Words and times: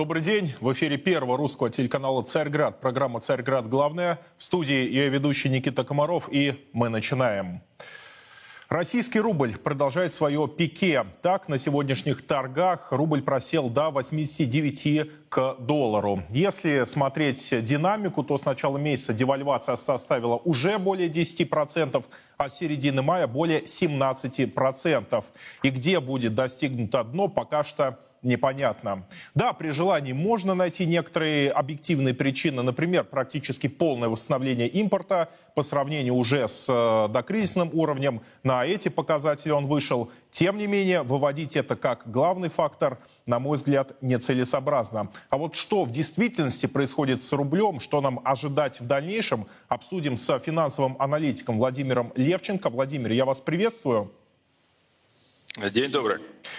Добрый 0.00 0.22
день. 0.22 0.54
В 0.62 0.72
эфире 0.72 0.96
первого 0.96 1.36
русского 1.36 1.68
телеканала 1.68 2.22
«Царьград». 2.22 2.80
Программа 2.80 3.20
«Царьград. 3.20 3.68
Главная». 3.68 4.18
В 4.38 4.42
студии 4.42 4.74
ее 4.74 5.10
ведущий 5.10 5.50
Никита 5.50 5.84
Комаров. 5.84 6.30
И 6.32 6.66
мы 6.72 6.88
начинаем. 6.88 7.60
Российский 8.70 9.20
рубль 9.20 9.58
продолжает 9.58 10.14
свое 10.14 10.48
пике. 10.48 11.04
Так, 11.20 11.48
на 11.50 11.58
сегодняшних 11.58 12.26
торгах 12.26 12.92
рубль 12.92 13.20
просел 13.20 13.68
до 13.68 13.90
89 13.90 15.10
к 15.28 15.56
доллару. 15.58 16.22
Если 16.30 16.84
смотреть 16.86 17.62
динамику, 17.62 18.24
то 18.24 18.38
с 18.38 18.46
начала 18.46 18.78
месяца 18.78 19.12
девальвация 19.12 19.76
составила 19.76 20.36
уже 20.36 20.78
более 20.78 21.10
10%, 21.10 22.02
а 22.38 22.48
с 22.48 22.56
середины 22.56 23.02
мая 23.02 23.26
более 23.26 23.60
17%. 23.64 25.24
И 25.62 25.68
где 25.68 26.00
будет 26.00 26.34
достигнуто 26.34 27.04
дно, 27.04 27.28
пока 27.28 27.64
что 27.64 27.98
непонятно. 28.22 29.06
Да, 29.34 29.52
при 29.52 29.70
желании 29.70 30.12
можно 30.12 30.54
найти 30.54 30.86
некоторые 30.86 31.50
объективные 31.50 32.14
причины, 32.14 32.62
например, 32.62 33.04
практически 33.04 33.66
полное 33.66 34.08
восстановление 34.08 34.68
импорта 34.68 35.28
по 35.54 35.62
сравнению 35.62 36.14
уже 36.14 36.46
с 36.46 36.68
э, 36.68 37.12
докризисным 37.12 37.70
уровнем. 37.72 38.20
На 38.42 38.64
эти 38.64 38.88
показатели 38.88 39.52
он 39.52 39.66
вышел. 39.66 40.10
Тем 40.30 40.58
не 40.58 40.66
менее, 40.66 41.02
выводить 41.02 41.56
это 41.56 41.76
как 41.76 42.10
главный 42.10 42.50
фактор, 42.50 42.98
на 43.26 43.38
мой 43.38 43.56
взгляд, 43.56 44.00
нецелесообразно. 44.00 45.10
А 45.28 45.36
вот 45.36 45.54
что 45.54 45.84
в 45.84 45.90
действительности 45.90 46.66
происходит 46.66 47.22
с 47.22 47.32
рублем, 47.32 47.80
что 47.80 48.00
нам 48.00 48.20
ожидать 48.24 48.80
в 48.80 48.86
дальнейшем, 48.86 49.46
обсудим 49.68 50.16
с 50.16 50.38
финансовым 50.38 50.96
аналитиком 50.98 51.58
Владимиром 51.58 52.12
Левченко. 52.14 52.70
Владимир, 52.70 53.12
я 53.12 53.24
вас 53.24 53.40
приветствую. 53.40 54.12
День 55.56 55.90
добрый. 55.90 56.18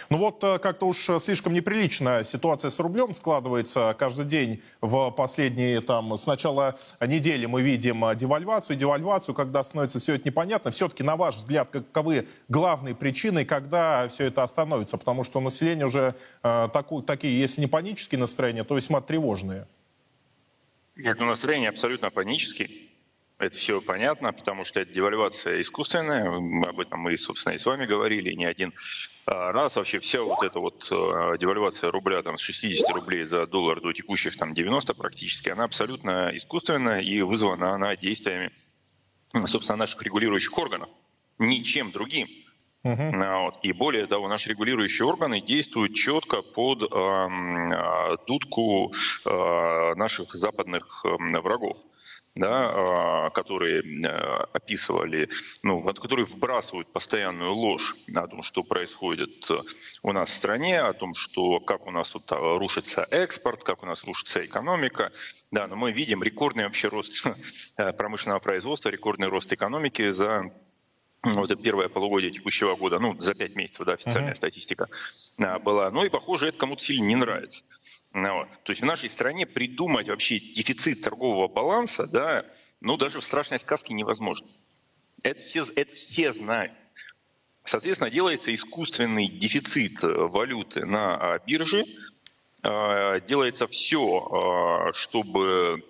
Ну 0.10 0.18
вот 0.18 0.44
э, 0.44 0.60
как-то 0.60 0.86
уж 0.86 0.98
слишком 1.20 1.54
неприличная 1.54 2.24
ситуация 2.24 2.70
с 2.70 2.78
рублем 2.78 3.14
складывается 3.14 3.96
каждый 3.98 4.26
день 4.26 4.62
в 4.82 5.12
последние, 5.12 5.80
там, 5.80 6.18
с 6.18 6.28
начала 6.28 6.78
недели 7.00 7.46
мы 7.46 7.62
видим 7.62 8.04
э, 8.04 8.16
девальвацию, 8.18 8.76
девальвацию, 8.76 9.34
когда 9.34 9.64
становится 9.64 10.00
все 10.00 10.16
это 10.16 10.28
непонятно. 10.28 10.72
Все-таки, 10.72 11.04
на 11.04 11.16
ваш 11.16 11.38
взгляд, 11.38 11.70
каковы 11.70 12.28
главные 12.50 12.94
причины, 12.94 13.46
когда 13.46 14.10
все 14.10 14.26
это 14.26 14.44
остановится? 14.44 14.98
Потому 14.98 15.24
что 15.24 15.40
у 15.40 15.42
населения 15.42 15.86
уже 15.86 16.14
э, 16.44 16.68
таку, 16.74 17.02
такие, 17.02 17.40
если 17.40 17.62
не 17.62 17.68
панические 17.68 18.20
настроения, 18.20 18.66
то 18.66 18.76
весьма 18.76 19.00
тревожные. 19.00 19.68
Нет, 20.98 21.18
ну 21.18 21.28
настроение 21.28 21.70
абсолютно 21.70 22.10
панические. 22.10 22.91
Это 23.42 23.58
все 23.58 23.82
понятно, 23.82 24.34
потому 24.34 24.64
что 24.64 24.80
это 24.80 24.94
девальвация 24.94 25.62
искусственная. 25.62 26.28
Об 26.30 26.80
этом 26.80 27.00
мы, 27.00 27.18
собственно, 27.18 27.54
и 27.54 27.58
с 27.58 27.66
вами 27.66 27.88
говорили 27.88 28.36
не 28.36 28.46
один 28.46 28.72
а, 29.26 29.52
раз. 29.52 29.78
Вообще 29.78 29.98
вся 29.98 30.22
вот 30.22 30.44
эта 30.44 30.60
вот 30.60 30.88
а, 30.92 31.36
девальвация 31.38 31.90
рубля 31.90 32.22
там, 32.22 32.38
с 32.38 32.42
60 32.42 32.88
рублей 32.92 33.26
за 33.26 33.48
доллар 33.48 33.82
до 33.82 33.94
текущих 33.94 34.38
там 34.38 34.54
90 34.54 34.94
практически, 34.94 35.50
она 35.50 35.64
абсолютно 35.64 36.30
искусственная 36.36 37.02
и 37.02 37.24
вызвана 37.24 37.74
она 37.74 37.96
действиями, 37.96 38.52
собственно, 39.48 39.78
наших 39.78 40.04
регулирующих 40.04 40.56
органов. 40.56 40.92
Ничем 41.40 41.90
другим. 41.90 42.28
Uh-huh. 42.84 43.44
Вот. 43.46 43.60
И 43.64 43.74
более 43.74 44.06
того, 44.06 44.28
наши 44.28 44.52
регулирующие 44.52 45.08
органы 45.08 45.42
действуют 45.42 45.96
четко 45.96 46.44
под 46.44 46.84
э, 46.84 48.18
дудку 48.28 48.94
э, 49.26 49.94
наших 49.96 50.36
западных 50.36 51.04
э, 51.06 51.40
врагов 51.40 51.78
да, 52.36 52.72
а, 52.74 53.30
которые 53.32 53.82
э, 53.82 54.08
описывали, 54.54 55.30
ну, 55.64 55.84
которые 55.84 56.26
вбрасывают 56.26 56.92
постоянную 56.94 57.54
ложь 57.54 57.96
о 58.16 58.28
том, 58.28 58.42
что 58.42 58.64
происходит 58.64 59.50
э, 59.50 59.58
у 60.04 60.12
нас 60.14 60.30
в 60.30 60.34
стране, 60.34 60.80
о 60.80 60.94
том, 60.94 61.14
что 61.14 61.60
как 61.60 61.88
у 61.88 61.92
нас 61.92 62.10
тут 62.10 62.32
а, 62.32 62.58
рушится 62.58 63.06
экспорт, 63.12 63.64
как 63.64 63.84
у 63.84 63.86
нас 63.86 64.06
рушится 64.06 64.46
экономика. 64.46 65.12
Да, 65.52 65.68
но 65.68 65.76
мы 65.76 65.92
видим 65.92 66.24
рекордный 66.24 66.64
вообще 66.64 66.88
рост 66.88 67.28
э, 67.78 67.94
промышленного 67.94 68.40
производства, 68.40 68.90
рекордный 68.90 69.28
рост 69.28 69.52
экономики 69.52 70.12
за 70.12 70.52
ну, 71.24 71.46
это 71.46 71.56
первое 71.56 71.88
полугодие 71.88 72.32
текущего 72.32 72.76
года, 72.76 73.00
ну, 73.00 73.20
за 73.20 73.34
пять 73.34 73.56
месяцев, 73.56 73.86
да, 73.86 73.94
официальная 73.94 74.34
uh-huh. 74.34 74.38
статистика 74.38 74.90
была. 75.64 75.92
Ну 75.92 76.04
и, 76.04 76.10
похоже, 76.10 76.48
это 76.48 76.58
кому-то 76.58 76.84
сильно 76.84 77.06
не 77.06 77.16
нравится. 77.16 77.64
Ну, 78.14 78.36
вот. 78.36 78.50
То 78.64 78.72
есть 78.72 78.82
в 78.82 78.86
нашей 78.86 79.10
стране 79.10 79.46
придумать 79.46 80.08
вообще 80.08 80.40
дефицит 80.40 81.02
торгового 81.02 81.48
баланса, 81.48 82.08
да, 82.08 82.46
ну 82.82 82.98
даже 82.98 83.20
в 83.20 83.24
страшной 83.24 83.60
сказке 83.60 83.94
невозможно. 83.94 84.48
Это 85.24 85.40
все, 85.40 85.64
это 85.76 85.94
все 85.94 86.34
знают. 86.34 86.74
Соответственно, 87.64 88.10
делается 88.10 88.54
искусственный 88.54 89.28
дефицит 89.28 90.04
э, 90.04 90.08
валюты 90.08 90.86
на 90.86 91.16
а, 91.16 91.40
бирже, 91.46 91.86
а, 92.64 93.20
делается 93.20 93.68
все, 93.68 94.28
а, 94.28 94.94
чтобы 94.94 95.84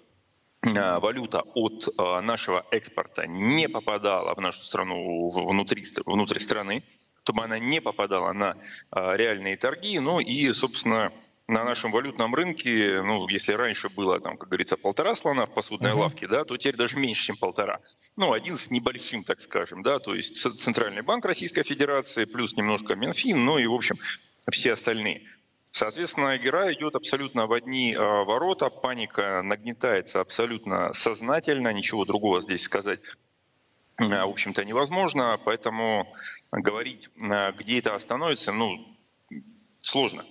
валюта 0.64 1.42
от 1.54 1.88
нашего 2.24 2.66
экспорта 2.72 3.28
не 3.28 3.68
попадала 3.68 4.36
в 4.36 4.42
нашу 4.42 4.64
страну 4.64 5.30
внутри, 5.30 5.84
внутрь 6.06 6.40
страны, 6.40 6.84
чтобы 7.24 7.44
она 7.44 7.60
не 7.60 7.82
попадала 7.82 8.32
на 8.34 8.58
реальные 8.92 9.58
торги, 9.58 10.00
ну 10.00 10.20
и, 10.20 10.52
собственно, 10.54 11.12
на 11.48 11.64
нашем 11.64 11.92
валютном 11.92 12.34
рынке, 12.34 13.02
ну, 13.04 13.28
если 13.28 13.54
раньше 13.54 13.90
было, 13.90 14.20
там, 14.20 14.38
как 14.38 14.50
говорится, 14.50 14.78
полтора 14.78 15.16
слона 15.16 15.46
в 15.46 15.54
посудной 15.54 15.92
uh-huh. 15.92 16.00
лавке, 16.00 16.28
да, 16.28 16.46
то 16.46 16.56
теперь 16.58 16.78
даже 16.78 16.98
меньше, 16.98 17.26
чем 17.26 17.38
полтора. 17.38 17.80
Ну, 18.16 18.32
один 18.32 18.58
с 18.58 18.72
небольшим, 18.72 19.24
так 19.24 19.42
скажем, 19.42 19.84
да, 19.84 20.00
то 20.00 20.16
есть 20.16 20.38
Центральный 20.38 21.02
банк 21.02 21.26
Российской 21.26 21.64
Федерации, 21.64 22.26
плюс 22.26 22.56
немножко 22.56 22.96
Минфин, 22.96 23.44
ну 23.44 23.58
и, 23.58 23.68
в 23.68 23.74
общем, 23.74 23.98
все 24.50 24.74
остальные. 24.74 25.28
Соответственно, 25.72 26.36
игра 26.36 26.72
идет 26.74 26.96
абсолютно 26.96 27.48
в 27.48 27.54
одни 27.54 27.94
э, 27.94 27.98
ворота, 27.98 28.70
паника 28.70 29.42
нагнетается 29.42 30.20
абсолютно 30.20 30.92
сознательно, 30.94 31.72
ничего 31.72 32.04
другого 32.04 32.42
здесь 32.42 32.64
сказать, 32.64 33.00
э, 33.98 34.04
в 34.04 34.30
общем-то, 34.30 34.66
невозможно, 34.66 35.40
поэтому 35.44 36.12
говорить, 36.52 37.10
э, 37.22 37.54
где 37.58 37.80
это 37.80 37.96
остановится, 37.96 38.52
ну, 38.52 38.86
сложно. 39.80 40.26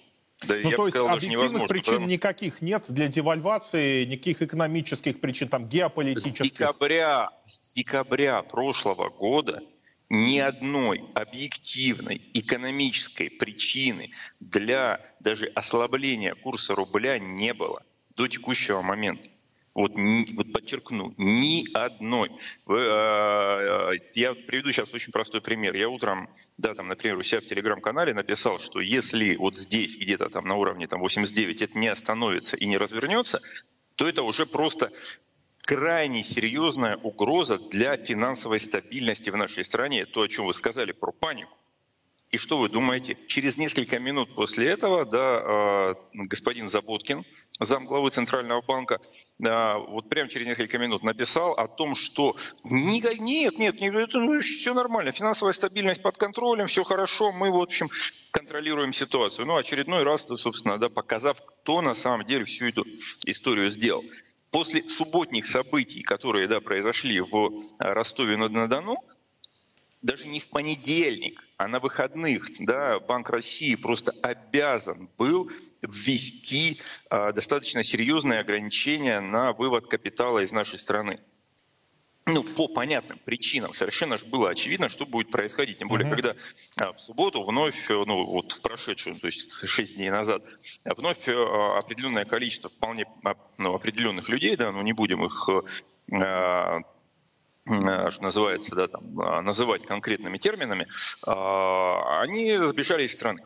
Да, 0.46 0.56
ну, 0.62 0.70
то 0.70 0.86
есть 0.86 0.90
сказал, 0.90 1.16
объективных 1.16 1.68
причин 1.68 1.94
потому... 1.94 2.06
никаких 2.06 2.62
нет 2.62 2.84
для 2.88 3.08
девальвации, 3.08 4.04
никаких 4.04 4.42
экономических 4.42 5.20
причин, 5.20 5.48
там, 5.48 5.66
геополитических. 5.68 6.46
С 6.46 6.50
декабря, 6.50 7.30
с 7.44 7.72
декабря 7.74 8.42
прошлого 8.42 9.08
года 9.08 9.62
ни 10.10 10.38
одной 10.38 11.04
объективной 11.14 12.20
экономической 12.34 13.30
причины 13.30 14.10
для 14.40 15.00
даже 15.20 15.46
ослабления 15.46 16.34
курса 16.34 16.74
рубля 16.74 17.18
не 17.18 17.54
было 17.54 17.84
до 18.16 18.26
текущего 18.26 18.82
момента. 18.82 19.28
Вот, 19.72 19.92
вот 19.94 20.52
подчеркну, 20.52 21.14
ни 21.16 21.72
одной. 21.74 22.32
Вы, 22.66 22.80
э, 22.80 23.92
я 24.14 24.34
приведу 24.34 24.72
сейчас 24.72 24.92
очень 24.92 25.12
простой 25.12 25.40
пример. 25.40 25.76
Я 25.76 25.88
утром, 25.88 26.28
да, 26.58 26.74
там, 26.74 26.88
например, 26.88 27.16
у 27.16 27.22
себя 27.22 27.40
в 27.40 27.46
телеграм-канале 27.46 28.12
написал, 28.12 28.58
что 28.58 28.80
если 28.80 29.36
вот 29.36 29.56
здесь 29.56 29.96
где-то 29.96 30.28
там 30.28 30.44
на 30.46 30.56
уровне 30.56 30.88
там, 30.88 31.00
89 31.00 31.62
это 31.62 31.78
не 31.78 31.86
остановится 31.86 32.56
и 32.56 32.66
не 32.66 32.78
развернется, 32.78 33.40
то 33.94 34.08
это 34.08 34.22
уже 34.22 34.44
просто 34.44 34.90
крайне 35.62 36.22
серьезная 36.22 36.96
угроза 36.96 37.58
для 37.58 37.96
финансовой 37.96 38.60
стабильности 38.60 39.30
в 39.30 39.36
нашей 39.36 39.64
стране. 39.64 40.06
То, 40.06 40.22
о 40.22 40.28
чем 40.28 40.46
вы 40.46 40.54
сказали 40.54 40.92
про 40.92 41.12
панику. 41.12 41.56
И 42.30 42.38
что 42.38 42.58
вы 42.58 42.68
думаете? 42.68 43.18
Через 43.26 43.56
несколько 43.56 43.98
минут 43.98 44.34
после 44.36 44.68
этого 44.68 45.04
да, 45.04 45.18
а, 45.18 45.94
господин 46.12 46.70
Заботкин, 46.70 47.24
замглавы 47.58 48.10
Центрального 48.10 48.62
банка, 48.62 49.00
вот 49.38 50.08
прямо 50.08 50.28
через 50.28 50.46
несколько 50.46 50.78
минут 50.78 51.02
написал 51.02 51.54
о 51.54 51.66
том, 51.66 51.96
что 51.96 52.36
нет, 52.62 53.18
нет, 53.18 53.58
нет, 53.58 53.76
это 53.80 54.20
ну, 54.20 54.40
все 54.40 54.74
нормально, 54.74 55.10
финансовая 55.10 55.52
стабильность 55.52 56.02
под 56.02 56.18
контролем, 56.18 56.68
все 56.68 56.84
хорошо, 56.84 57.32
мы, 57.32 57.50
в 57.50 57.56
общем, 57.56 57.88
контролируем 58.30 58.92
ситуацию. 58.92 59.46
Ну, 59.46 59.56
очередной 59.56 60.04
раз, 60.04 60.28
собственно, 60.36 60.78
да, 60.78 60.88
показав, 60.88 61.42
кто 61.44 61.82
на 61.82 61.94
самом 61.94 62.26
деле 62.26 62.44
всю 62.44 62.66
эту 62.66 62.84
историю 63.26 63.70
сделал. 63.70 64.04
После 64.50 64.82
субботних 64.88 65.46
событий, 65.46 66.02
которые 66.02 66.48
да, 66.48 66.60
произошли 66.60 67.20
в 67.20 67.52
Ростове-на-Дону, 67.78 68.96
даже 70.02 70.26
не 70.28 70.40
в 70.40 70.48
понедельник, 70.48 71.44
а 71.56 71.68
на 71.68 71.78
выходных 71.78 72.48
да, 72.60 72.98
Банк 73.00 73.28
России 73.28 73.74
просто 73.74 74.12
обязан 74.22 75.10
был 75.18 75.50
ввести 75.82 76.80
э, 77.10 77.32
достаточно 77.32 77.82
серьезные 77.82 78.40
ограничения 78.40 79.20
на 79.20 79.52
вывод 79.52 79.86
капитала 79.86 80.42
из 80.42 80.52
нашей 80.52 80.78
страны. 80.78 81.20
Ну, 82.32 82.42
по 82.42 82.68
понятным 82.68 83.18
причинам. 83.24 83.74
Совершенно 83.74 84.18
же 84.18 84.26
было 84.26 84.50
очевидно, 84.50 84.88
что 84.88 85.06
будет 85.06 85.30
происходить. 85.30 85.78
Тем 85.78 85.88
более, 85.88 86.06
mm-hmm. 86.06 86.10
когда 86.10 86.36
а, 86.76 86.92
в 86.92 87.00
субботу 87.00 87.42
вновь, 87.42 87.88
ну, 87.88 88.24
вот 88.24 88.52
в 88.52 88.60
прошедшую, 88.60 89.16
то 89.16 89.26
есть 89.26 89.52
6 89.52 89.96
дней 89.96 90.10
назад, 90.10 90.44
вновь 90.96 91.28
а, 91.28 91.78
определенное 91.78 92.24
количество 92.24 92.70
вполне 92.70 93.06
ну, 93.58 93.74
определенных 93.74 94.28
людей, 94.28 94.56
да, 94.56 94.72
ну, 94.72 94.82
не 94.82 94.92
будем 94.92 95.24
их 95.24 95.48
а, 96.12 96.80
Э, 97.70 98.10
что 98.10 98.22
называется, 98.22 98.74
да, 98.74 98.88
там, 98.88 99.20
а, 99.20 99.42
называть 99.42 99.86
конкретными 99.86 100.38
терминами, 100.38 100.88
а, 101.26 102.22
они 102.22 102.56
сбежали 102.58 103.04
из 103.04 103.12
страны. 103.12 103.42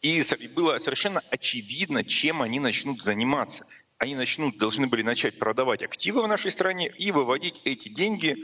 И 0.00 0.22
было 0.54 0.78
совершенно 0.78 1.22
очевидно, 1.30 2.04
чем 2.04 2.42
они 2.42 2.60
начнут 2.60 3.02
заниматься. 3.02 3.66
Они 3.98 4.14
начнут, 4.14 4.56
должны 4.58 4.86
были 4.86 5.02
начать 5.02 5.38
продавать 5.38 5.82
активы 5.82 6.22
в 6.22 6.28
нашей 6.28 6.52
стране 6.52 6.92
и 6.98 7.10
выводить 7.10 7.60
эти 7.64 7.88
деньги 7.88 8.36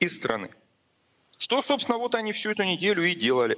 из 0.00 0.16
страны. 0.16 0.50
Что, 1.38 1.62
собственно, 1.62 1.96
вот 1.96 2.14
они 2.16 2.32
всю 2.32 2.50
эту 2.50 2.64
неделю 2.64 3.04
и 3.04 3.14
делали. 3.14 3.56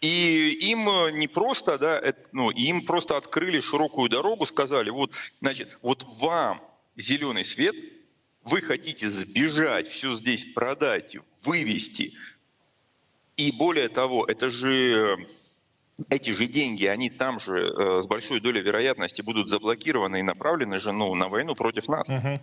И 0.00 0.58
им 0.60 0.84
не 1.16 1.28
просто, 1.28 1.78
да, 1.78 2.02
ну, 2.32 2.50
им 2.50 2.84
просто 2.84 3.16
открыли 3.16 3.60
широкую 3.60 4.10
дорогу, 4.10 4.44
сказали, 4.46 4.90
вот, 4.90 5.12
значит, 5.40 5.78
вот 5.80 6.04
вам 6.18 6.60
зеленый 6.96 7.44
свет, 7.44 7.76
вы 8.42 8.60
хотите 8.60 9.08
сбежать, 9.08 9.86
все 9.86 10.16
здесь 10.16 10.46
продать, 10.52 11.16
вывести. 11.44 12.12
И 13.36 13.52
более 13.52 13.88
того, 13.88 14.26
это 14.26 14.50
же 14.50 15.28
эти 16.10 16.30
же 16.30 16.46
деньги, 16.46 16.86
они 16.86 17.10
там 17.10 17.38
же 17.38 17.58
э, 17.58 18.02
с 18.02 18.06
большой 18.06 18.40
долей 18.40 18.60
вероятности 18.60 19.22
будут 19.22 19.48
заблокированы 19.48 20.20
и 20.20 20.22
направлены 20.22 20.78
же 20.78 20.92
ну, 20.92 21.14
на 21.14 21.28
войну 21.28 21.54
против 21.54 21.88
нас. 21.88 22.08
Угу. 22.08 22.34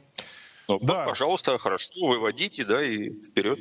Ну, 0.70 0.80
да. 0.82 1.06
пожалуйста, 1.06 1.58
хорошо, 1.58 1.94
выводите, 2.00 2.64
да, 2.64 2.84
и 2.84 3.10
вперед. 3.22 3.60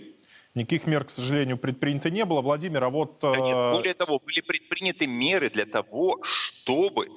Никаких 0.54 0.86
мер, 0.86 1.04
к 1.04 1.10
сожалению, 1.10 1.56
предпринято 1.56 2.10
не 2.10 2.24
было. 2.24 2.42
Владимир, 2.42 2.84
а 2.84 2.90
вот... 2.90 3.18
Да 3.20 3.36
нет, 3.36 3.56
э, 3.56 3.72
более 3.72 3.94
того, 3.94 4.18
были 4.18 4.40
предприняты 4.40 5.06
меры 5.06 5.50
для 5.50 5.66
того, 5.66 6.18
чтобы 6.22 7.08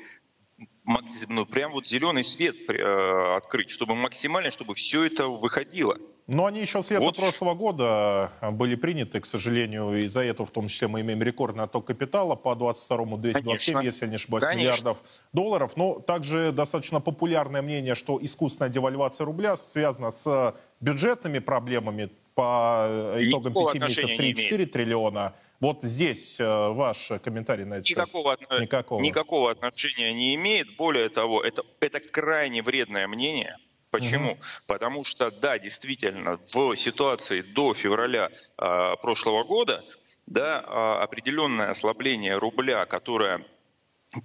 ну, 1.28 1.46
прям 1.46 1.72
вот 1.72 1.88
зеленый 1.88 2.24
свет 2.24 2.56
э, 2.70 3.36
открыть, 3.36 3.70
чтобы 3.70 3.96
максимально, 3.96 4.52
чтобы 4.52 4.76
все 4.76 5.04
это 5.04 5.28
выходило. 5.28 5.98
Но 6.34 6.46
они 6.46 6.62
еще 6.62 6.82
с 6.82 6.90
лета 6.90 7.04
вот. 7.04 7.18
прошлого 7.18 7.56
года 7.56 8.32
э, 8.40 8.52
были 8.52 8.76
приняты, 8.76 9.20
к 9.20 9.26
сожалению, 9.26 9.98
и 9.98 10.08
за 10.08 10.24
это 10.24 10.46
в 10.46 10.50
том 10.50 10.68
числе 10.68 10.88
мы 10.88 11.02
имеем 11.02 11.22
рекордный 11.22 11.66
отток 11.66 11.86
капитала 11.86 12.36
по 12.36 12.54
22-му 12.56 13.18
227, 13.18 13.74
Конечно. 13.74 13.82
если 13.82 14.08
не 14.08 14.16
ошибаюсь, 14.16 14.46
Конечно. 14.46 14.62
миллиардов 14.62 14.98
долларов. 15.34 15.76
Но 15.76 16.00
также 16.00 16.54
достаточно 16.54 17.02
популярное 17.02 17.62
мнение, 17.62 17.96
что 17.96 18.18
искусственная 18.22 18.70
девальвация 18.70 19.26
рубля 19.26 19.58
связана 19.58 20.10
с 20.10 20.56
бюджетными 20.80 21.40
проблемами 21.40 22.10
по 22.34 22.86
э, 22.88 23.18
итогам 23.28 23.54
пяти 23.54 23.80
месяцев 23.80 24.10
3-4 24.12 24.66
триллиона. 24.68 25.34
Вот 25.60 25.84
здесь 25.84 26.40
э, 26.40 26.70
ваш 26.70 27.12
комментарий 27.22 27.66
на 27.66 27.76
это. 27.76 27.90
Никакого, 27.90 28.38
никакого. 28.58 29.02
никакого 29.02 29.52
отношения 29.52 30.14
не 30.14 30.36
имеет. 30.36 30.78
Более 30.78 31.10
того, 31.10 31.44
это, 31.44 31.64
это 31.82 32.00
крайне 32.00 32.64
вредное 32.64 33.08
мнение. 33.10 33.58
Почему? 33.92 34.32
Угу. 34.32 34.40
Потому 34.68 35.04
что, 35.04 35.30
да, 35.32 35.60
действительно, 35.60 36.40
в 36.54 36.76
ситуации 36.76 37.42
до 37.42 37.74
февраля 37.74 38.30
э, 38.58 38.96
прошлого 39.02 39.44
года 39.44 39.84
да, 40.26 40.62
э, 40.62 41.04
определенное 41.04 41.72
ослабление 41.72 42.38
рубля, 42.38 42.86
которое 42.86 43.46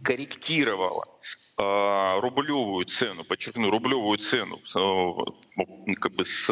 корректировало 0.05 1.09
э, 1.59 2.21
рублевую 2.21 2.85
цену, 2.87 3.25
подчеркну, 3.25 3.69
рублевую 3.69 4.19
цену, 4.19 4.61
как 5.97 6.13
бы 6.13 6.25
с, 6.25 6.47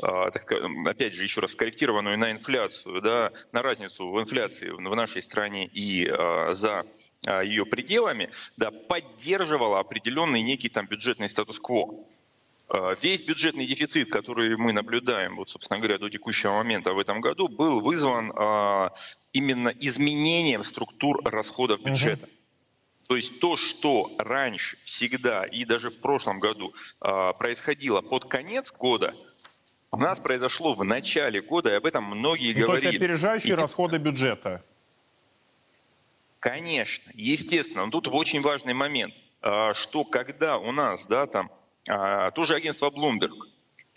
так, 0.00 0.50
опять 0.86 1.12
же, 1.12 1.24
еще 1.24 1.42
раз 1.42 1.52
скорректированную 1.52 2.16
на 2.16 2.32
инфляцию, 2.32 3.02
да, 3.02 3.30
на 3.52 3.60
разницу 3.60 4.08
в 4.08 4.18
инфляции 4.18 4.70
в 4.70 4.94
нашей 4.94 5.20
стране 5.20 5.66
и 5.66 6.06
за 6.52 6.86
ее 7.42 7.66
пределами, 7.66 8.30
да, 8.56 8.70
поддерживала 8.70 9.80
определенный 9.80 10.40
некий 10.40 10.70
там 10.70 10.86
бюджетный 10.86 11.28
статус-кво. 11.28 12.06
Весь 13.00 13.22
бюджетный 13.22 13.66
дефицит, 13.66 14.10
который 14.10 14.56
мы 14.56 14.72
наблюдаем, 14.72 15.36
вот, 15.36 15.48
собственно 15.48 15.78
говоря, 15.78 15.98
до 15.98 16.10
текущего 16.10 16.52
момента 16.52 16.92
в 16.92 16.98
этом 16.98 17.20
году, 17.20 17.48
был 17.48 17.80
вызван 17.80 18.30
именно 19.32 19.68
изменением 19.68 20.64
структур 20.64 21.22
расходов 21.24 21.82
бюджета. 21.82 22.26
Угу. 22.26 22.32
То 23.08 23.16
есть 23.16 23.40
то, 23.40 23.56
что 23.56 24.12
раньше 24.18 24.76
всегда 24.82 25.44
и 25.44 25.64
даже 25.64 25.88
в 25.88 25.98
прошлом 25.98 26.38
году 26.40 26.74
э, 27.00 27.32
происходило 27.38 28.02
под 28.02 28.26
конец 28.26 28.70
года, 28.70 29.14
у 29.90 29.96
нас 29.96 30.20
произошло 30.20 30.74
в 30.74 30.84
начале 30.84 31.40
года, 31.40 31.70
и 31.70 31.72
об 31.72 31.86
этом 31.86 32.04
многие 32.04 32.52
ну, 32.52 32.66
говорили. 32.66 32.82
То 32.82 32.86
есть 32.88 32.98
опережающие 32.98 33.54
и... 33.54 33.56
расходы 33.56 33.96
бюджета. 33.96 34.62
Конечно, 36.38 37.10
естественно. 37.14 37.86
Но 37.86 37.90
тут 37.90 38.08
очень 38.08 38.42
важный 38.42 38.74
момент, 38.74 39.14
э, 39.40 39.72
что 39.72 40.04
когда 40.04 40.58
у 40.58 40.70
нас, 40.70 41.06
да, 41.06 41.26
там, 41.26 41.46
э, 41.46 41.57
тоже 42.34 42.54
агентство 42.54 42.90
Bloomberg 42.90 43.32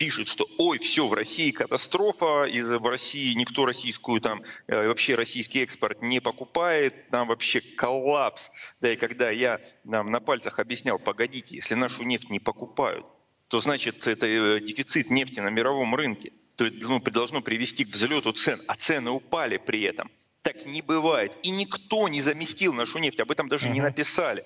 пишет, 0.02 0.26
что 0.26 0.48
ой, 0.58 0.80
все, 0.80 1.06
в 1.06 1.12
России 1.12 1.52
катастрофа, 1.52 2.44
из 2.44 2.68
в 2.68 2.84
России 2.88 3.34
никто 3.34 3.64
российскую 3.64 4.20
там, 4.20 4.42
э, 4.66 4.88
вообще 4.88 5.14
российский 5.14 5.62
экспорт 5.62 6.02
не 6.02 6.20
покупает, 6.20 7.08
там 7.10 7.28
вообще 7.28 7.60
коллапс. 7.60 8.50
Да, 8.80 8.92
и 8.92 8.96
когда 8.96 9.30
я 9.30 9.60
нам 9.84 10.10
на 10.10 10.18
пальцах 10.18 10.58
объяснял, 10.58 10.98
погодите, 10.98 11.54
если 11.54 11.74
нашу 11.74 12.02
нефть 12.02 12.30
не 12.30 12.40
покупают, 12.40 13.06
то 13.46 13.60
значит 13.60 14.06
это 14.08 14.26
э, 14.26 14.60
дефицит 14.60 15.08
нефти 15.08 15.38
на 15.38 15.50
мировом 15.50 15.94
рынке, 15.94 16.32
то 16.56 16.66
это 16.66 16.88
ну, 16.88 16.98
должно 16.98 17.40
привести 17.40 17.84
к 17.84 17.90
взлету 17.90 18.32
цен, 18.32 18.58
а 18.66 18.74
цены 18.74 19.10
упали 19.10 19.58
при 19.58 19.82
этом. 19.82 20.10
Так 20.42 20.66
не 20.66 20.82
бывает. 20.82 21.38
И 21.44 21.50
никто 21.50 22.08
не 22.08 22.20
заместил 22.22 22.72
нашу 22.72 22.98
нефть, 22.98 23.20
об 23.20 23.30
этом 23.30 23.48
даже 23.48 23.68
uh-huh. 23.68 23.72
не 23.72 23.80
написали. 23.80 24.44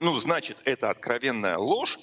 Ну, 0.00 0.20
значит, 0.20 0.58
это 0.64 0.90
откровенная 0.90 1.56
ложь, 1.56 1.96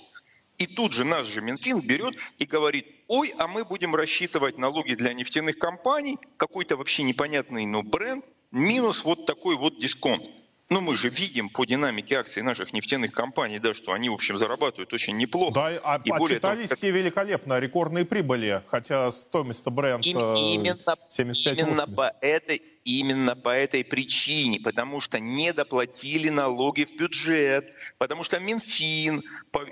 и 0.58 0.68
тут 0.68 0.94
же 0.94 1.04
наш 1.04 1.28
же 1.28 1.42
Минфин 1.42 1.82
берет 1.82 2.16
и 2.38 2.46
говорит, 2.46 2.88
ой, 3.08 3.34
а 3.38 3.48
мы 3.48 3.66
будем 3.66 3.96
рассчитывать 3.96 4.58
налоги 4.58 4.94
для 4.96 5.14
нефтяных 5.14 5.58
компаний, 5.58 6.18
какой-то 6.38 6.78
вообще 6.78 7.04
непонятный 7.04 7.66
ну, 7.66 7.84
бренд, 7.84 8.26
минус 8.52 9.04
вот 9.04 9.26
такой 9.26 9.56
вот 9.56 9.80
дисконт. 9.80 10.24
Ну, 10.70 10.82
мы 10.82 10.96
же 10.96 11.10
видим 11.10 11.50
по 11.50 11.64
динамике 11.64 12.16
акций 12.16 12.42
наших 12.42 12.74
нефтяных 12.74 13.12
компаний, 13.12 13.60
да, 13.60 13.76
что 13.76 13.94
они, 13.94 14.10
в 14.10 14.14
общем, 14.14 14.38
зарабатывают 14.40 14.92
очень 14.94 15.16
неплохо. 15.16 15.54
Да, 15.54 15.68
а 15.84 16.02
и 16.04 16.10
более 16.10 16.40
того, 16.40 16.60
все 16.76 16.90
великолепно, 16.90 17.60
рекордные 17.60 18.04
прибыли, 18.04 18.64
хотя 18.66 19.12
стоимость 19.12 19.68
бренд 19.68 20.04
именно, 20.04 20.98
75 21.10 21.60
именно 21.60 21.86
по 21.88 22.12
этой 22.20 22.64
именно 22.86 23.36
по 23.36 23.50
этой 23.50 23.84
причине, 23.84 24.60
потому 24.60 25.02
что 25.02 25.20
не 25.20 25.52
доплатили 25.52 26.30
налоги 26.30 26.86
в 26.86 26.96
бюджет, 26.96 27.66
потому 27.98 28.24
что 28.24 28.40
Минфин 28.40 29.24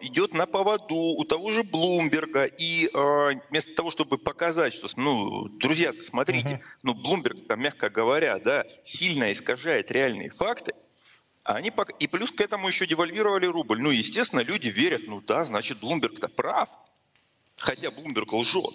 идет 0.01 0.33
на 0.33 0.47
поводу 0.47 0.95
у 0.95 1.23
того 1.23 1.53
же 1.53 1.63
Блумберга, 1.63 2.45
и 2.45 2.89
э, 2.91 3.31
вместо 3.49 3.75
того, 3.75 3.91
чтобы 3.91 4.17
показать, 4.17 4.73
что, 4.73 4.89
ну, 4.97 5.47
друзья, 5.59 5.93
смотрите, 6.01 6.55
uh-huh. 6.55 6.77
ну, 6.81 6.93
Блумберг, 6.95 7.45
там, 7.45 7.61
мягко 7.61 7.89
говоря, 7.89 8.39
да, 8.39 8.65
сильно 8.83 9.31
искажает 9.31 9.91
реальные 9.91 10.31
факты, 10.31 10.73
они 11.43 11.71
пока... 11.71 11.93
И 11.99 12.07
плюс 12.07 12.31
к 12.31 12.41
этому 12.41 12.67
еще 12.67 12.87
девальвировали 12.87 13.45
рубль. 13.45 13.81
Ну, 13.81 13.91
естественно, 13.91 14.39
люди 14.39 14.69
верят, 14.69 15.01
ну 15.07 15.21
да, 15.21 15.43
значит, 15.43 15.79
Блумберг-то 15.79 16.29
прав. 16.29 16.69
Хотя 17.57 17.91
Блумберг 17.91 18.31
лжет. 18.33 18.73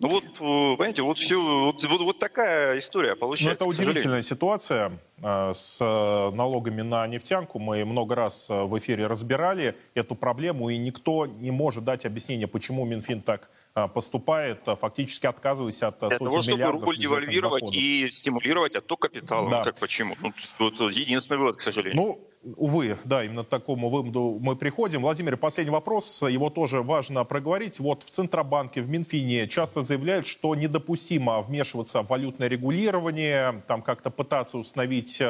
Ну 0.00 0.08
вот, 0.08 0.24
э, 0.24 0.76
понимаете, 0.76 1.02
вот 1.02 1.18
все, 1.18 1.40
вот, 1.64 1.84
вот, 1.84 2.00
вот 2.00 2.18
такая 2.18 2.78
история 2.78 3.16
получается. 3.16 3.64
Ну, 3.64 3.72
это 3.72 3.82
удивительная 3.82 4.22
ситуация 4.22 4.92
э, 5.20 5.50
с 5.52 5.80
э, 5.80 6.36
налогами 6.36 6.82
на 6.82 7.04
нефтянку. 7.08 7.58
Мы 7.58 7.84
много 7.84 8.14
раз 8.14 8.48
в 8.48 8.78
эфире 8.78 9.08
разбирали 9.08 9.74
эту 9.94 10.14
проблему, 10.14 10.68
и 10.68 10.78
никто 10.78 11.26
не 11.26 11.50
может 11.50 11.84
дать 11.84 12.06
объяснение, 12.06 12.46
почему 12.46 12.84
Минфин 12.84 13.22
так 13.22 13.50
поступает, 13.86 14.60
фактически 14.64 15.26
отказываясь 15.26 15.82
от 15.82 16.00
Для 16.00 16.18
того, 16.18 16.42
чтобы 16.42 16.64
рубль 16.64 16.96
девальвировать 16.98 17.62
доходов. 17.62 17.80
и 17.80 18.08
стимулировать 18.10 18.76
отток 18.76 19.00
капитала. 19.00 19.50
Да. 19.50 19.58
Ну, 19.58 19.64
так 19.64 19.78
почему? 19.78 20.16
Ну, 20.20 20.32
вот 20.58 20.80
единственный 20.92 21.38
вывод, 21.38 21.56
к 21.56 21.60
сожалению. 21.60 21.96
Ну, 22.02 22.28
Увы, 22.56 22.96
да, 23.04 23.24
именно 23.24 23.42
к 23.42 23.48
такому 23.48 23.88
выводу 23.90 24.38
мы 24.40 24.54
приходим. 24.54 25.02
Владимир, 25.02 25.36
последний 25.36 25.72
вопрос, 25.72 26.22
его 26.22 26.50
тоже 26.50 26.82
важно 26.82 27.24
проговорить. 27.24 27.80
Вот 27.80 28.04
в 28.04 28.10
Центробанке, 28.10 28.80
в 28.80 28.88
Минфине 28.88 29.48
часто 29.48 29.82
заявляют, 29.82 30.26
что 30.26 30.54
недопустимо 30.54 31.42
вмешиваться 31.42 32.02
в 32.02 32.08
валютное 32.08 32.48
регулирование, 32.48 33.62
там 33.66 33.82
как-то 33.82 34.10
пытаться 34.10 34.56
установить 34.56 35.18
э, 35.20 35.24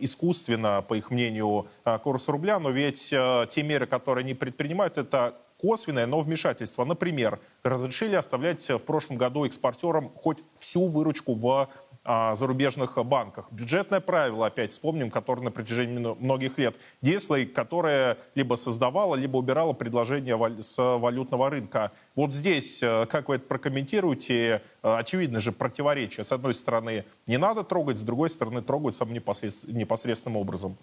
искусственно, 0.00 0.84
по 0.86 0.94
их 0.94 1.10
мнению, 1.10 1.68
курс 2.02 2.28
рубля, 2.28 2.58
но 2.58 2.70
ведь 2.70 3.12
э, 3.12 3.46
те 3.48 3.62
меры, 3.62 3.86
которые 3.86 4.24
они 4.24 4.34
предпринимают, 4.34 4.98
это 4.98 5.36
косвенное, 5.60 6.06
но 6.06 6.20
вмешательство. 6.20 6.84
Например, 6.84 7.40
разрешили 7.62 8.14
оставлять 8.14 8.68
в 8.68 8.80
прошлом 8.80 9.16
году 9.16 9.46
экспортерам 9.46 10.10
хоть 10.10 10.44
всю 10.58 10.86
выручку 10.88 11.34
в 11.34 11.68
а, 12.08 12.36
зарубежных 12.36 13.04
банках. 13.04 13.50
Бюджетное 13.50 13.98
правило, 13.98 14.46
опять 14.46 14.70
вспомним, 14.70 15.10
которое 15.10 15.42
на 15.42 15.50
протяжении 15.50 15.98
многих 16.22 16.56
лет 16.56 16.76
действовало, 17.02 17.44
которое 17.46 18.16
либо 18.36 18.54
создавало, 18.54 19.16
либо 19.16 19.38
убирало 19.38 19.72
предложение 19.72 20.38
с 20.62 20.78
валютного 20.78 21.50
рынка. 21.50 21.90
Вот 22.14 22.32
здесь, 22.32 22.80
э, 22.80 23.06
как 23.10 23.28
вы 23.28 23.36
это 23.36 23.46
прокомментируете, 23.46 24.62
э, 24.84 24.96
очевидно 24.96 25.40
же 25.40 25.50
противоречие. 25.50 26.22
С 26.22 26.30
одной 26.30 26.54
стороны, 26.54 27.04
не 27.26 27.38
надо 27.38 27.64
трогать, 27.64 27.98
с 27.98 28.02
другой 28.02 28.30
стороны, 28.30 28.62
трогать 28.62 28.94
самым 28.94 29.14
непосредственным 29.14 30.36
образом. 30.36 30.78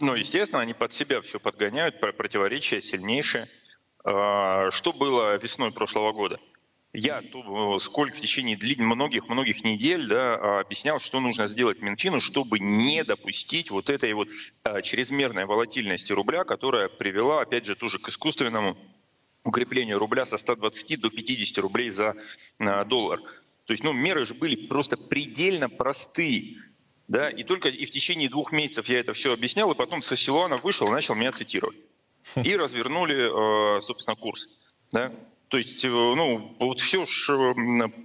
Ну, 0.00 0.14
естественно, 0.14 0.60
они 0.60 0.74
под 0.74 0.92
себя 0.92 1.20
все 1.20 1.38
подгоняют, 1.38 2.00
противоречия 2.00 2.82
сильнейшие. 2.82 3.46
А, 4.04 4.70
что 4.70 4.92
было 4.92 5.36
весной 5.36 5.72
прошлого 5.72 6.12
года? 6.12 6.40
Я 6.92 7.22
сколько 7.80 8.16
в 8.16 8.20
течение 8.20 8.56
многих-многих 8.78 9.64
недель 9.64 10.06
да, 10.06 10.60
объяснял, 10.60 11.00
что 11.00 11.18
нужно 11.18 11.48
сделать 11.48 11.82
Минфину, 11.82 12.20
чтобы 12.20 12.60
не 12.60 13.02
допустить 13.02 13.72
вот 13.72 13.90
этой 13.90 14.12
вот 14.12 14.28
чрезмерной 14.82 15.44
волатильности 15.44 16.12
рубля, 16.12 16.44
которая 16.44 16.88
привела, 16.88 17.40
опять 17.40 17.64
же, 17.64 17.74
тоже 17.74 17.98
к 17.98 18.08
искусственному 18.08 18.78
укреплению 19.42 19.98
рубля 19.98 20.24
со 20.24 20.38
120 20.38 21.00
до 21.00 21.10
50 21.10 21.58
рублей 21.58 21.90
за 21.90 22.14
доллар. 22.86 23.20
То 23.64 23.72
есть, 23.72 23.82
ну, 23.82 23.92
меры 23.92 24.24
же 24.24 24.34
были 24.34 24.54
просто 24.54 24.96
предельно 24.96 25.68
простые. 25.68 26.58
Да, 27.08 27.28
и 27.28 27.42
только 27.42 27.68
и 27.68 27.84
в 27.84 27.90
течение 27.90 28.28
двух 28.28 28.52
месяцев 28.52 28.88
я 28.88 29.00
это 29.00 29.12
все 29.12 29.32
объяснял, 29.32 29.70
и 29.70 29.74
потом 29.74 30.02
со 30.02 30.16
Силуана 30.16 30.56
вышел 30.56 30.88
и 30.88 30.90
начал 30.90 31.14
меня 31.14 31.32
цитировать. 31.32 31.76
И 32.36 32.56
развернули, 32.56 33.76
э, 33.76 33.80
собственно, 33.80 34.16
курс. 34.16 34.48
Да? 34.90 35.12
То 35.48 35.58
есть, 35.58 35.84
э, 35.84 35.88
ну, 35.88 36.56
вот 36.58 36.80
все 36.80 37.04
ж 37.04 37.54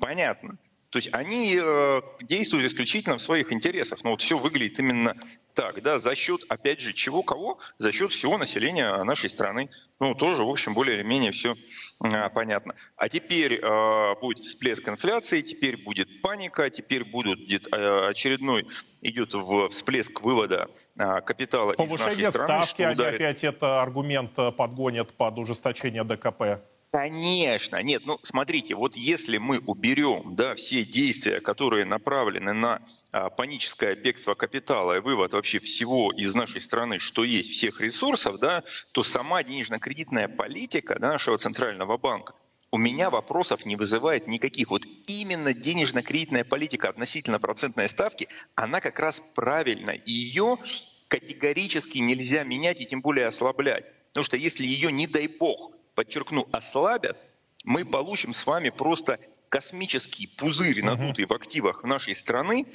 понятно. 0.01 0.57
То 0.89 0.97
есть 0.97 1.09
они 1.13 1.59
э, 1.61 2.01
действуют 2.21 2.65
исключительно 2.65 3.17
в 3.17 3.21
своих 3.21 3.51
интересах. 3.51 4.03
Но 4.03 4.11
вот 4.11 4.21
все 4.21 4.37
выглядит 4.37 4.79
именно 4.79 5.15
так, 5.53 5.81
да, 5.81 5.99
за 5.99 6.15
счет, 6.15 6.41
опять 6.49 6.79
же, 6.79 6.93
чего, 6.93 7.21
кого? 7.21 7.59
За 7.77 7.91
счет 7.91 8.11
всего 8.11 8.37
населения 8.37 9.03
нашей 9.03 9.29
страны. 9.29 9.69
Ну, 9.99 10.15
тоже, 10.15 10.43
в 10.43 10.49
общем, 10.49 10.73
более 10.73 10.97
или 10.97 11.03
менее 11.03 11.31
все 11.31 11.55
э, 12.03 12.29
понятно. 12.29 12.75
А 12.95 13.07
теперь 13.07 13.55
э, 13.55 14.15
будет 14.19 14.39
всплеск 14.39 14.87
инфляции, 14.89 15.41
теперь 15.41 15.77
будет 15.83 16.21
паника, 16.21 16.69
теперь 16.69 17.03
будут, 17.03 17.39
э, 17.39 18.09
очередной 18.09 18.67
идет 19.01 19.33
в 19.33 19.69
всплеск 19.69 20.21
вывода 20.21 20.69
э, 20.97 21.21
капитала 21.21 21.73
Повышение 21.73 22.13
из 22.13 22.17
нашей 22.17 22.31
страны. 22.31 22.65
ставки, 22.65 22.81
они 22.81 23.03
опять 23.03 23.43
это 23.43 23.81
аргумент 23.81 24.31
э, 24.37 24.51
подгонят 24.51 25.13
под 25.13 25.37
ужесточение 25.37 26.03
ДКП. 26.03 26.61
Конечно, 26.91 27.79
нет, 27.83 28.01
ну 28.05 28.19
смотрите, 28.23 28.73
вот 28.73 28.95
если 28.95 29.37
мы 29.37 29.59
уберем 29.59 30.35
да, 30.35 30.55
все 30.55 30.83
действия, 30.83 31.39
которые 31.39 31.85
направлены 31.85 32.53
на 32.53 32.81
а, 33.11 33.29
паническое 33.29 33.95
бегство 33.95 34.33
капитала 34.33 34.97
и 34.97 34.99
вывод 34.99 35.33
вообще 35.33 35.59
всего 35.59 36.11
из 36.11 36.33
нашей 36.33 36.61
страны, 36.61 36.97
что 36.97 37.23
есть, 37.23 37.51
всех 37.51 37.79
ресурсов, 37.79 38.39
да, 38.39 38.63
то 38.91 39.03
сама 39.03 39.43
денежно-кредитная 39.43 40.27
политика 40.27 40.97
да, 40.99 41.09
нашего 41.09 41.37
центрального 41.37 41.97
банка 41.97 42.33
у 42.71 42.77
меня 42.77 43.11
вопросов 43.11 43.65
не 43.65 43.75
вызывает 43.75 44.27
никаких. 44.27 44.69
Вот 44.71 44.83
именно 45.07 45.53
денежно-кредитная 45.53 46.43
политика 46.43 46.89
относительно 46.89 47.39
процентной 47.39 47.89
ставки, 47.89 48.27
она 48.55 48.79
как 48.79 48.99
раз 48.99 49.21
правильна. 49.35 49.91
И 49.91 50.11
ее 50.11 50.57
категорически 51.07 51.97
нельзя 51.97 52.43
менять 52.43 52.81
и 52.81 52.85
тем 52.85 53.01
более 53.01 53.27
ослаблять. 53.27 53.85
Потому 54.09 54.23
что 54.23 54.37
если 54.37 54.65
ее, 54.65 54.91
не 54.91 55.07
дай 55.07 55.27
бог, 55.27 55.71
подчеркну, 55.99 56.47
ослабят, 56.53 57.17
мы 57.65 57.83
получим 57.83 58.33
с 58.33 58.47
вами 58.47 58.69
просто 58.69 59.19
космический 59.49 60.27
пузырь, 60.27 60.81
надутый 60.81 61.25
в 61.25 61.33
активах 61.33 61.83
нашей 61.83 62.15
страны, 62.15 62.65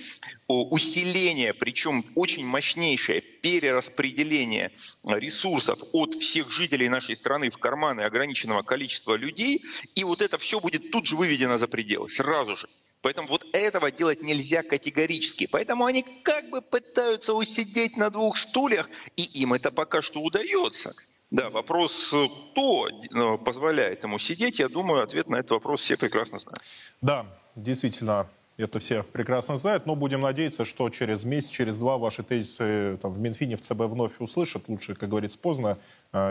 усиление, 0.46 1.54
причем 1.54 2.04
очень 2.16 2.44
мощнейшее 2.44 3.22
перераспределение 3.22 4.72
ресурсов 5.06 5.78
от 5.92 6.16
всех 6.16 6.50
жителей 6.50 6.90
нашей 6.90 7.16
страны 7.16 7.48
в 7.48 7.56
карманы 7.56 8.02
ограниченного 8.02 8.60
количества 8.60 9.14
людей, 9.14 9.62
и 9.94 10.04
вот 10.04 10.20
это 10.20 10.36
все 10.36 10.60
будет 10.60 10.90
тут 10.90 11.06
же 11.06 11.16
выведено 11.16 11.56
за 11.56 11.66
пределы, 11.66 12.10
сразу 12.10 12.56
же. 12.56 12.68
Поэтому 13.00 13.28
вот 13.28 13.46
этого 13.54 13.90
делать 13.90 14.22
нельзя 14.22 14.62
категорически. 14.62 15.46
Поэтому 15.46 15.86
они 15.86 16.04
как 16.22 16.50
бы 16.50 16.60
пытаются 16.60 17.32
усидеть 17.32 17.96
на 17.96 18.10
двух 18.10 18.36
стульях, 18.36 18.90
и 19.16 19.22
им 19.22 19.54
это 19.54 19.70
пока 19.70 20.02
что 20.02 20.20
удается. 20.20 20.94
Да, 21.30 21.50
вопрос, 21.50 22.14
кто 22.52 22.88
э, 22.88 23.38
позволяет 23.38 24.04
ему 24.04 24.18
сидеть, 24.18 24.58
я 24.58 24.68
думаю, 24.68 25.02
ответ 25.02 25.28
на 25.28 25.36
этот 25.36 25.52
вопрос 25.52 25.80
все 25.80 25.96
прекрасно 25.96 26.38
знают. 26.38 26.60
Да, 27.00 27.26
действительно, 27.56 28.28
это 28.56 28.78
все 28.78 29.02
прекрасно 29.02 29.56
знают, 29.56 29.86
но 29.86 29.96
будем 29.96 30.20
надеяться, 30.20 30.64
что 30.64 30.88
через 30.90 31.24
месяц, 31.24 31.50
через 31.50 31.76
два 31.78 31.98
ваши 31.98 32.22
тезисы 32.22 32.98
там, 33.02 33.10
в 33.10 33.18
Минфине, 33.18 33.56
в 33.56 33.62
ЦБ 33.62 33.80
вновь 33.80 34.12
услышат. 34.20 34.68
Лучше, 34.68 34.94
как 34.94 35.08
говорится, 35.08 35.38
поздно, 35.38 35.76
э, 35.76 35.78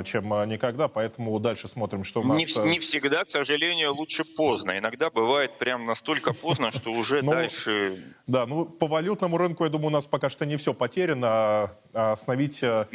чем 0.06 0.34
э, 0.34 0.46
никогда, 0.46 0.88
поэтому 0.88 1.38
дальше 1.40 1.68
смотрим, 1.68 2.04
что 2.04 2.22
у 2.22 2.24
нас... 2.24 2.38
Не, 2.38 2.70
не 2.70 2.80
всегда, 2.80 3.24
к 3.24 3.30
сожалению, 3.30 3.94
лучше 3.94 4.24
поздно. 4.24 4.78
Иногда 4.78 5.10
бывает 5.10 5.58
прям 5.58 5.86
настолько 5.86 6.34
поздно, 6.34 6.72
что 6.72 6.92
уже 6.92 7.22
ну, 7.24 7.32
дальше... 7.32 7.98
Да, 8.28 8.46
ну 8.46 8.66
по 8.66 8.88
валютному 8.88 9.38
рынку, 9.38 9.64
я 9.64 9.70
думаю, 9.70 9.88
у 9.88 9.92
нас 9.92 10.08
пока 10.08 10.30
что 10.30 10.46
не 10.46 10.58
все 10.58 10.74
потеряно. 10.74 11.28
А, 11.28 11.78
а 11.94 12.12
остановить 12.14 12.62
мы, 12.62 12.90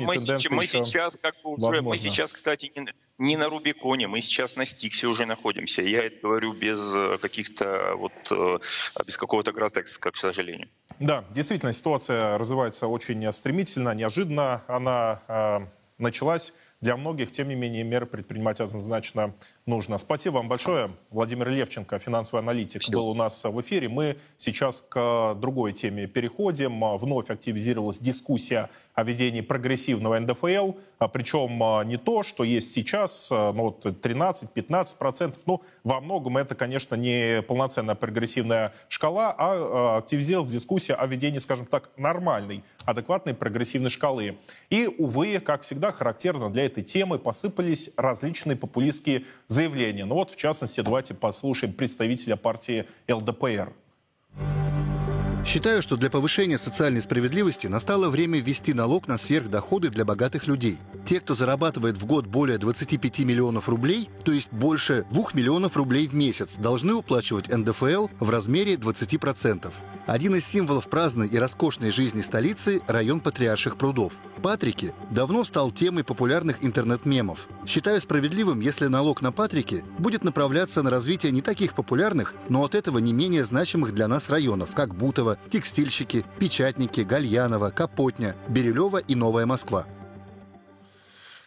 мы, 0.00 0.16
мы 0.50 0.66
сейчас 0.66 1.18
как 1.20 1.34
бы 1.42 1.50
уже... 1.52 1.82
Мы 1.82 1.96
сейчас, 1.96 2.32
кстати, 2.32 2.72
не 2.74 2.92
не 3.20 3.36
на 3.36 3.48
Рубиконе, 3.48 4.08
мы 4.08 4.22
сейчас 4.22 4.56
на 4.56 4.64
Стиксе 4.64 5.06
уже 5.06 5.26
находимся. 5.26 5.82
Я 5.82 6.04
это 6.04 6.16
говорю 6.22 6.54
без 6.54 6.78
э, 6.78 7.18
каких-то 7.20 7.94
вот, 7.96 8.12
э, 8.30 8.58
без 9.06 9.18
какого-то 9.18 9.52
гротекса, 9.52 10.00
к 10.10 10.16
сожалению. 10.16 10.68
Да, 10.98 11.24
действительно, 11.30 11.72
ситуация 11.72 12.38
развивается 12.38 12.86
очень 12.86 13.30
стремительно, 13.32 13.94
неожиданно. 13.94 14.62
Она 14.66 15.20
э, 15.28 15.60
началась 16.00 16.54
для 16.80 16.96
многих, 16.96 17.30
тем 17.30 17.48
не 17.48 17.54
менее, 17.54 17.84
меры 17.84 18.06
предпринимать 18.06 18.60
однозначно 18.60 19.34
нужно. 19.66 19.98
Спасибо 19.98 20.34
вам 20.36 20.48
большое. 20.48 20.90
Владимир 21.10 21.48
Левченко, 21.48 21.98
финансовый 21.98 22.40
аналитик, 22.40 22.82
Все. 22.82 22.92
был 22.92 23.08
у 23.08 23.14
нас 23.14 23.44
в 23.44 23.60
эфире. 23.60 23.88
Мы 23.88 24.16
сейчас 24.36 24.84
к 24.88 25.34
другой 25.34 25.72
теме 25.72 26.06
переходим. 26.06 26.82
Вновь 26.96 27.30
активизировалась 27.30 27.98
дискуссия 27.98 28.70
о 28.94 29.04
введении 29.04 29.40
прогрессивного 29.40 30.18
НДФЛ, 30.18 30.72
а 30.98 31.08
причем 31.08 31.62
а, 31.62 31.82
не 31.84 31.96
то, 31.96 32.22
что 32.22 32.44
есть 32.44 32.72
сейчас, 32.72 33.30
а, 33.32 33.52
ну, 33.52 33.64
вот 33.64 33.86
13-15%, 33.86 35.38
ну, 35.46 35.62
во 35.84 36.00
многом 36.00 36.36
это, 36.36 36.54
конечно, 36.54 36.94
не 36.94 37.42
полноценная 37.42 37.94
прогрессивная 37.94 38.74
шкала, 38.88 39.34
а 39.36 39.98
активизировалась 39.98 40.52
дискуссия 40.52 40.94
о 40.94 41.06
введении, 41.06 41.38
скажем 41.38 41.66
так, 41.66 41.90
нормальной, 41.96 42.62
адекватной 42.84 43.34
прогрессивной 43.34 43.90
шкалы. 43.90 44.38
И, 44.68 44.86
увы, 44.86 45.40
как 45.40 45.62
всегда, 45.62 45.92
характерно 45.92 46.50
для 46.50 46.66
этой 46.66 46.82
темы 46.82 47.18
посыпались 47.18 47.92
различные 47.96 48.56
популистские 48.56 49.24
заявления. 49.48 50.04
Ну 50.04 50.16
вот, 50.16 50.30
в 50.32 50.36
частности, 50.36 50.80
давайте 50.80 51.14
послушаем 51.14 51.72
представителя 51.72 52.36
партии 52.36 52.86
ЛДПР. 53.08 53.72
Считаю, 55.44 55.82
что 55.82 55.96
для 55.96 56.10
повышения 56.10 56.58
социальной 56.58 57.00
справедливости 57.00 57.66
настало 57.66 58.10
время 58.10 58.38
ввести 58.38 58.74
налог 58.74 59.08
на 59.08 59.16
сверхдоходы 59.16 59.88
для 59.88 60.04
богатых 60.04 60.46
людей. 60.46 60.78
Те, 61.06 61.18
кто 61.20 61.34
зарабатывает 61.34 61.96
в 61.96 62.04
год 62.04 62.26
более 62.26 62.58
25 62.58 63.20
миллионов 63.20 63.68
рублей, 63.68 64.10
то 64.22 64.32
есть 64.32 64.52
больше 64.52 65.06
2 65.10 65.30
миллионов 65.32 65.76
рублей 65.76 66.06
в 66.06 66.14
месяц, 66.14 66.56
должны 66.56 66.94
уплачивать 66.94 67.48
НДФЛ 67.48 68.08
в 68.20 68.30
размере 68.30 68.74
20%. 68.74 69.72
Один 70.06 70.34
из 70.34 70.44
символов 70.44 70.88
праздной 70.88 71.28
и 71.28 71.38
роскошной 71.38 71.92
жизни 71.92 72.20
столицы– 72.20 72.82
район 72.88 73.20
Патриарших 73.20 73.76
прудов. 73.76 74.14
Патрики 74.42 74.92
давно 75.10 75.44
стал 75.44 75.70
темой 75.70 76.02
популярных 76.02 76.64
интернет-мемов. 76.64 77.46
Считаю 77.66 78.00
справедливым, 78.00 78.60
если 78.60 78.86
налог 78.86 79.22
на 79.22 79.30
Патрики 79.30 79.84
будет 79.98 80.24
направляться 80.24 80.82
на 80.82 80.90
развитие 80.90 81.30
не 81.30 81.42
таких 81.42 81.74
популярных, 81.74 82.34
но 82.48 82.64
от 82.64 82.74
этого 82.74 82.98
не 82.98 83.12
менее 83.12 83.44
значимых 83.44 83.94
для 83.94 84.08
нас 84.08 84.30
районов, 84.30 84.70
как 84.74 84.94
Бутово, 84.94 85.29
Текстильщики, 85.50 86.24
Печатники, 86.38 87.00
Гальянова, 87.00 87.70
Капотня, 87.70 88.36
Бирюлева 88.48 88.98
и 88.98 89.14
Новая 89.14 89.46
Москва. 89.46 89.86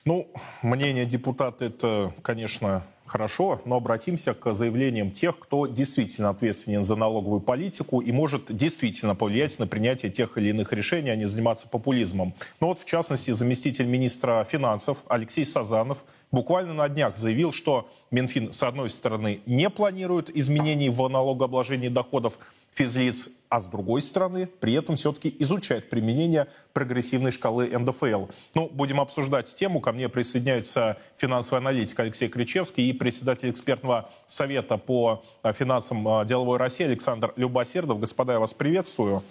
Ну, 0.06 0.28
мнение 0.62 1.06
депутата 1.06 1.66
это, 1.66 2.14
конечно, 2.22 2.84
хорошо, 3.06 3.62
но 3.66 3.78
обратимся 3.78 4.34
к 4.34 4.54
заявлениям 4.54 5.12
тех, 5.12 5.38
кто 5.40 5.68
действительно 5.68 6.30
ответственен 6.30 6.84
за 6.84 6.96
налоговую 6.96 7.42
политику 7.42 8.02
и 8.02 8.12
может 8.12 8.56
действительно 8.56 9.16
повлиять 9.16 9.60
на 9.60 9.68
принятие 9.68 10.12
тех 10.12 10.38
или 10.38 10.50
иных 10.50 10.74
решений, 10.74 11.10
а 11.10 11.16
не 11.16 11.26
заниматься 11.26 11.68
популизмом. 11.68 12.34
Ну 12.60 12.68
вот, 12.68 12.80
в 12.80 12.86
частности, 12.86 13.32
заместитель 13.32 13.86
министра 13.86 14.44
финансов 14.50 14.98
Алексей 15.08 15.46
Сазанов 15.46 16.00
буквально 16.32 16.74
на 16.74 16.90
днях 16.90 17.18
заявил, 17.18 17.52
что 17.52 17.90
Минфин, 18.12 18.52
с 18.52 18.64
одной 18.64 18.90
стороны, 18.90 19.42
не 19.46 19.70
планирует 19.70 20.36
изменений 20.36 20.90
в 20.90 21.08
налогообложении 21.08 21.90
доходов, 21.90 22.38
физлиц, 22.74 23.30
а 23.50 23.60
с 23.60 23.66
другой 23.66 24.02
стороны, 24.02 24.48
при 24.60 24.74
этом 24.74 24.96
все-таки 24.96 25.36
изучать 25.40 25.90
применение 25.90 26.48
прогрессивной 26.74 27.32
шкалы 27.32 27.68
НДФЛ. 27.68 28.26
Ну, 28.56 28.70
будем 28.72 29.00
обсуждать 29.00 29.54
тему. 29.54 29.80
Ко 29.80 29.92
мне 29.92 30.10
присоединяются 30.10 30.98
финансовый 31.18 31.60
аналитик 31.60 32.00
Алексей 32.00 32.28
Кричевский 32.30 32.90
и 32.90 32.94
председатель 32.94 33.52
экспертного 33.52 34.10
совета 34.26 34.78
по 34.78 35.24
а, 35.44 35.54
финансам 35.54 36.08
а, 36.08 36.26
деловой 36.26 36.58
России 36.58 36.86
Александр 36.86 37.34
Любосердов. 37.36 38.00
Господа, 38.00 38.34
я 38.34 38.40
вас 38.40 38.54
приветствую. 38.54 39.24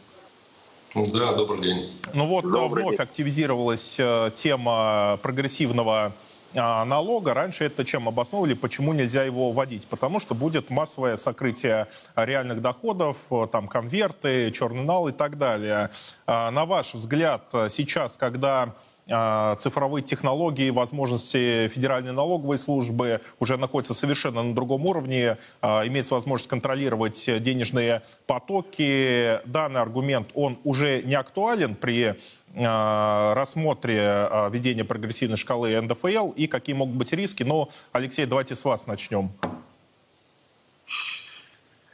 Да, 0.94 1.32
добрый 1.32 1.62
день. 1.62 1.90
Ну 2.12 2.26
вот, 2.26 2.42
добрый 2.42 2.84
вновь 2.84 2.96
день. 2.98 3.02
активизировалась 3.02 3.98
тема 4.34 5.18
прогрессивного 5.22 6.06
а, 6.06 6.12
налога. 6.54 7.34
Раньше 7.34 7.64
это 7.64 7.84
чем 7.84 8.08
обосновывали, 8.08 8.54
почему 8.54 8.92
нельзя 8.92 9.24
его 9.24 9.52
вводить? 9.52 9.86
Потому 9.88 10.20
что 10.20 10.34
будет 10.34 10.70
массовое 10.70 11.16
сокрытие 11.16 11.86
реальных 12.16 12.60
доходов, 12.60 13.16
э, 13.30 13.46
там 13.50 13.68
конверты, 13.68 14.50
черный 14.50 14.84
нал 14.84 15.08
и 15.08 15.12
так 15.12 15.38
далее. 15.38 15.90
А, 16.26 16.50
на 16.50 16.64
ваш 16.64 16.94
взгляд, 16.94 17.42
сейчас, 17.68 18.16
когда 18.16 18.62
а, 18.62 18.74
цифровые 19.06 20.02
технологии, 20.02 20.70
возможности 20.70 21.68
Федеральной 21.68 22.12
налоговой 22.12 22.56
службы 22.56 23.20
уже 23.40 23.56
находятся 23.56 23.94
совершенно 23.94 24.42
на 24.42 24.54
другом 24.54 24.86
уровне, 24.86 25.38
а, 25.60 25.86
имеется 25.86 26.14
возможность 26.14 26.48
контролировать 26.48 27.28
денежные 27.42 28.02
потоки. 28.26 29.40
Данный 29.44 29.80
аргумент, 29.80 30.30
он 30.34 30.58
уже 30.62 31.02
не 31.02 31.14
актуален 31.14 31.74
при 31.74 32.14
а, 32.54 33.34
рассмотре 33.34 34.28
введения 34.50 34.84
прогрессивной 34.84 35.36
шкалы 35.36 35.80
НДФЛ 35.80 36.30
и 36.30 36.46
какие 36.46 36.76
могут 36.76 36.94
быть 36.94 37.12
риски. 37.12 37.42
Но, 37.42 37.70
Алексей, 37.90 38.24
давайте 38.24 38.54
с 38.54 38.64
вас 38.64 38.86
начнем. 38.86 39.32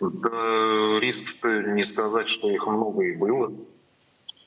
Да, 0.01 1.01
риск 1.01 1.25
не 1.45 1.85
сказать, 1.85 2.29
что 2.29 2.51
их 2.51 2.67
много 2.67 3.03
и 3.03 3.17
было. 3.17 3.53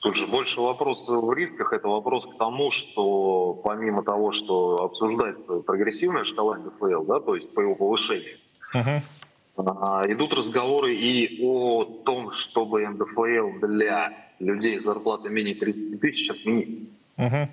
Тут 0.02 0.16
же 0.16 0.26
больше 0.26 0.60
вопрос 0.60 1.08
в 1.08 1.32
рисках. 1.32 1.72
Это 1.72 1.86
вопрос 1.86 2.26
к 2.26 2.36
тому, 2.36 2.72
что 2.72 3.54
помимо 3.62 4.02
того, 4.02 4.32
что 4.32 4.82
обсуждается 4.82 5.60
прогрессивная 5.60 6.24
шкала 6.24 6.58
НДФЛ, 6.58 7.04
да, 7.04 7.20
то 7.20 7.36
есть 7.36 7.54
по 7.54 7.60
его 7.60 7.76
повышению, 7.76 8.36
uh-huh. 8.74 10.12
идут 10.12 10.34
разговоры 10.34 10.96
и 10.96 11.40
о 11.46 11.84
том, 11.84 12.32
чтобы 12.32 12.84
НДФЛ 12.84 13.64
для 13.64 14.12
людей 14.40 14.76
с 14.76 14.82
зарплатой 14.82 15.30
менее 15.30 15.54
30 15.54 16.00
тысяч 16.00 16.30
отменить. 16.30 16.88
Uh-huh. 17.16 17.46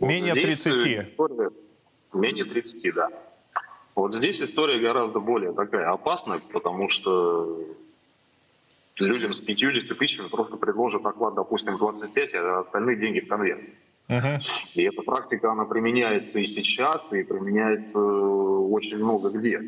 Вот 0.00 0.08
менее 0.08 0.32
30? 0.32 0.56
История, 0.56 1.50
менее 2.14 2.46
30, 2.46 2.94
да. 2.94 3.08
Вот 3.94 4.14
здесь 4.14 4.40
история 4.40 4.78
гораздо 4.78 5.20
более 5.20 5.52
такая 5.52 5.90
опасная, 5.92 6.40
потому 6.54 6.88
что 6.88 7.60
людям 8.98 9.32
с 9.32 9.40
50 9.40 9.98
тысячами 9.98 10.28
просто 10.28 10.56
предложат 10.56 11.04
оклад, 11.04 11.34
допустим, 11.34 11.76
25, 11.78 12.34
а 12.34 12.58
остальные 12.60 12.96
деньги 12.96 13.20
в 13.20 13.28
конверте. 13.28 13.74
Uh-huh. 14.08 14.40
И 14.74 14.82
эта 14.82 15.02
практика, 15.02 15.52
она 15.52 15.64
применяется 15.64 16.38
и 16.38 16.46
сейчас, 16.46 17.12
и 17.12 17.24
применяется 17.24 17.98
очень 17.98 18.98
много 18.98 19.30
где. 19.30 19.60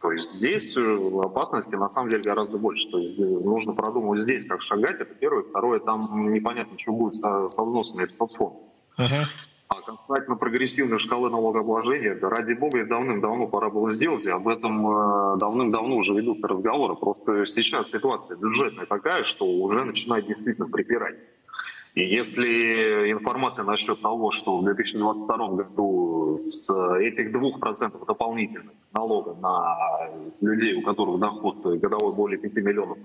То 0.00 0.12
есть 0.12 0.34
здесь 0.34 0.76
э, 0.76 1.10
опасности 1.22 1.74
на 1.74 1.90
самом 1.90 2.10
деле 2.10 2.22
гораздо 2.22 2.56
больше. 2.56 2.88
То 2.88 2.98
есть 2.98 3.20
э, 3.20 3.24
нужно 3.24 3.74
продумывать 3.74 4.22
здесь, 4.22 4.46
как 4.46 4.62
шагать. 4.62 5.00
Это 5.00 5.14
первое. 5.14 5.42
Второе, 5.42 5.80
там 5.80 6.32
непонятно, 6.32 6.78
что 6.78 6.92
будет 6.92 7.16
со, 7.16 7.48
со 7.50 7.62
взносами 7.62 8.06
в 8.06 8.12
соцфонд. 8.12 8.54
Uh-huh. 8.98 9.24
А 9.72 9.80
касательно 9.82 10.34
прогрессивной 10.34 10.98
шкалы 10.98 11.30
налогообложения, 11.30 12.16
да 12.16 12.28
ради 12.28 12.54
бога, 12.54 12.84
давным-давно 12.84 13.46
пора 13.46 13.70
было 13.70 13.92
сделать, 13.92 14.26
и 14.26 14.30
об 14.30 14.48
этом 14.48 14.84
э, 14.84 15.36
давным-давно 15.38 15.94
уже 15.94 16.12
ведутся 16.12 16.48
разговоры. 16.48 16.96
Просто 16.96 17.46
сейчас 17.46 17.88
ситуация 17.88 18.36
бюджетная 18.36 18.86
такая, 18.86 19.22
что 19.22 19.44
уже 19.46 19.84
начинает 19.84 20.26
действительно 20.26 20.66
припирать. 20.66 21.14
И 21.94 22.02
если 22.02 23.12
информация 23.12 23.64
насчет 23.64 24.02
того, 24.02 24.32
что 24.32 24.58
в 24.58 24.64
2022 24.64 25.48
году 25.50 26.46
с 26.48 26.68
этих 26.98 27.32
2% 27.32 28.06
дополнительных 28.06 28.74
налога 28.92 29.34
на 29.40 30.10
людей, 30.40 30.74
у 30.74 30.82
которых 30.82 31.20
доход 31.20 31.64
годовой 31.64 32.12
более 32.12 32.38
5 32.40 32.56
миллионов 32.56 32.98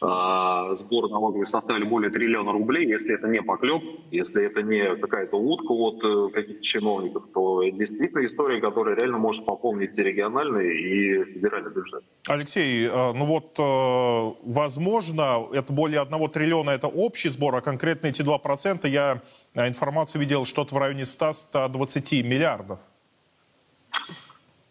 сбор 0.00 1.10
налоговый 1.10 1.44
составили 1.44 1.84
более 1.84 2.10
триллиона 2.10 2.52
рублей. 2.52 2.86
Если 2.86 3.14
это 3.14 3.26
не 3.26 3.42
поклеп, 3.42 3.82
если 4.12 4.44
это 4.44 4.62
не 4.62 4.96
какая-то 4.96 5.36
утка 5.36 5.72
от 5.72 6.04
э, 6.04 6.28
каких-то 6.32 6.62
чиновников, 6.62 7.24
то 7.34 7.64
действительно 7.64 8.24
история, 8.24 8.60
которая 8.60 8.94
реально 8.94 9.18
может 9.18 9.44
пополнить 9.44 9.98
и 9.98 10.02
региональный, 10.02 10.76
и 10.76 11.24
федеральный 11.24 11.72
бюджет. 11.72 12.04
Алексей, 12.28 12.86
э, 12.86 13.12
ну 13.12 13.24
вот, 13.24 13.58
э, 13.58 14.34
возможно, 14.44 15.48
это 15.52 15.72
более 15.72 16.00
одного 16.00 16.28
триллиона, 16.28 16.70
это 16.70 16.86
общий 16.86 17.28
сбор, 17.28 17.56
а 17.56 17.60
конкретно 17.60 18.06
эти 18.06 18.22
2% 18.22 18.88
я 18.88 19.22
информацию 19.54 20.20
видел 20.20 20.44
что-то 20.44 20.74
в 20.74 20.78
районе 20.78 21.02
100-120 21.02 22.22
миллиардов. 22.22 22.78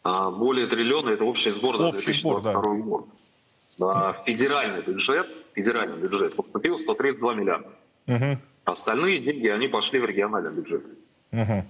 А 0.03 0.31
более 0.31 0.67
триллиона– 0.67 1.09
это 1.11 1.25
общий 1.25 1.49
сбор 1.49 1.77
за 1.77 1.87
общий 1.87 2.05
2022 2.05 2.61
сбор, 2.61 2.77
да. 2.77 2.81
год 2.81 3.07
федеральный 3.77 4.81
бюджет, 4.81 5.27
федеральный 5.53 5.97
бюджет 5.97 6.35
поступил 6.35 6.77
132 6.77 7.33
миллиарда. 7.35 7.69
Угу. 8.07 8.37
Остальные 8.65 9.19
деньги, 9.19 9.47
они 9.47 9.67
пошли 9.67 9.99
в 9.99 10.05
региональный 10.05 10.51
бюджет. 10.51 10.83
Угу. 11.31 11.65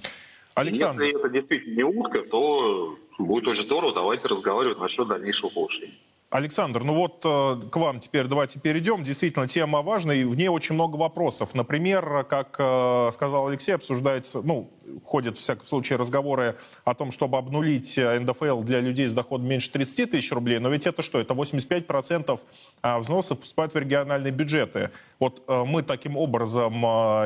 Александр... 0.55 1.03
Если 1.03 1.19
это 1.19 1.29
действительно 1.29 1.75
не 1.75 1.83
утка, 1.83 2.23
то 2.23 2.97
будет 3.19 3.47
очень 3.47 3.63
здорово, 3.63 3.93
давайте 3.93 4.27
разговаривать 4.27 4.79
насчет 4.79 5.07
дальнейшего 5.07 5.49
повышения. 5.49 5.93
Александр, 6.29 6.83
ну 6.83 6.93
вот 6.93 7.21
э, 7.23 7.69
к 7.69 7.75
вам 7.77 8.01
теперь 8.01 8.27
давайте 8.27 8.59
перейдем. 8.59 9.01
Действительно, 9.01 9.47
тема 9.47 9.81
важная, 9.81 10.17
и 10.17 10.23
в 10.25 10.35
ней 10.35 10.49
очень 10.49 10.75
много 10.75 10.97
вопросов. 10.97 11.55
Например, 11.55 12.25
как 12.25 12.57
э, 12.59 13.11
сказал 13.13 13.47
Алексей, 13.47 13.71
обсуждается, 13.71 14.41
ну, 14.43 14.69
ходят, 15.05 15.37
в 15.37 15.39
всяком 15.39 15.65
случае, 15.65 15.97
разговоры 15.97 16.57
о 16.83 16.95
том, 16.95 17.13
чтобы 17.13 17.37
обнулить 17.37 17.97
э, 17.97 18.19
НДФЛ 18.19 18.59
для 18.63 18.81
людей 18.81 19.07
с 19.07 19.13
доходом 19.13 19.47
меньше 19.47 19.71
30 19.71 20.11
тысяч 20.11 20.29
рублей. 20.33 20.59
Но 20.59 20.67
ведь 20.67 20.85
это 20.85 21.01
что? 21.01 21.17
Это 21.17 21.33
85% 21.33 22.37
а, 22.81 22.99
взносов 22.99 23.39
поступают 23.39 23.73
в 23.73 23.77
региональные 23.77 24.33
бюджеты. 24.33 24.91
Вот 25.19 25.43
мы 25.47 25.81
таким 25.81 26.17
образом 26.17 26.73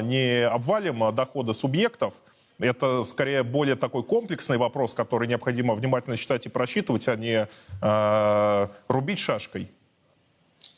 не 0.07 0.47
обвалим 0.47 1.13
доходы 1.13 1.53
субъектов, 1.53 2.13
это 2.67 3.03
скорее 3.03 3.43
более 3.43 3.75
такой 3.75 4.03
комплексный 4.03 4.57
вопрос, 4.57 4.93
который 4.93 5.27
необходимо 5.27 5.75
внимательно 5.75 6.17
читать 6.17 6.45
и 6.45 6.49
просчитывать, 6.49 7.07
а 7.07 7.15
не 7.15 7.47
э, 7.81 8.67
рубить 8.87 9.19
шашкой. 9.19 9.69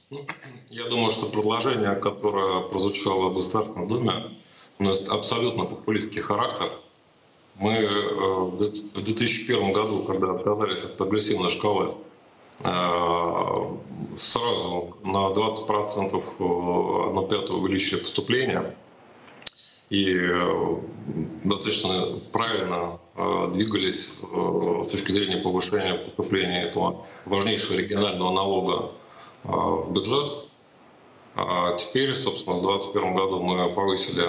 Ну, 0.10 0.26
я 0.70 0.88
думаю, 0.88 1.12
что 1.12 1.28
предложение, 1.28 1.96
которое 1.96 2.62
прозвучало 2.62 3.30
в 3.30 3.36
Государственном 3.36 3.88
Думе, 3.88 4.14
носит 4.80 5.10
абсолютно 5.10 5.66
популистский 5.66 6.22
характер. 6.22 6.70
Мы 7.60 7.74
э, 7.74 8.14
в 8.16 8.58
2001 9.04 9.74
году, 9.74 10.04
когда 10.04 10.32
отказались 10.32 10.84
от 10.84 10.98
прогрессивной 10.98 11.50
шкалы, 11.50 11.94
э, 12.60 12.64
сразу 14.18 14.98
на 15.04 15.30
20% 15.30 16.24
э, 16.40 17.14
на 17.14 17.28
пятое 17.28 17.58
увеличили 17.58 18.00
поступления 18.00 18.76
и 19.94 20.18
э, 20.18 20.76
достаточно 21.44 22.20
правильно 22.32 23.00
э, 23.16 23.52
двигались 23.54 24.10
э, 24.24 24.84
с 24.86 24.88
точки 24.88 25.12
зрения 25.12 25.38
повышения 25.38 25.94
поступления 25.94 26.70
этого 26.70 27.06
важнейшего 27.26 27.78
регионального 27.78 28.32
налога 28.32 28.92
в 29.44 29.92
бюджет. 29.92 30.32
А 31.36 31.76
теперь, 31.78 32.16
собственно, 32.16 32.56
в 32.56 32.62
2021 32.62 33.16
году 33.16 33.40
мы 33.40 33.70
повысили 33.70 34.24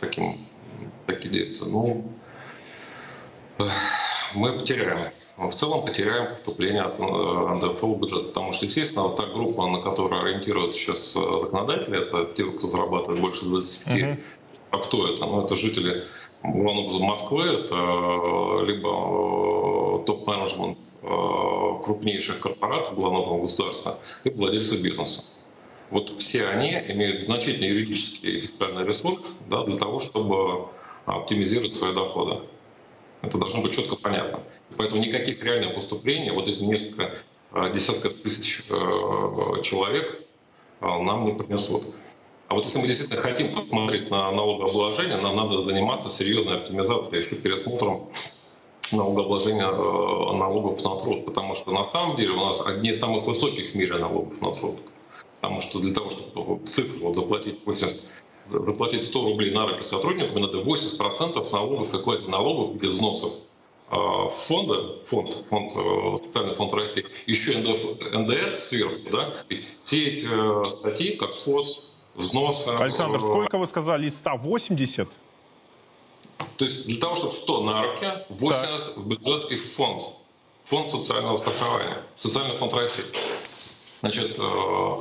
таким, 0.01 0.47
такие 1.07 1.31
действия, 1.31 1.67
ну, 1.69 2.05
мы 4.35 4.53
потеряем. 4.53 5.13
В 5.37 5.53
целом 5.53 5.85
потеряем 5.85 6.31
поступление 6.31 6.83
от 6.83 6.99
э, 6.99 7.03
НДФЛ 7.03 7.95
в 7.95 8.01
бюджет, 8.01 8.29
потому 8.29 8.53
что, 8.53 8.65
естественно, 8.65 9.03
вот 9.03 9.17
та 9.17 9.27
группа, 9.27 9.67
на 9.67 9.81
которую 9.83 10.23
ориентируются 10.23 10.79
сейчас 10.79 11.15
э, 11.15 11.21
законодатели, 11.21 11.99
это 11.99 12.25
те, 12.35 12.45
кто 12.45 12.69
зарабатывает 12.69 13.21
больше 13.21 13.45
25. 13.45 13.97
Uh-huh. 13.97 14.19
А 14.71 14.79
кто 14.79 15.09
это? 15.09 15.27
Ну, 15.27 15.45
это 15.45 15.55
жители, 15.55 16.05
главным 16.43 16.85
образом, 16.85 17.03
Москвы, 17.03 17.45
это 17.45 17.75
э, 17.75 18.67
либо 18.67 20.05
топ-менеджмент 20.07 20.79
крупнейших 21.03 22.41
корпораций, 22.41 22.97
главного 22.97 23.41
государства, 23.41 23.99
либо 24.25 24.39
владельцы 24.39 24.83
бизнеса. 24.83 25.23
Вот 25.91 26.11
все 26.21 26.47
они 26.47 26.71
имеют 26.89 27.25
значительный 27.25 27.69
юридический 27.69 28.39
и 28.39 28.41
фискальный 28.41 28.85
ресурс 28.85 29.23
да, 29.49 29.65
для 29.65 29.77
того, 29.77 30.01
чтобы 30.01 30.69
оптимизировать 31.05 31.75
свои 31.75 31.95
доходы. 31.95 32.41
Это 33.23 33.39
должно 33.39 33.63
быть 33.63 33.75
четко 33.75 33.97
понятно. 33.97 34.41
Поэтому 34.77 35.01
никаких 35.01 35.43
реальных 35.43 35.75
поступлений, 35.75 36.31
вот 36.31 36.49
эти 36.49 36.61
несколько 36.63 37.19
а, 37.53 37.71
десятков 37.71 38.15
тысяч 38.15 38.63
э, 38.69 39.63
человек 39.63 40.23
а, 40.81 40.99
нам 40.99 41.25
не 41.25 41.33
принесут. 41.33 41.85
А 42.49 42.55
вот 42.55 42.65
если 42.65 42.79
мы 42.79 42.87
действительно 42.87 43.23
хотим 43.23 43.55
посмотреть 43.55 44.11
на 44.11 44.31
налогообложение, 44.31 45.17
нам 45.17 45.37
надо 45.37 45.63
заниматься 45.63 46.09
серьезной 46.09 46.59
оптимизацией 46.59 47.25
и 47.25 47.43
пересмотром 47.43 48.11
налогообложения 48.93 49.67
э, 49.67 50.37
налогов 50.37 50.83
на 50.85 51.01
труд, 51.01 51.25
потому 51.25 51.55
что 51.55 51.73
на 51.73 51.85
самом 51.85 52.17
деле 52.17 52.33
у 52.33 52.45
нас 52.45 52.61
одни 52.65 52.91
из 52.91 53.01
самых 53.01 53.25
высоких 53.25 53.73
в 53.73 53.75
мире 53.75 53.99
налогов 53.99 54.41
на 54.41 54.53
труд. 54.53 54.77
Потому 55.47 55.61
что 55.61 55.79
для 55.79 55.95
того, 55.95 56.11
чтобы 56.11 56.57
в 56.57 56.71
цифру 56.71 57.07
вот 57.07 57.15
заплатить 57.15 57.61
80 57.65 57.97
заплатить 58.51 59.05
100 59.05 59.25
рублей 59.25 59.53
на 59.53 59.67
руки 59.67 59.85
сотруднику, 59.85 60.39
надо 60.39 60.59
80% 60.59 61.53
налогов 61.53 62.03
квази 62.03 62.29
налогов 62.29 62.77
без 62.77 62.93
взносов 62.93 63.33
а, 63.89 64.29
фонда, 64.29 64.99
фонд, 65.05 65.45
фонд, 65.49 65.73
э, 65.77 66.17
социальный 66.23 66.55
фонд 66.55 66.73
России, 66.75 67.07
еще 67.27 67.59
НДФ, 67.59 68.13
НДС 68.13 68.69
сверху, 68.69 69.11
да, 69.13 69.37
все 69.79 70.09
эти 70.09 70.27
э, 70.29 70.65
статьи, 70.65 71.17
как 71.17 71.35
ФОД, 71.35 71.67
взносы. 72.17 72.69
Александр, 72.69 73.21
сколько 73.21 73.59
вы 73.59 73.69
сказали? 73.69 74.09
180? 74.09 75.09
То 76.57 76.65
есть 76.65 76.87
для 76.89 77.01
того, 77.01 77.15
чтобы 77.15 77.33
100 77.33 77.61
на 77.63 77.83
руке, 77.83 78.27
80 78.31 78.87
так. 78.87 78.97
в 78.97 79.09
бюджет 79.09 79.53
и 79.53 79.55
в 79.55 79.75
фонд. 79.75 80.03
Фонд 80.65 80.91
социального 80.91 81.37
страхования. 81.37 82.03
Социальный 82.19 82.57
фонд 82.57 82.75
России. 82.75 83.05
Значит, 84.01 84.39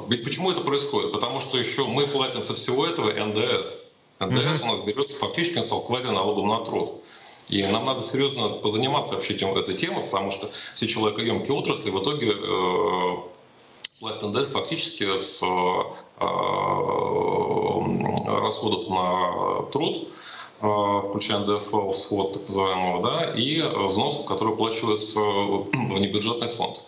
ведь 0.08 0.24
почему 0.24 0.52
это 0.52 0.62
происходит? 0.62 1.12
Потому 1.12 1.40
что 1.40 1.58
еще 1.58 1.86
мы 1.86 2.08
платим 2.08 2.42
со 2.42 2.56
всего 2.56 2.86
этого 2.86 3.12
НДС. 3.12 3.76
НДС 4.20 4.62
у 4.62 4.66
нас 4.68 4.80
берется 4.86 5.20
фактически 5.20 5.60
стал 5.60 5.82
квази-налогом 5.82 6.48
на 6.48 6.64
труд. 6.64 7.02
И 7.50 7.62
нам 7.64 7.86
надо 7.86 8.02
серьезно 8.02 8.50
позаниматься 8.50 9.14
вообще 9.14 9.36
тем, 9.36 9.56
этой 9.56 9.76
темой, 9.76 10.06
потому 10.06 10.32
что 10.32 10.50
все 10.74 10.88
человекоемкие 10.88 11.54
отрасли 11.54 11.92
в 11.92 12.02
итоге 12.02 12.32
э, 12.32 13.16
платят 14.00 14.24
НДС 14.24 14.50
фактически 14.50 15.04
с 15.20 15.44
э, 15.44 15.82
расходов 18.42 18.90
на 18.90 19.64
труд, 19.72 20.08
э, 20.62 21.02
включая 21.10 21.40
НДФЛ, 21.40 21.92
свод 21.92 22.34
так 22.34 22.48
называемого, 22.48 23.04
да, 23.04 23.34
и 23.36 23.62
взносов, 23.62 24.26
которые 24.26 24.56
оплачиваются 24.56 25.20
в 25.20 26.00
небюджетный 26.00 26.48
фонд. 26.48 26.80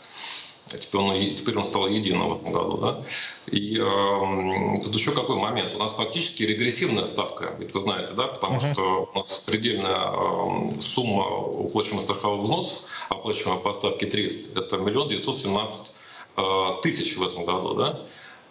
Теперь 0.67 1.01
он, 1.01 1.35
теперь 1.35 1.57
он 1.57 1.63
стал 1.63 1.87
единым 1.87 2.29
в 2.29 2.37
этом 2.37 2.51
году. 2.51 2.77
Да? 2.77 3.03
И 3.47 3.77
э, 3.77 4.79
тут 4.83 4.95
еще 4.95 5.11
какой 5.11 5.37
момент. 5.37 5.75
У 5.75 5.77
нас 5.77 5.93
фактически 5.93 6.43
регрессивная 6.43 7.05
ставка, 7.05 7.55
ведь 7.59 7.73
вы 7.73 7.81
знаете, 7.81 8.13
да, 8.13 8.27
потому 8.27 8.57
uh-huh. 8.57 8.73
что 8.73 9.09
у 9.13 9.17
нас 9.17 9.39
предельная 9.39 10.11
э, 10.11 10.81
сумма 10.81 11.27
уплачиваемых 11.27 12.03
страховых 12.03 12.41
взносов, 12.41 12.83
оплачиваемая 13.09 13.63
по 13.63 13.73
ставке 13.73 14.05
30, 14.05 14.55
это 14.55 14.77
миллион 14.77 15.09
девятьсот 15.09 15.39
семнадцать 15.39 15.93
э, 16.35 16.41
тысяч 16.83 17.17
в 17.17 17.23
этом 17.23 17.45
году. 17.45 17.73
Да? 17.75 18.01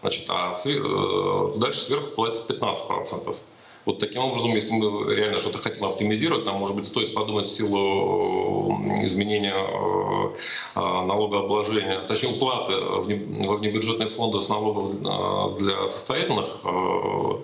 Значит, 0.01 0.25
а 0.29 0.53
свер, 0.53 0.83
э, 0.85 1.59
дальше 1.59 1.81
сверху 1.81 2.11
платится 2.15 2.45
15%. 2.53 3.37
Вот 3.87 4.01
таким 4.01 4.22
образом, 4.22 4.53
если 4.53 4.72
мы 4.72 5.14
реально 5.14 5.38
что-то 5.38 5.59
хотим 5.59 5.85
оптимизировать, 5.85 6.44
нам, 6.44 6.57
может 6.57 6.75
быть, 6.75 6.87
стоит 6.87 7.14
подумать 7.14 7.46
в 7.46 7.55
силу 7.55 8.72
э, 8.72 9.05
изменения 9.05 9.55
э, 9.55 10.35
э, 10.75 10.81
налогообложения, 10.81 12.01
точнее, 12.01 12.31
уплаты 12.31 12.75
во 12.81 13.57
внебюджетные 13.57 14.09
фонды 14.09 14.40
с 14.40 14.49
налогов 14.49 15.57
для 15.57 15.87
состоятельных, 15.87 16.46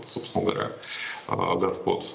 собственно 0.05 0.45
говоря, 0.45 0.73
господ. 1.29 2.13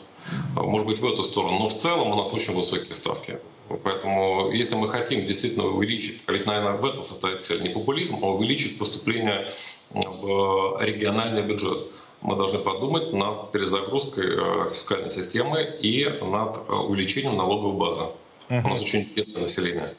Может 0.55 0.85
быть, 0.85 0.99
в 0.99 1.05
эту 1.05 1.23
сторону. 1.23 1.59
Но 1.59 1.69
в 1.69 1.73
целом 1.73 2.11
у 2.11 2.15
нас 2.17 2.33
очень 2.33 2.53
высокие 2.53 2.93
ставки. 2.93 3.39
Поэтому, 3.83 4.51
если 4.51 4.75
мы 4.75 4.89
хотим 4.89 5.25
действительно 5.25 5.67
увеличить, 5.67 6.21
ведь, 6.27 6.45
наверное, 6.45 6.73
в 6.73 6.85
этом 6.85 7.05
состоит 7.05 7.45
цель, 7.45 7.61
не 7.61 7.69
популизм, 7.69 8.17
а 8.21 8.27
увеличить 8.27 8.77
поступление 8.77 9.47
в 9.93 10.79
региональный 10.81 11.43
бюджет 11.43 11.77
мы 12.21 12.36
должны 12.36 12.60
подумать 12.60 13.13
над 13.13 13.51
перезагрузкой 13.51 14.25
э, 14.27 14.69
фискальной 14.71 15.12
системы 15.12 15.63
и 15.63 16.06
над 16.21 16.58
э, 16.58 16.73
увеличением 16.73 17.38
налоговой 17.38 17.77
базы. 17.77 18.06
У 18.49 18.67
нас 18.67 18.82
очень 18.82 19.08
бедное 19.15 19.43
население. 19.43 19.93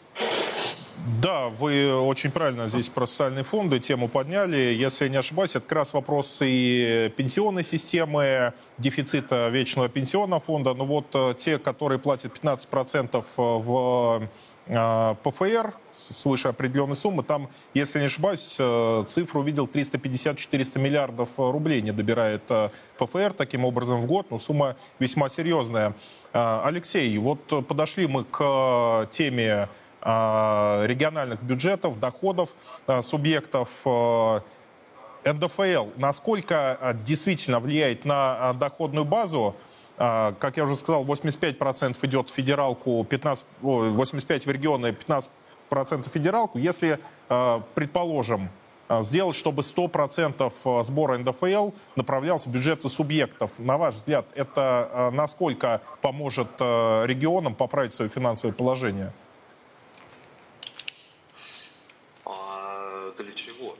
Да, 1.06 1.48
вы 1.48 1.94
очень 1.94 2.30
правильно 2.30 2.66
здесь 2.66 2.88
про 2.88 3.06
социальные 3.06 3.44
фонды 3.44 3.78
тему 3.78 4.08
подняли. 4.08 4.56
Если 4.56 5.04
я 5.04 5.10
не 5.10 5.16
ошибаюсь, 5.16 5.50
это 5.50 5.60
как 5.60 5.78
раз 5.78 5.92
вопрос 5.92 6.40
и 6.42 7.12
пенсионной 7.16 7.62
системы, 7.62 8.52
дефицита 8.78 9.48
вечного 9.48 9.88
пенсионного 9.88 10.40
фонда. 10.40 10.74
Но 10.74 10.84
вот 10.84 11.06
э, 11.14 11.34
те, 11.38 11.58
которые 11.58 11.98
платят 11.98 12.38
15% 12.38 13.24
в 13.36 14.28
а, 14.68 15.14
ПФР 15.22 15.74
свыше 15.94 16.48
определенной 16.48 16.96
суммы. 16.96 17.22
Там, 17.22 17.48
если 17.74 18.00
не 18.00 18.06
ошибаюсь, 18.06 18.56
э, 18.58 19.04
цифру 19.08 19.40
увидел 19.40 19.66
350-400 19.66 20.78
миллиардов 20.78 21.30
рублей 21.38 21.80
не 21.80 21.92
добирает 21.92 22.42
э, 22.50 22.70
ПФР 22.98 23.32
таким 23.32 23.64
образом 23.64 24.00
в 24.00 24.06
год. 24.06 24.30
Но 24.30 24.38
сумма 24.38 24.76
весьма 24.98 25.28
серьезная. 25.28 25.94
Алексей, 26.32 27.16
вот 27.18 27.66
подошли 27.66 28.06
мы 28.06 28.22
к 28.24 29.08
теме 29.10 29.68
региональных 30.02 31.42
бюджетов, 31.42 31.98
доходов 32.00 32.50
субъектов 33.02 33.68
НДФЛ. 35.24 35.86
Насколько 35.96 36.96
действительно 37.04 37.60
влияет 37.60 38.04
на 38.04 38.52
доходную 38.54 39.04
базу 39.04 39.54
как 39.96 40.56
я 40.56 40.62
уже 40.62 40.76
сказал, 40.76 41.04
85% 41.04 41.98
идет 42.06 42.30
в 42.30 42.32
федералку, 42.32 43.04
15, 43.04 43.46
85 43.60 44.46
в 44.46 44.50
регионы, 44.50 44.96
15% 45.70 46.04
в 46.04 46.08
федералку. 46.08 46.58
Если, 46.58 47.00
предположим, 47.74 48.48
сделать, 49.00 49.34
чтобы 49.34 49.62
100% 49.62 50.84
сбора 50.84 51.18
НДФЛ 51.18 51.70
направлялся 51.96 52.48
в 52.48 52.52
бюджеты 52.52 52.88
субъектов. 52.88 53.50
На 53.58 53.76
ваш 53.76 53.96
взгляд, 53.96 54.26
это 54.36 55.10
насколько 55.12 55.82
поможет 56.00 56.48
регионам 56.60 57.56
поправить 57.56 57.92
свое 57.92 58.08
финансовое 58.08 58.54
положение? 58.54 59.12
А 62.24 63.12
для 63.18 63.32
чего? 63.32 63.74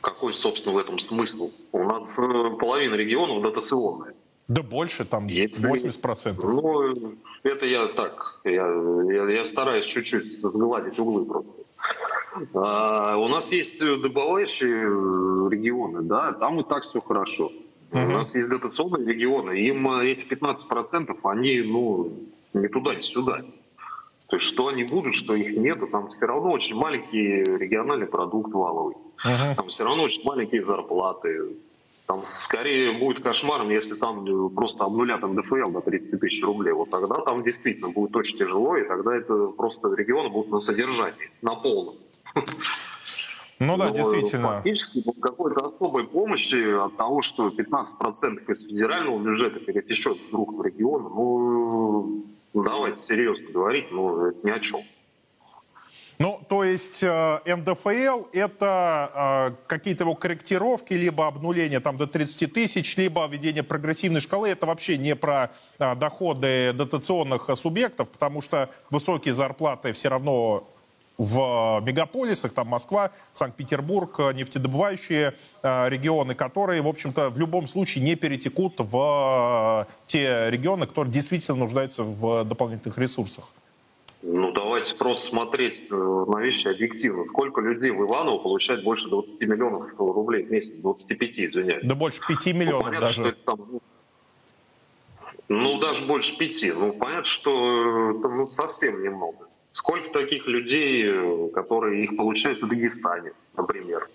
Какой, 0.00 0.32
собственно, 0.32 0.74
в 0.74 0.78
этом 0.78 0.98
смысл? 0.98 1.50
У 1.72 1.82
нас 1.84 2.18
э, 2.18 2.56
половина 2.58 2.94
регионов 2.94 3.42
дотационная. 3.42 4.14
Да 4.48 4.62
больше, 4.62 5.04
там 5.04 5.26
Если, 5.26 5.68
80%. 5.70 6.38
Ну, 6.42 7.14
это 7.42 7.66
я 7.66 7.88
так, 7.88 8.40
я, 8.44 8.66
я, 9.12 9.30
я 9.30 9.44
стараюсь 9.44 9.84
чуть-чуть 9.86 10.40
сгладить 10.40 10.98
углы 10.98 11.26
просто. 11.26 11.52
А, 12.54 13.16
у 13.18 13.28
нас 13.28 13.52
есть 13.52 13.78
добывающие 13.78 15.50
регионы, 15.50 16.02
да, 16.02 16.32
там 16.32 16.60
и 16.60 16.64
так 16.64 16.84
все 16.84 17.00
хорошо. 17.00 17.52
Угу. 17.90 18.00
У 18.00 18.08
нас 18.08 18.34
есть 18.34 18.48
дотационные 18.48 19.06
регионы, 19.06 19.50
им 19.52 19.90
эти 20.00 20.24
15% 20.24 21.18
они, 21.24 21.60
ну, 21.60 22.12
не 22.54 22.68
туда, 22.68 22.94
не 22.94 23.02
сюда. 23.02 23.42
То 24.28 24.36
есть 24.36 24.46
что 24.46 24.68
они 24.68 24.84
будут, 24.84 25.14
что 25.14 25.34
их 25.34 25.56
нету, 25.56 25.86
там 25.86 26.08
все 26.10 26.26
равно 26.26 26.52
очень 26.52 26.74
маленький 26.74 27.42
региональный 27.44 28.06
продукт 28.06 28.52
валовый. 28.52 28.94
uh 29.26 29.54
Там 29.54 29.68
все 29.68 29.84
равно 29.84 30.02
очень 30.02 30.22
маленькие 30.24 30.64
зарплаты. 30.64 31.56
Там 32.06 32.24
скорее 32.24 32.92
будет 32.92 33.22
кошмаром, 33.22 33.70
если 33.70 33.94
там 33.94 34.24
э, 34.24 34.50
просто 34.54 34.84
обнулят 34.84 35.22
НДФЛ 35.22 35.70
на 35.70 35.80
30 35.80 36.20
тысяч 36.20 36.42
рублей. 36.42 36.72
Вот 36.72 36.90
тогда 36.90 37.16
там 37.16 37.42
действительно 37.42 37.90
будет 37.90 38.14
очень 38.16 38.38
тяжело, 38.38 38.76
и 38.76 38.86
тогда 38.86 39.16
это 39.16 39.48
просто 39.48 39.92
регионы 39.94 40.28
будут 40.28 40.50
на 40.50 40.58
содержании, 40.58 41.30
на 41.42 41.54
полном. 41.54 41.96
Ну 43.60 43.76
да, 43.76 43.88
Но 43.88 43.90
действительно. 43.90 44.48
Фактически 44.62 45.02
какой-то 45.20 45.66
особой 45.66 46.04
помощи 46.04 46.86
от 46.86 46.96
того, 46.96 47.22
что 47.22 47.48
15% 47.48 48.50
из 48.50 48.60
федерального 48.62 49.18
бюджета 49.18 49.58
перетечет 49.58 50.16
вдруг 50.28 50.54
в 50.54 50.62
регион, 50.62 51.02
ну, 51.02 52.24
давайте 52.54 53.00
серьезно 53.00 53.50
говорить, 53.50 53.86
ну, 53.90 54.26
это 54.26 54.46
ни 54.46 54.50
о 54.50 54.60
чем. 54.60 54.80
Ну, 56.18 56.40
то 56.48 56.64
есть 56.64 57.04
э, 57.04 57.40
МДФЛ 57.46 58.30
это 58.32 59.52
э, 59.54 59.68
какие-то 59.68 60.02
его 60.02 60.16
корректировки, 60.16 60.92
либо 60.92 61.28
обнуление 61.28 61.78
там 61.78 61.96
до 61.96 62.08
30 62.08 62.52
тысяч, 62.52 62.96
либо 62.96 63.24
введение 63.28 63.62
прогрессивной 63.62 64.20
шкалы. 64.20 64.48
Это 64.48 64.66
вообще 64.66 64.98
не 64.98 65.14
про 65.14 65.52
э, 65.78 65.94
доходы 65.94 66.72
дотационных 66.72 67.48
субъектов, 67.54 68.10
потому 68.10 68.42
что 68.42 68.68
высокие 68.90 69.32
зарплаты 69.32 69.92
все 69.92 70.08
равно 70.08 70.68
в 71.18 71.82
мегаполисах, 71.84 72.52
там 72.52 72.68
Москва, 72.68 73.10
Санкт-Петербург, 73.32 74.18
нефтедобывающие 74.34 75.34
э, 75.62 75.88
регионы, 75.88 76.34
которые, 76.34 76.80
в 76.80 76.86
общем-то, 76.86 77.30
в 77.30 77.38
любом 77.38 77.66
случае 77.66 78.04
не 78.04 78.14
перетекут 78.14 78.74
в 78.78 79.86
э, 79.88 79.92
те 80.06 80.48
регионы, 80.48 80.86
которые 80.86 81.12
действительно 81.12 81.58
нуждаются 81.58 82.04
в 82.04 82.44
дополнительных 82.44 82.98
ресурсах. 82.98 83.52
Ну, 84.22 84.52
давайте 84.52 84.94
просто 84.94 85.28
смотреть 85.28 85.82
э, 85.90 85.94
на 85.94 86.40
вещи 86.40 86.68
объективно. 86.68 87.24
Сколько 87.24 87.60
людей 87.60 87.90
в 87.90 88.04
Иваново 88.04 88.38
получает 88.38 88.84
больше 88.84 89.08
20 89.08 89.40
миллионов 89.42 89.98
рублей 89.98 90.44
в 90.44 90.50
месяц? 90.52 90.74
25, 90.74 91.30
извиняюсь. 91.38 91.84
Да 91.84 91.96
больше 91.96 92.20
5 92.26 92.38
ну, 92.46 92.52
миллионов 92.52 92.78
ну, 92.78 92.84
понятно, 92.84 93.06
даже. 93.06 93.22
Что 93.22 93.28
это 93.28 93.40
там, 93.44 93.80
ну, 95.48 95.78
даже 95.80 96.04
больше 96.06 96.36
5. 96.36 96.78
Ну, 96.78 96.92
понятно, 96.92 97.24
что 97.24 98.10
это 98.10 98.28
ну, 98.28 98.46
совсем 98.46 99.02
немного. 99.02 99.47
Сколько 99.72 100.20
таких 100.20 100.46
людей, 100.46 101.04
э, 101.06 101.48
которые 101.54 102.04
их 102.04 102.16
получают 102.16 102.62
в 102.62 102.68
Дагестане, 102.68 103.32
например? 103.56 104.08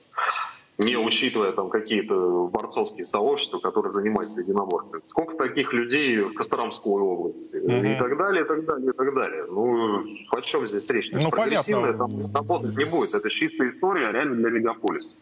Не 0.78 0.98
учитывая 0.98 1.52
там 1.52 1.70
какие-то 1.70 2.48
борцовские 2.48 3.06
сообщества, 3.06 3.60
которые 3.60 3.92
занимаются 3.92 4.40
единоборством. 4.42 5.02
Сколько 5.06 5.36
таких 5.36 5.72
людей 5.72 6.20
в 6.20 6.34
Костромской 6.34 7.02
области 7.02 7.56
mm-hmm. 7.56 7.96
и 7.96 8.00
так 8.00 8.18
далее, 8.18 8.44
и 8.44 8.48
так 8.48 8.66
далее, 8.66 8.90
и 8.90 8.94
так 8.94 9.14
далее. 9.14 9.46
Ну, 9.50 10.04
о 10.32 10.42
чем 10.42 10.66
здесь 10.66 10.90
речь? 10.90 11.12
Ну, 11.12 11.30
понятно. 11.30 11.94
там 11.94 12.34
работать 12.34 12.76
не 12.76 12.86
будет. 12.86 13.14
Это 13.14 13.30
чистая 13.30 13.70
история 13.70 14.12
реально 14.12 14.36
для 14.36 14.50
мегаполиса. 14.50 15.16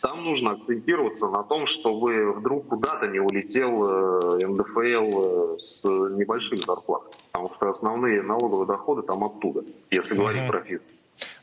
Там 0.00 0.24
нужно 0.24 0.52
акцентироваться 0.52 1.28
на 1.28 1.44
том, 1.44 1.66
чтобы 1.66 2.32
вдруг 2.32 2.68
куда-то 2.68 3.06
не 3.06 3.20
улетел 3.20 4.40
э, 4.40 4.46
НДФЛ 4.46 5.54
э, 5.54 5.58
с 5.58 5.84
небольших 5.84 6.64
зарплат. 6.64 7.02
Потому 7.32 7.54
что 7.54 7.68
основные 7.68 8.22
налоговые 8.22 8.66
доходы 8.66 9.02
там 9.02 9.24
оттуда, 9.24 9.64
если 9.90 10.14
mm-hmm. 10.14 10.18
говорить 10.18 10.48
про 10.48 10.60
физику. 10.60 10.84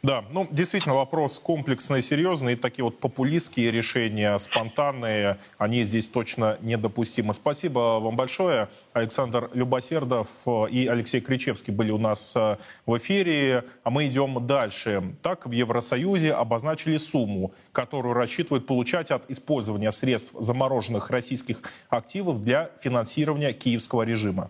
Да, 0.02 0.24
ну, 0.32 0.48
действительно, 0.50 0.96
вопрос 0.96 1.40
комплексный, 1.40 2.02
серьезный. 2.02 2.54
И 2.54 2.56
такие 2.56 2.86
вот 2.86 3.00
популистские 3.00 3.70
решения, 3.70 4.38
спонтанные, 4.38 5.40
они 5.58 5.84
здесь 5.84 6.08
точно 6.08 6.58
недопустимы. 6.62 7.34
Спасибо 7.34 8.00
вам 8.00 8.16
большое. 8.16 8.70
Александр 8.94 9.50
Любосердов 9.54 10.28
и 10.70 10.88
Алексей 10.88 11.20
Кричевский 11.20 11.74
были 11.74 11.92
у 11.92 11.98
нас 11.98 12.34
э, 12.36 12.58
в 12.86 12.98
эфире. 12.98 13.66
А 13.84 13.90
мы 13.90 14.08
идем 14.08 14.46
дальше. 14.48 15.16
Так, 15.22 15.46
в 15.46 15.52
Евросоюзе 15.52 16.34
обозначили 16.34 16.96
сумму, 16.98 17.52
которую 17.74 18.14
рассчитывают 18.14 18.66
получать 18.66 19.12
от 19.12 19.30
использования 19.30 19.92
средств 19.92 20.34
замороженных 20.40 21.10
российских 21.10 21.62
активов 21.90 22.44
для 22.44 22.72
финансирования 22.82 23.52
киевского 23.52 24.04
режима. 24.04 24.50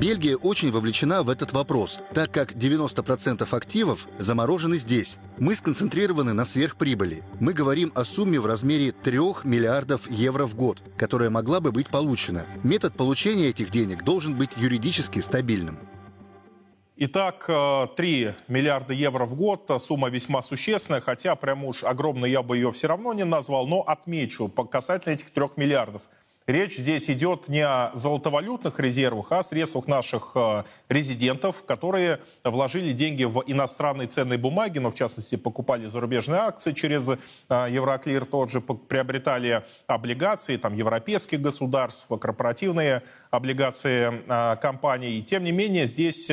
Бельгия 0.00 0.36
очень 0.36 0.72
вовлечена 0.72 1.22
в 1.22 1.28
этот 1.28 1.52
вопрос, 1.52 1.98
так 2.14 2.32
как 2.32 2.52
90% 2.52 3.46
активов 3.54 4.08
заморожены 4.18 4.78
здесь. 4.78 5.18
Мы 5.36 5.54
сконцентрированы 5.54 6.32
на 6.32 6.46
сверхприбыли. 6.46 7.22
Мы 7.38 7.52
говорим 7.52 7.92
о 7.94 8.04
сумме 8.06 8.40
в 8.40 8.46
размере 8.46 8.92
3 8.92 9.18
миллиардов 9.44 10.10
евро 10.10 10.46
в 10.46 10.54
год, 10.54 10.82
которая 10.96 11.28
могла 11.28 11.60
бы 11.60 11.70
быть 11.70 11.90
получена. 11.90 12.46
Метод 12.64 12.94
получения 12.94 13.48
этих 13.48 13.70
денег 13.70 14.02
должен 14.02 14.38
быть 14.38 14.56
юридически 14.56 15.18
стабильным. 15.18 15.78
Итак, 16.96 17.44
3 17.44 18.24
э, 18.24 18.34
миллиарда 18.48 18.94
евро 18.94 19.26
в 19.26 19.34
год, 19.34 19.70
сумма 19.82 20.08
весьма 20.08 20.40
существенная, 20.40 21.02
хотя 21.02 21.36
прям 21.36 21.62
уж 21.66 21.84
огромной 21.84 22.30
я 22.30 22.42
бы 22.42 22.56
ее 22.56 22.72
все 22.72 22.88
равно 22.88 23.12
не 23.12 23.24
назвал, 23.24 23.66
но 23.66 23.82
отмечу 23.82 24.48
касательно 24.48 25.12
этих 25.12 25.30
3 25.30 25.44
миллиардов– 25.56 26.04
Речь 26.50 26.78
здесь 26.78 27.08
идет 27.08 27.46
не 27.46 27.60
о 27.60 27.92
золотовалютных 27.94 28.80
резервах, 28.80 29.30
а 29.30 29.38
о 29.38 29.42
средствах 29.44 29.86
наших 29.86 30.32
э, 30.34 30.64
резидентов, 30.88 31.62
которые 31.64 32.18
вложили 32.42 32.90
деньги 32.90 33.22
в 33.22 33.44
иностранные 33.46 34.08
ценные 34.08 34.36
бумаги, 34.36 34.80
но 34.80 34.90
в 34.90 34.94
частности 34.96 35.36
покупали 35.36 35.86
зарубежные 35.86 36.40
акции 36.40 36.72
через 36.72 37.08
э, 37.08 37.16
Евроклир, 37.48 38.24
тот 38.24 38.50
же 38.50 38.60
приобретали 38.60 39.62
облигации 39.86 40.56
там, 40.56 40.74
европейских 40.74 41.40
государств, 41.40 42.08
корпоративные 42.20 43.04
облигации 43.30 44.12
э, 44.26 44.56
компаний. 44.56 45.18
И, 45.18 45.22
тем 45.22 45.44
не 45.44 45.52
менее, 45.52 45.86
здесь 45.86 46.28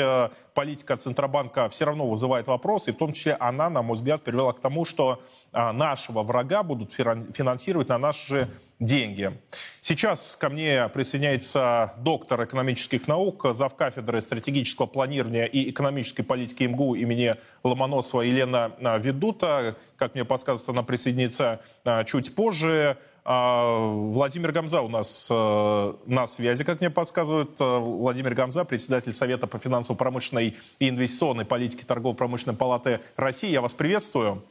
политика 0.58 0.98
Центробанка 0.98 1.70
все 1.70 1.86
равно 1.86 2.10
вызывает 2.10 2.48
вопросы, 2.48 2.90
и 2.90 2.94
в 2.94 2.98
том 2.98 3.14
числе 3.14 3.36
она, 3.40 3.70
на 3.70 3.84
мой 3.84 3.96
взгляд, 3.96 4.24
привела 4.24 4.54
к 4.54 4.60
тому, 4.60 4.86
что 4.86 5.22
нашего 5.54 6.24
врага 6.24 6.64
будут 6.64 6.92
финансировать 6.94 7.90
на 7.90 8.00
наши 8.00 8.28
же 8.28 8.48
деньги. 8.80 9.40
Сейчас 9.82 10.36
ко 10.36 10.50
мне 10.50 10.90
присоединяется 10.90 11.94
доктор 12.00 12.44
экономических 12.44 13.08
наук, 13.08 13.46
завкафедры 13.52 14.20
стратегического 14.20 14.86
планирования 14.86 15.46
и 15.46 15.70
экономической 15.70 16.24
политики 16.24 16.64
МГУ 16.64 16.96
имени 16.96 17.36
Ломоносова 17.64 18.22
Елена 18.22 18.72
а, 18.82 18.98
Ведута. 18.98 19.76
Как 19.96 20.14
мне 20.16 20.26
подсказывают, 20.26 20.70
она 20.70 20.84
присоединится 20.84 21.62
а, 21.86 22.04
чуть 22.04 22.36
позже. 22.36 22.98
А, 23.30 23.90
Владимир 23.90 24.54
Гамза 24.54 24.82
у 24.82 24.88
нас 24.88 25.30
на 25.30 26.28
связи, 26.28 26.64
как 26.64 26.80
мне 26.80 26.90
подсказывают. 26.90 27.60
Владимир 27.60 28.34
Гамза, 28.34 28.64
председатель 28.64 29.12
Совета 29.12 29.48
по 29.48 29.60
финансово-промышленной 29.60 30.56
и 30.80 30.90
инвестиционной 30.90 31.44
политике 31.44 31.86
Торгово-промышленной 31.86 32.56
палаты 32.56 33.02
России. 33.18 33.50
Я 33.50 33.60
вас 33.60 33.74
приветствую. 33.74 34.44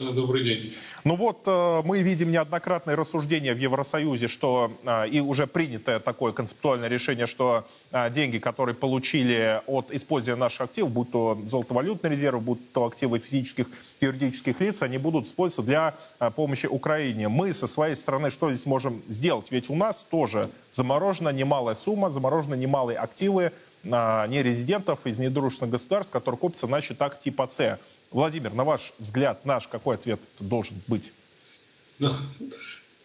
Добрый 0.00 0.44
день. 0.44 0.72
Ну 1.04 1.14
вот 1.14 1.42
э, 1.44 1.82
мы 1.84 2.00
видим 2.00 2.30
неоднократные 2.30 2.94
рассуждения 2.94 3.52
в 3.52 3.58
Евросоюзе, 3.58 4.28
что 4.28 4.72
э, 4.82 5.10
и 5.10 5.20
уже 5.20 5.46
принятое 5.46 6.00
такое 6.00 6.32
концептуальное 6.32 6.88
решение, 6.88 7.26
что 7.26 7.66
э, 7.92 8.08
деньги, 8.10 8.38
которые 8.38 8.74
получили 8.74 9.60
от 9.66 9.92
использования 9.92 10.40
наших 10.40 10.62
активов, 10.62 10.90
будь 10.90 11.10
то 11.10 11.38
золотовалютный 11.46 12.08
резерв, 12.08 12.42
будь 12.42 12.72
то 12.72 12.86
активы 12.86 13.18
физических 13.18 13.66
и 14.00 14.06
юридических 14.06 14.58
лиц, 14.58 14.80
они 14.80 14.96
будут 14.96 15.26
использоваться 15.26 15.62
для 15.62 15.94
помощи 16.30 16.64
Украине. 16.64 17.28
Мы 17.28 17.52
со 17.52 17.66
своей 17.66 17.94
стороны 17.94 18.30
что 18.30 18.50
здесь 18.50 18.64
можем 18.64 19.02
сделать? 19.06 19.50
Ведь 19.50 19.68
у 19.68 19.74
нас 19.74 20.06
тоже 20.10 20.48
заморожена 20.72 21.28
немалая 21.28 21.74
сумма, 21.74 22.08
заморожены 22.08 22.54
немалые 22.54 22.96
активы 22.96 23.52
нерезидентов 23.82 25.00
из 25.04 25.18
недружественных 25.18 25.72
государств, 25.72 26.12
которые 26.12 26.38
копятся 26.38 26.66
на 26.66 26.80
счетах 26.80 27.18
типа 27.20 27.48
С. 27.50 27.78
Владимир, 28.10 28.52
на 28.52 28.64
ваш 28.64 28.92
взгляд, 28.98 29.44
наш 29.44 29.68
какой 29.68 29.94
ответ 29.94 30.20
должен 30.40 30.80
быть? 30.88 31.12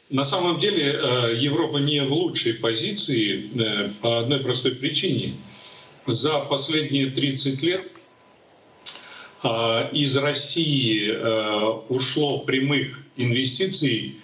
На 0.10 0.24
самом 0.24 0.60
деле 0.60 0.94
э, 0.94 1.36
Европа 1.36 1.78
не 1.78 2.02
в 2.02 2.14
лучшей 2.14 2.54
позиции 2.54 3.50
э, 3.60 3.90
по 4.02 4.20
одной 4.20 4.40
простой 4.40 4.72
причине. 4.72 5.34
За 6.06 6.40
последние 6.42 7.10
30 7.10 7.62
лет 7.64 7.82
э, 9.44 9.90
из 9.94 10.16
России 10.18 11.12
ушло 11.90 12.40
прямых 12.40 13.00
инвестиций 13.18 14.16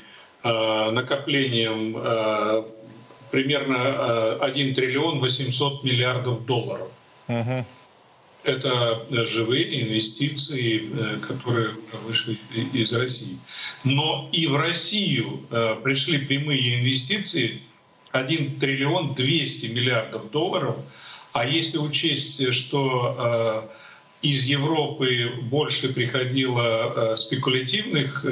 накоплением 0.44 1.94
примерно 3.30 4.34
1 4.38 4.74
триллион 4.74 5.20
800 5.20 5.84
миллиардов 5.84 6.48
долларов. 6.48 6.90
Угу. 7.28 7.66
Это 8.44 9.00
живые 9.28 9.84
инвестиции, 9.84 10.90
э, 10.92 11.18
которые 11.28 11.70
вышли 12.08 12.40
из 12.74 12.92
России. 12.92 13.38
Но 13.84 14.30
и 14.32 14.48
в 14.48 14.56
Россию 14.56 15.42
э, 15.52 15.76
пришли 15.84 16.18
прямые 16.18 16.80
инвестиции 16.80 17.62
1 18.12 18.60
триллион 18.60 19.14
200 19.14 19.68
миллиардов 19.68 20.32
долларов. 20.32 20.76
А 21.34 21.46
если 21.46 21.78
учесть, 21.78 22.52
что 22.54 23.70
э, 24.24 24.28
из 24.28 24.44
Европы 24.46 25.34
больше 25.44 25.94
приходило 25.94 27.16
спекулятивных 27.18 28.26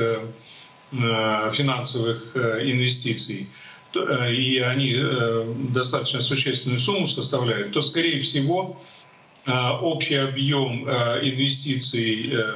финансовых 0.92 2.36
инвестиций, 2.36 3.48
и 3.96 4.60
они 4.60 4.96
достаточно 5.72 6.22
существенную 6.22 6.80
сумму 6.80 7.08
составляют, 7.08 7.72
то, 7.72 7.82
скорее 7.82 8.22
всего, 8.22 8.80
Э, 8.80 8.99
общий 9.82 10.16
объем 10.16 10.88
э, 10.88 11.20
инвестиций 11.24 12.30
э, 12.32 12.56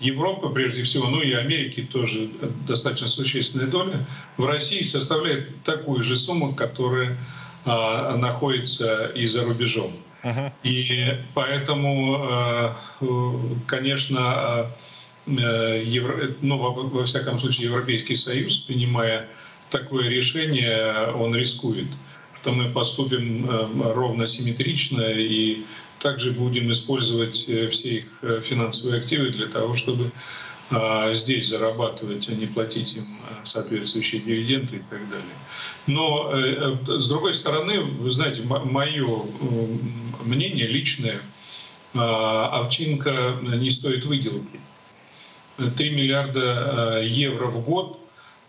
Европы, 0.00 0.48
прежде 0.48 0.82
всего, 0.82 1.06
ну 1.06 1.20
и 1.20 1.32
Америки 1.32 1.86
тоже 1.92 2.28
достаточно 2.66 3.06
существенная 3.06 3.68
доля, 3.68 4.04
в 4.36 4.46
России 4.46 4.82
составляет 4.82 5.62
такую 5.62 6.02
же 6.02 6.16
сумму, 6.16 6.54
которая 6.54 7.16
находится 7.64 9.12
и 9.14 9.24
за 9.26 9.44
рубежом. 9.44 9.92
Uh-huh. 10.24 10.50
И 10.64 11.16
поэтому, 11.32 12.74
конечно, 13.68 14.66
Евро... 15.28 16.30
ну, 16.40 16.56
во 16.58 17.04
всяком 17.04 17.38
случае, 17.38 17.68
Европейский 17.68 18.16
Союз, 18.16 18.56
принимая 18.66 19.28
такое 19.70 20.08
решение, 20.08 21.12
он 21.12 21.36
рискует, 21.36 21.86
что 22.40 22.50
мы 22.50 22.68
поступим 22.70 23.48
ровно 23.80 24.26
симметрично 24.26 25.02
и 25.02 25.62
также 26.02 26.32
будем 26.32 26.70
использовать 26.72 27.44
э, 27.48 27.68
все 27.68 27.88
их 27.98 28.04
э, 28.22 28.40
финансовые 28.44 29.00
активы 29.00 29.30
для 29.30 29.46
того, 29.46 29.76
чтобы 29.76 30.10
а, 30.74 31.12
здесь 31.12 31.48
зарабатывать, 31.48 32.28
а 32.28 32.32
не 32.32 32.46
платить 32.46 32.94
им 32.94 33.02
э, 33.02 33.44
соответствующие 33.44 34.22
дивиденды 34.22 34.76
и 34.76 34.82
так 34.90 35.00
далее. 35.10 35.34
Но 35.86 36.32
с 36.98 37.08
другой 37.08 37.34
стороны, 37.34 37.80
вы 37.80 38.10
знаете, 38.12 38.42
мое 38.42 39.22
мнение 40.24 40.66
личное, 40.66 41.20
а, 41.94 42.60
овчинка 42.60 43.36
не 43.42 43.70
стоит 43.70 44.04
выделки. 44.04 44.60
3 45.76 45.90
миллиарда 45.90 47.02
евро 47.02 47.48
в 47.48 47.64
год 47.64 47.98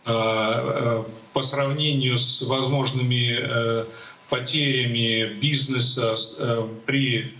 а, 0.06 1.06
по 1.34 1.42
сравнению 1.42 2.20
с 2.20 2.42
возможными 2.44 3.86
потерями 4.30 5.34
бизнеса 5.40 6.16
при 6.86 7.34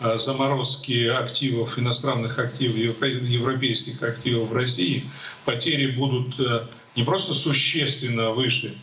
заморозки 0.00 1.06
активов, 1.06 1.78
иностранных 1.78 2.38
активов, 2.38 3.02
европейских 3.02 4.02
активов 4.02 4.48
в 4.48 4.52
России, 4.54 5.04
потери 5.44 5.90
будут 5.92 6.38
э, 6.40 6.66
не 6.96 7.04
просто 7.04 7.34
существенно 7.34 8.30
выше, 8.30 8.74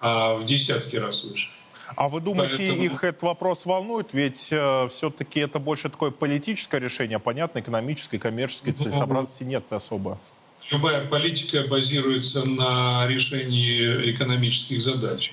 а 0.00 0.34
в 0.34 0.46
десятки 0.46 0.96
раз 0.96 1.24
выше. 1.24 1.48
А 1.96 2.08
вы 2.08 2.20
думаете, 2.20 2.56
Поэтому... 2.58 2.82
их 2.84 3.04
этот 3.04 3.22
вопрос 3.22 3.66
волнует? 3.66 4.08
Ведь 4.12 4.48
э, 4.52 4.88
все-таки 4.90 5.40
это 5.40 5.58
больше 5.58 5.88
такое 5.88 6.12
политическое 6.12 6.80
решение, 6.80 7.18
понятно, 7.18 7.58
экономической, 7.58 8.18
коммерческой 8.18 8.72
целесообразности 8.72 9.42
нет 9.42 9.64
особо. 9.72 10.18
Любая 10.70 11.04
политика 11.06 11.64
базируется 11.64 12.44
на 12.44 13.06
решении 13.08 14.12
экономических 14.12 14.80
задач. 14.80 15.32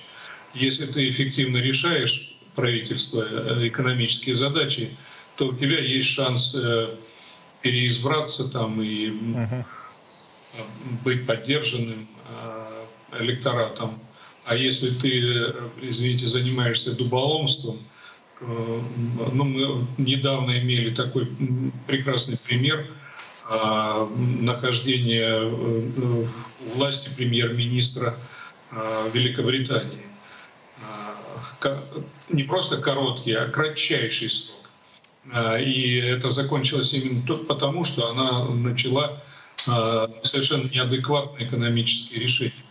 Если 0.52 0.86
ты 0.86 1.08
эффективно 1.08 1.58
решаешь 1.58 2.34
правительство 2.56 3.22
э, 3.22 3.68
экономические 3.68 4.34
задачи, 4.34 4.90
то 5.38 5.46
у 5.46 5.54
тебя 5.54 5.78
есть 5.78 6.08
шанс 6.10 6.52
э, 6.54 6.88
переизбраться 7.62 8.48
там 8.48 8.82
и 8.82 9.10
uh-huh. 9.10 9.64
быть 11.04 11.26
поддержанным 11.26 12.08
э, 12.36 12.84
электоратом. 13.20 13.96
А 14.44 14.56
если 14.56 14.90
ты, 14.90 15.54
извините, 15.82 16.26
занимаешься 16.26 16.92
дуболомством, 16.94 17.78
ну, 18.40 19.44
мы 19.44 19.86
недавно 19.98 20.58
имели 20.58 20.90
такой 20.94 21.28
прекрасный 21.86 22.38
пример 22.38 22.86
нахождения 23.50 25.42
у 25.42 26.24
власти 26.76 27.10
премьер-министра 27.16 28.16
Великобритании. 29.12 30.06
Не 32.30 32.44
просто 32.44 32.78
короткий, 32.78 33.32
а 33.32 33.48
кратчайший 33.48 34.30
срок. 34.30 34.57
И 35.60 35.96
это 35.98 36.30
закончилось 36.30 36.92
именно 36.92 37.22
потому, 37.36 37.84
что 37.84 38.08
она 38.10 38.44
начала 38.46 39.20
совершенно 40.22 40.68
неадекватные 40.70 41.46
экономические 41.46 42.20
решения. 42.20 42.64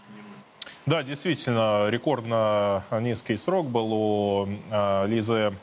Да, 0.88 1.04
действительно, 1.04 1.90
рекордно 1.90 2.84
низкий 3.02 3.36
срок 3.36 3.68
был 3.68 3.92
у 3.92 4.50
э, 4.72 5.08
Лизы... 5.08 5.54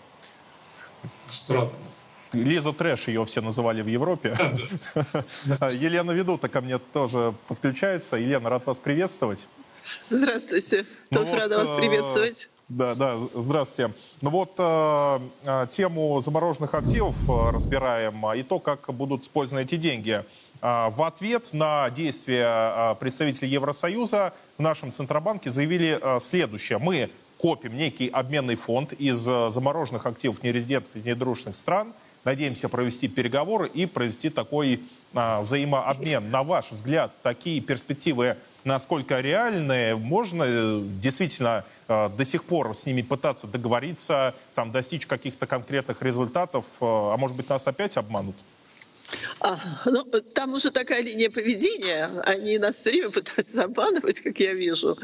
Странно. 1.30 1.70
Лиза 2.34 2.72
Трэш 2.74 3.08
ее 3.08 3.24
все 3.24 3.40
называли 3.40 3.80
в 3.80 3.86
Европе. 3.86 4.36
Елена 5.70 6.10
Ведута 6.10 6.48
ко 6.48 6.60
мне 6.60 6.78
тоже 6.78 7.32
подключается. 7.48 8.16
Елена, 8.16 8.50
рад 8.50 8.66
вас 8.66 8.78
приветствовать. 8.78 9.48
Здравствуйте. 10.10 10.84
Ну 11.10 11.20
Тоже 11.20 11.30
вот, 11.30 11.40
рада 11.40 11.58
вас 11.58 11.70
приветствовать. 11.70 12.48
Да, 12.70 12.94
да, 12.94 13.18
здравствуйте. 13.34 13.92
Ну 14.22 14.30
вот 14.30 14.54
э, 14.56 15.20
э, 15.44 15.66
тему 15.68 16.18
замороженных 16.20 16.72
активов 16.72 17.14
э, 17.28 17.50
разбираем 17.50 18.26
и 18.32 18.42
то, 18.42 18.58
как 18.58 18.90
будут 18.94 19.22
использованы 19.22 19.64
эти 19.64 19.74
деньги. 19.76 20.24
Э, 20.62 20.88
в 20.88 21.02
ответ 21.02 21.52
на 21.52 21.90
действия 21.90 22.94
представителей 22.94 23.50
Евросоюза 23.50 24.32
в 24.56 24.62
нашем 24.62 24.92
Центробанке 24.92 25.50
заявили 25.50 26.00
следующее. 26.20 26.78
Мы 26.78 27.10
копим 27.36 27.76
некий 27.76 28.08
обменный 28.08 28.54
фонд 28.54 28.94
из 28.94 29.18
замороженных 29.18 30.06
активов 30.06 30.42
нерезидентов 30.42 30.96
из 30.96 31.04
недружественных 31.04 31.56
стран. 31.56 31.92
Надеемся 32.24 32.68
провести 32.68 33.08
переговоры 33.08 33.68
и 33.68 33.86
провести 33.86 34.30
такой 34.30 34.80
э, 35.12 35.40
взаимообмен. 35.40 36.30
На 36.30 36.42
ваш 36.42 36.72
взгляд, 36.72 37.12
такие 37.22 37.60
перспективы 37.60 38.36
насколько 38.64 39.20
реальные, 39.20 39.94
можно 39.94 40.80
действительно 40.98 41.64
до 41.86 42.24
сих 42.24 42.44
пор 42.44 42.74
с 42.74 42.86
ними 42.86 43.02
пытаться 43.02 43.46
договориться, 43.46 44.34
там, 44.54 44.72
достичь 44.72 45.06
каких-то 45.06 45.46
конкретных 45.46 46.00
результатов, 46.02 46.64
а 46.80 47.16
может 47.16 47.36
быть 47.36 47.48
нас 47.48 47.68
опять 47.68 47.96
обманут? 47.98 48.36
А, 49.40 49.58
ну, 49.84 50.04
там 50.04 50.54
уже 50.54 50.70
такая 50.70 51.02
линия 51.02 51.30
поведения, 51.30 52.06
они 52.24 52.58
нас 52.58 52.76
все 52.76 52.90
время 52.90 53.10
пытаются 53.10 53.64
обманывать, 53.64 54.20
как 54.20 54.38
я 54.40 54.54
вижу. 54.54 54.96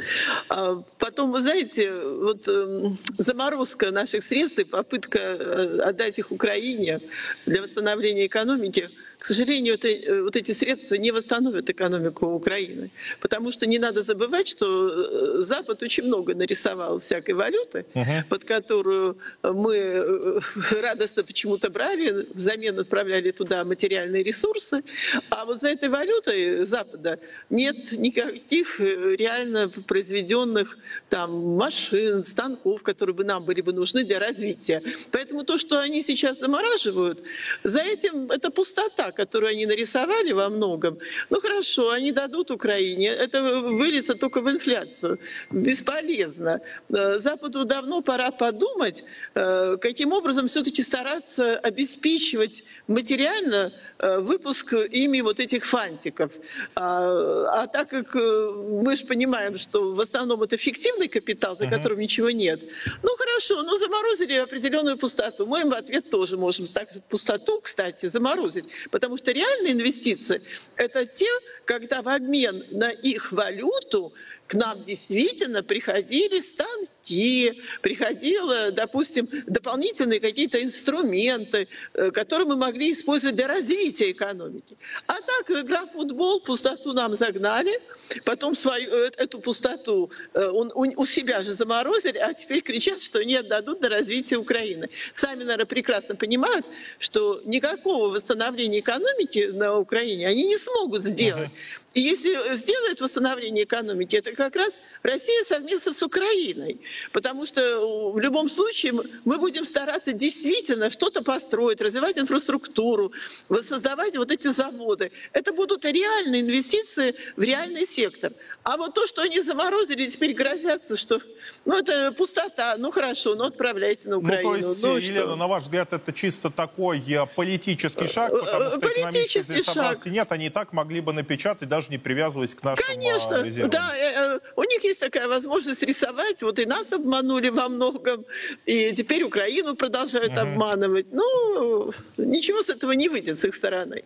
А 0.49 0.83
потом, 0.99 1.33
вы 1.33 1.41
знаете, 1.41 1.93
вот 1.93 2.49
э, 2.49 2.91
заморозка 3.19 3.91
наших 3.91 4.25
средств 4.25 4.59
и 4.59 4.65
попытка 4.65 5.19
э, 5.19 5.81
отдать 5.81 6.19
их 6.19 6.31
Украине 6.31 7.01
для 7.47 7.63
восстановления 7.63 8.27
экономики– 8.27 8.89
к 9.21 9.27
сожалению, 9.27 9.75
это, 9.75 9.89
э, 9.89 10.23
вот 10.23 10.35
эти 10.35 10.53
средства 10.53 10.95
не 10.95 11.11
восстановят 11.13 11.69
экономику 11.69 12.27
Украины, 12.29 12.91
потому 13.21 13.53
что 13.53 13.67
не 13.67 13.79
надо 13.79 14.03
забывать, 14.03 14.49
что 14.49 14.67
э, 14.67 15.43
Запад 15.43 15.83
очень 15.83 16.05
много 16.05 16.35
нарисовал 16.35 17.01
всякой 17.01 17.35
валюты, 17.35 17.85
uh-huh. 17.95 18.25
под 18.31 18.45
которую 18.45 19.19
мы 19.43 19.77
э, 19.77 20.41
радостно 20.83 21.23
почему-то 21.23 21.69
брали, 21.69 22.29
взамен 22.33 22.79
отправляли 22.79 23.31
туда 23.31 23.63
материальные 23.65 24.23
ресурсы, 24.23 24.83
а 25.29 25.45
вот 25.45 25.61
за 25.61 25.69
этой 25.69 25.91
валютой 25.91 26.65
Запада 26.65 27.19
нет 27.51 27.93
никаких 27.93 28.81
реально 28.81 29.69
произведенных 29.69 30.79
там 31.11 31.57
машин, 31.57 32.25
станков, 32.25 32.83
которые 32.83 33.15
бы 33.15 33.25
нам 33.25 33.45
были 33.45 33.61
бы 33.61 33.75
нужны 33.75 34.03
для 34.05 34.19
развития. 34.19 34.81
Поэтому 35.11 35.45
то, 35.45 35.59
что 35.59 35.79
они 35.79 36.01
сейчас 36.01 36.39
замораживают, 36.39 37.21
за 37.65 37.81
этим 37.81 38.31
это 38.31 38.51
пустота, 38.51 39.10
которую 39.12 39.51
они 39.51 39.66
нарисовали 39.66 40.33
во 40.33 40.49
многом, 40.49 40.99
ну 41.31 41.40
хорошо, 41.40 41.90
они 41.90 42.12
дадут 42.12 42.51
Украине, 42.51 43.09
это 43.09 43.61
выльется 43.61 44.14
только 44.14 44.40
в 44.40 44.51
инфляцию. 44.51 45.18
Бесполезно. 45.51 46.61
Э, 46.88 47.18
Западу 47.18 47.64
давно 47.64 48.03
пора 48.03 48.31
подумать, 48.31 49.05
э, 49.35 49.77
каким 49.81 50.12
образом 50.12 50.49
все-таки 50.49 50.83
стараться 50.83 51.57
обеспечивать 51.59 52.64
материально 52.87 53.73
Э, 54.03 54.18
выпуск 54.18 54.73
ими 54.73 55.20
вот 55.20 55.40
этих 55.40 55.66
фантиков. 55.66 56.33
А, 56.75 57.62
а 57.62 57.66
так 57.66 57.90
как 57.90 58.14
мы 58.14 58.96
же 58.96 59.05
понимаем, 59.05 59.59
что 59.59 59.92
в 59.92 60.01
основном 60.01 60.42
это 60.42 60.57
фиктивный 60.57 61.09
капитал, 61.09 61.55
за 61.57 61.66
которым 61.66 61.99
uh-huh. 61.99 62.03
ничего 62.03 62.31
нет, 62.31 62.61
ну 63.03 63.14
хорошо, 63.16 63.62
ну 63.62 63.77
заморозили 63.77 64.35
определенную 64.35 64.96
пустоту. 64.96 65.46
Мы 65.46 65.61
им 65.61 65.70
в 65.70 65.75
ответ 65.75 66.09
тоже 66.09 66.38
можем 66.38 66.66
так 66.66 66.88
пустоту, 67.11 67.61
кстати, 67.61 68.07
заморозить. 68.07 68.64
Потому 69.01 69.17
что 69.17 69.33
реальные 69.33 69.73
инвестиции– 69.73 70.43
это 70.77 71.07
те, 71.07 71.27
когда 71.65 72.03
в 72.03 72.09
обмен 72.09 72.67
на 72.71 72.91
их 72.91 73.33
валюту 73.33 74.13
к 74.51 74.55
нам 74.55 74.83
действительно 74.83 75.63
приходили 75.63 76.41
станки, 76.41 77.63
приходили, 77.83 78.71
допустим, 78.73 79.29
дополнительные 79.47 80.19
какие-то 80.19 80.61
инструменты, 80.61 81.69
э, 81.95 82.11
которые 82.11 82.49
мы 82.49 82.57
могли 82.57 82.91
использовать 82.91 83.37
для 83.37 83.47
развития 83.47 84.11
экономики. 84.11 84.77
А 85.07 85.15
так, 85.15 85.51
игра 85.53 85.87
в 85.87 85.93
футбол, 85.93 86.41
пустоту 86.41 86.93
нам 86.93 87.15
загнали, 87.15 87.81
потом 88.25 88.57
свою, 88.57 88.91
э, 88.91 89.11
эту 89.19 89.39
пустоту 89.39 90.11
э, 90.35 90.45
он, 90.49 90.73
у, 90.75 91.05
себя 91.07 91.43
же 91.43 91.53
заморозили, 91.53 92.19
а 92.19 92.35
теперь 92.35 92.63
кричат, 92.63 93.01
что 93.01 93.25
не 93.25 93.37
отдадут 93.37 93.81
на 93.83 93.89
развитие 93.89 94.41
Украины. 94.41 94.91
Сами, 95.15 95.45
наверное, 95.45 95.67
прекрасно 95.67 96.17
понимают, 96.17 96.67
что 96.99 97.41
никакого 97.45 98.09
восстановления 98.09 98.81
экономики 98.81 99.51
на 99.53 99.79
Украине 99.79 100.27
они 100.27 100.43
не 100.45 100.59
смогут 100.59 101.05
сделать. 101.05 101.51
И 101.92 102.00
если 102.00 102.55
сделает 102.57 103.00
восстановление 103.00 103.64
экономики, 103.64 104.14
это 104.14 104.33
как 104.33 104.55
раз 104.55 104.81
Россия 105.03 105.42
совместно 105.42 105.92
с 105.92 106.03
Украиной. 106.03 106.81
Потому 107.12 107.46
что 107.46 108.12
в 108.12 108.18
любом 108.20 108.48
случае 108.48 108.92
мы 109.24 109.38
будем 109.38 109.64
стараться 109.64 110.12
действительно 110.12 110.90
что-то 110.90 111.22
построить, 111.24 111.81
развивать 111.81 112.16
инфраструктуру, 112.16 113.12
воссоздавать 113.48 114.16
вот 114.16 114.31
эти 114.31 114.48
заводы. 114.48 115.11
Это 115.33 115.53
будут 115.53 115.85
реальные 115.85 116.42
инвестиции 116.42 117.16
в 117.37 117.42
реальный 117.42 117.87
сектор. 117.87 118.33
А 118.62 118.76
вот 118.76 118.94
то, 118.94 119.07
что 119.09 119.22
они 119.22 119.40
заморозили, 119.40 120.07
теперь 120.07 120.35
грозятся, 120.35 120.96
что 120.96 121.20
ну 121.64 121.79
это 121.79 122.12
пустота, 122.12 122.76
ну 122.79 122.90
хорошо, 122.90 123.35
ну 123.35 123.44
отправляйте 123.44 124.09
на 124.09 124.18
Украину. 124.18 124.42
Ну 124.42 124.50
то 124.50 124.57
есть, 124.57 124.83
ну, 124.83 124.96
Елена, 124.96 125.26
что? 125.26 125.37
на 125.37 125.46
ваш 125.48 125.64
взгляд, 125.64 125.92
это 125.92 126.12
чисто 126.12 126.50
такой 126.50 127.03
э, 127.07 127.26
политический 127.35 128.07
шаг, 128.07 128.31
потому 128.31 128.70
что 128.70 128.81
политический 128.81 129.62
шаг. 129.62 130.07
нет, 130.07 130.31
они 130.31 130.46
и 130.46 130.50
так 130.50 130.72
могли 130.72 131.00
бы 131.00 131.12
напечатать, 131.12 131.68
даже 131.68 131.80
не 131.88 131.99
привязываясь 131.99 132.55
к 132.55 132.62
нашим 132.62 132.85
Конечно, 132.87 133.37
э, 133.37 133.45
резервам. 133.45 133.71
да, 133.71 133.93
э, 133.97 134.40
у 134.57 134.64
них 134.64 134.85
есть 134.85 135.01
такая 135.01 135.29
возможность 135.29 135.83
рисовать, 135.83 136.43
вот 136.43 136.59
и 136.59 136.66
нас 136.66 136.93
обманули 136.93 137.49
во 137.49 137.69
многом, 137.69 138.27
и 138.66 138.93
теперь 138.93 139.23
Украину 139.23 139.75
продолжают 139.75 140.33
угу. 140.33 140.40
обманывать. 140.40 141.07
Ну, 141.12 141.93
ничего 142.16 142.62
с 142.62 142.69
этого 142.69 142.93
не 142.93 143.09
выйдет 143.09 143.38
с 143.38 143.45
их 143.45 143.55
стороны. 143.55 144.05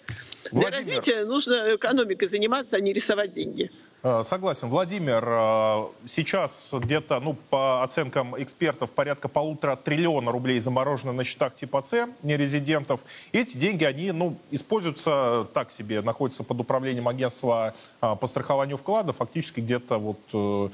Владимир. 0.50 0.70
Для 0.70 0.78
развития 0.78 1.24
нужно 1.24 1.74
экономикой 1.74 2.28
заниматься, 2.28 2.76
а 2.76 2.80
не 2.80 2.92
рисовать 2.92 3.32
деньги. 3.32 3.70
Э, 4.06 4.22
согласен. 4.22 4.68
Владимир, 4.68 5.24
э, 5.26 5.86
сейчас 6.06 6.68
где-то, 6.72 7.20
ну, 7.20 7.34
по 7.48 7.82
оценкам 7.82 8.40
экспертов, 8.40 8.90
порядка 8.90 9.28
полутора 9.28 9.76
триллиона 9.76 10.30
рублей 10.30 10.60
заморожено 10.60 11.14
на 11.14 11.24
счетах 11.24 11.54
типа 11.54 11.82
С 11.82 12.06
нерезидентов. 12.22 13.00
Эти 13.32 13.56
деньги, 13.56 13.84
они, 13.84 14.12
ну, 14.12 14.36
используются 14.50 15.46
так 15.54 15.70
себе, 15.70 16.02
находятся 16.02 16.44
под 16.44 16.60
управлением 16.60 17.08
агентства 17.08 17.72
э, 18.02 18.14
по 18.20 18.26
страхованию 18.26 18.76
вкладов, 18.76 19.16
фактически 19.16 19.60
где-то 19.60 19.96
вот 19.98 20.70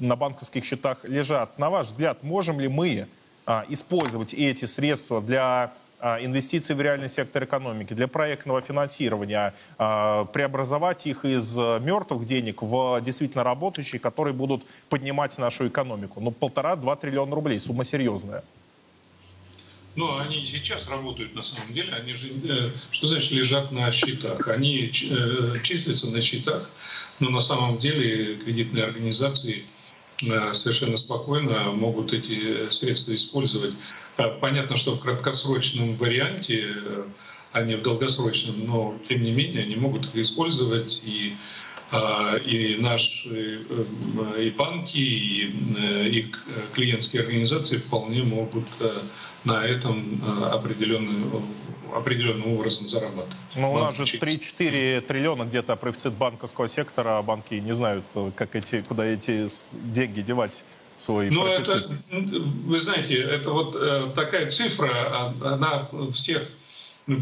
на 0.00 0.16
банковских 0.16 0.64
счетах 0.64 0.98
лежат. 1.04 1.58
На 1.58 1.70
ваш 1.70 1.88
взгляд, 1.88 2.22
можем 2.22 2.60
ли 2.60 2.68
мы 2.68 3.08
использовать 3.68 4.32
эти 4.32 4.64
средства 4.66 5.20
для 5.20 5.72
а, 6.00 6.18
инвестиций 6.24 6.76
в 6.76 6.80
реальный 6.80 7.08
сектор 7.08 7.44
экономики, 7.44 7.94
для 7.94 8.08
проектного 8.08 8.60
финансирования, 8.60 9.54
а, 9.78 10.24
преобразовать 10.26 11.06
их 11.06 11.24
из 11.24 11.56
мертвых 11.56 12.24
денег 12.24 12.62
в 12.62 13.00
действительно 13.00 13.44
работающие, 13.44 14.00
которые 14.00 14.34
будут 14.34 14.62
поднимать 14.88 15.38
нашу 15.38 15.68
экономику. 15.68 16.20
Ну, 16.20 16.30
полтора-два 16.30 16.96
триллиона 16.96 17.34
рублей, 17.34 17.58
сумма 17.58 17.84
серьезная. 17.84 18.42
Ну, 19.96 20.18
они 20.18 20.44
сейчас 20.44 20.88
работают 20.88 21.34
на 21.34 21.42
самом 21.42 21.72
деле, 21.72 21.92
они 21.92 22.14
же, 22.14 22.28
э, 22.28 22.70
что 22.90 23.06
значит, 23.06 23.30
лежат 23.30 23.70
на 23.70 23.92
счетах. 23.92 24.48
Они 24.48 24.90
э, 24.90 25.58
числятся 25.62 26.08
на 26.08 26.20
счетах, 26.20 26.68
но 27.20 27.30
на 27.30 27.40
самом 27.40 27.78
деле 27.78 28.36
кредитные 28.36 28.84
организации 28.84 29.64
э, 30.20 30.54
совершенно 30.54 30.96
спокойно 30.96 31.70
могут 31.70 32.12
эти 32.12 32.70
средства 32.72 33.14
использовать 33.14 33.74
Понятно, 34.40 34.76
что 34.76 34.94
в 34.94 35.00
краткосрочном 35.00 35.96
варианте, 35.96 36.68
а 37.52 37.62
не 37.62 37.76
в 37.76 37.82
долгосрочном, 37.82 38.66
но 38.66 38.94
тем 39.08 39.22
не 39.22 39.32
менее 39.32 39.62
они 39.62 39.76
могут 39.76 40.04
их 40.06 40.16
использовать. 40.16 41.00
И 41.04 41.34
и 42.44 42.76
наши 42.80 43.60
и 44.38 44.50
банки, 44.50 44.96
и, 44.96 45.44
и 46.08 46.32
клиентские 46.72 47.22
организации 47.22 47.76
вполне 47.76 48.22
могут 48.24 48.64
на 49.44 49.64
этом 49.64 50.20
определенным, 50.50 51.44
определенным 51.94 52.54
образом 52.54 52.88
зарабатывать. 52.88 53.36
Ну, 53.54 53.72
у 53.72 53.78
нас 53.78 53.96
же 53.96 54.04
3-4 54.04 55.02
триллиона 55.02 55.44
где-то 55.44 55.76
профицит 55.76 56.14
банковского 56.14 56.68
сектора, 56.68 57.18
а 57.18 57.22
банки 57.22 57.54
не 57.54 57.74
знают, 57.74 58.04
как 58.34 58.56
эти, 58.56 58.80
куда 58.80 59.04
эти 59.04 59.46
деньги 59.92 60.22
девать 60.22 60.64
свой 60.96 61.30
Ну, 61.30 61.46
это, 61.46 61.88
вы 62.10 62.80
знаете, 62.80 63.16
это 63.16 63.50
вот 63.50 63.76
э, 63.76 64.10
такая 64.14 64.50
цифра, 64.50 65.32
она 65.42 65.88
всех 66.14 66.48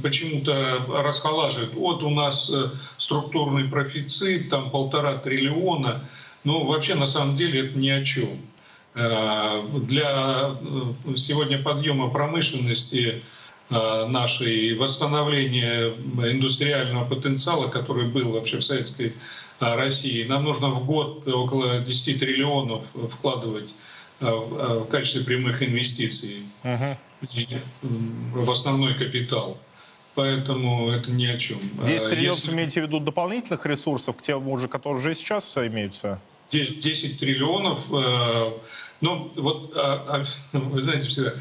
почему-то 0.03 0.85
расхолаживает. 0.89 1.75
Вот 1.75 2.03
у 2.03 2.11
нас 2.11 2.51
э, 2.51 2.71
структурный 2.99 3.65
профицит, 3.65 4.51
там 4.51 4.71
полтора 4.71 5.17
триллиона. 5.17 6.09
Ну, 6.45 6.65
вообще, 6.65 6.95
на 6.95 7.07
самом 7.07 7.37
деле, 7.37 7.67
это 7.67 7.79
ни 7.79 7.89
о 7.89 8.05
чем. 8.05 8.39
Э, 8.95 9.63
для 9.81 10.55
сегодня 11.17 11.63
подъема 11.63 12.11
промышленности 12.11 13.23
нашей, 13.71 14.75
восстановления 14.77 15.95
индустриального 16.31 17.07
потенциала, 17.07 17.69
который 17.69 18.07
был 18.07 18.33
вообще 18.33 18.59
в 18.59 18.65
Советской 18.65 19.05
России, 19.05 19.15
нам 20.29 20.45
нужно 20.45 20.69
в 20.69 20.85
год 20.87 21.27
около 21.29 21.81
10 21.81 22.21
триллионов 22.21 22.83
вкладывать 23.13 23.75
в 24.21 24.85
качестве 24.87 25.25
прямых 25.25 25.63
инвестиций 25.63 26.45
uh-huh. 26.63 26.97
в 28.33 28.51
основной 28.51 28.95
капитал. 28.95 29.59
Поэтому 30.15 30.91
это 30.91 31.11
ни 31.11 31.27
о 31.27 31.39
чем. 31.39 31.59
10 31.87 32.11
триллионов 32.11 32.39
Если... 32.39 32.53
имеете 32.53 32.83
в 32.83 32.87
виду 32.87 33.01
дополнительных 33.01 33.65
ресурсов 33.67 34.17
к 34.17 34.23
тем 34.23 34.49
уже, 34.49 34.69
которые 34.69 35.01
уже 35.01 35.15
сейчас 35.15 35.57
имеются? 35.57 36.21
10 36.53 37.19
триллионов 37.19 37.79
ну, 39.03 39.31
вот, 39.35 39.73
а, 39.77 40.25
а, 40.53 40.59
вы 40.59 40.83
знаете, 40.83 41.09
всегда, 41.09 41.33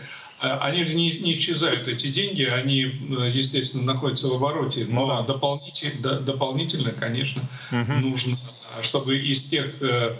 они 0.42 0.84
же 0.84 0.94
не, 0.94 1.20
не 1.20 1.34
исчезают, 1.34 1.88
эти 1.88 2.08
деньги, 2.08 2.44
они, 2.44 2.86
э, 2.86 3.32
естественно, 3.34 3.84
находятся 3.84 4.28
в 4.28 4.34
обороте, 4.34 4.86
но 4.90 5.02
ну, 5.02 5.08
да. 5.08 5.22
дополнительно, 5.22 6.20
дополнительно, 6.20 6.92
конечно, 6.92 7.42
угу. 7.72 7.94
нужно, 7.94 8.38
чтобы 8.82 9.18
из 9.18 9.46
тех 9.46 9.82
э, 9.82 10.16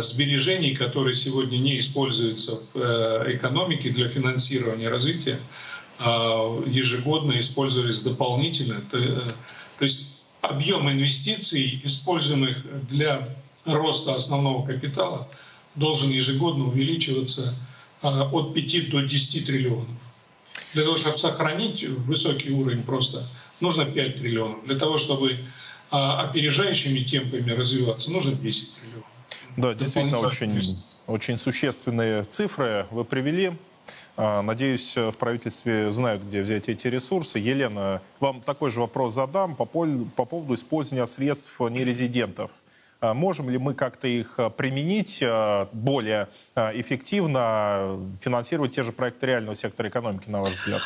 сбережений, 0.00 0.74
которые 0.74 1.16
сегодня 1.16 1.58
не 1.58 1.78
используются 1.78 2.60
в 2.72 2.80
э, 2.80 3.36
экономике 3.36 3.90
для 3.90 4.08
финансирования 4.08 4.88
развития, 4.88 5.38
ежегодно 6.00 7.38
использовались 7.38 8.00
дополнительно. 8.00 8.82
То 8.90 9.84
есть 9.84 10.06
объем 10.40 10.90
инвестиций, 10.90 11.80
используемых 11.84 12.56
для 12.88 13.28
роста 13.64 14.16
основного 14.16 14.66
капитала– 14.66 15.28
должен 15.74 16.10
ежегодно 16.10 16.66
увеличиваться 16.66 17.54
от 18.04 18.54
5 18.54 18.90
до 18.90 19.00
10 19.00 19.46
триллионов. 19.46 19.88
Для 20.74 20.84
того, 20.84 20.96
чтобы 20.96 21.18
сохранить 21.18 21.82
высокий 21.84 22.50
уровень 22.50 22.82
просто, 22.82 23.26
нужно 23.60 23.84
5 23.84 24.18
триллионов. 24.18 24.64
Для 24.66 24.76
того, 24.76 24.98
чтобы 24.98 25.38
а, 25.90 26.22
опережающими 26.22 27.00
темпами 27.00 27.50
развиваться, 27.50 28.10
нужно 28.10 28.32
10 28.32 28.74
триллионов. 28.74 29.08
Да, 29.56 29.74
действительно, 29.74 30.18
очень, 30.18 30.76
очень 31.06 31.38
существенные 31.38 32.24
цифры 32.24 32.86
вы 32.90 33.04
привели. 33.04 33.52
А, 34.16 34.42
надеюсь, 34.42 34.96
в 34.96 35.12
правительстве 35.12 35.90
знают, 35.90 36.22
где 36.22 36.42
взять 36.42 36.68
эти 36.68 36.88
ресурсы. 36.88 37.38
Елена, 37.38 38.02
вам 38.20 38.40
такой 38.40 38.70
же 38.70 38.80
вопрос 38.80 39.14
задам 39.14 39.54
по 39.54 39.64
поводу 39.64 40.54
использования 40.54 41.06
средств 41.06 41.58
нерезидентов. 41.60 42.50
А 43.04 43.12
можем 43.12 43.50
ли 43.50 43.58
мы 43.58 43.74
как-то 43.74 44.08
их 44.08 44.34
а, 44.38 44.48
применить 44.48 45.20
а, 45.22 45.68
более 45.72 46.28
эффективно, 46.56 48.00
финансировать 48.22 48.72
те 48.72 48.82
же 48.82 48.92
проекты 48.92 49.26
реального 49.26 49.54
сектора 49.54 49.88
экономики, 49.88 50.28
на 50.28 50.40
ваш 50.40 50.54
взгляд? 50.54 50.82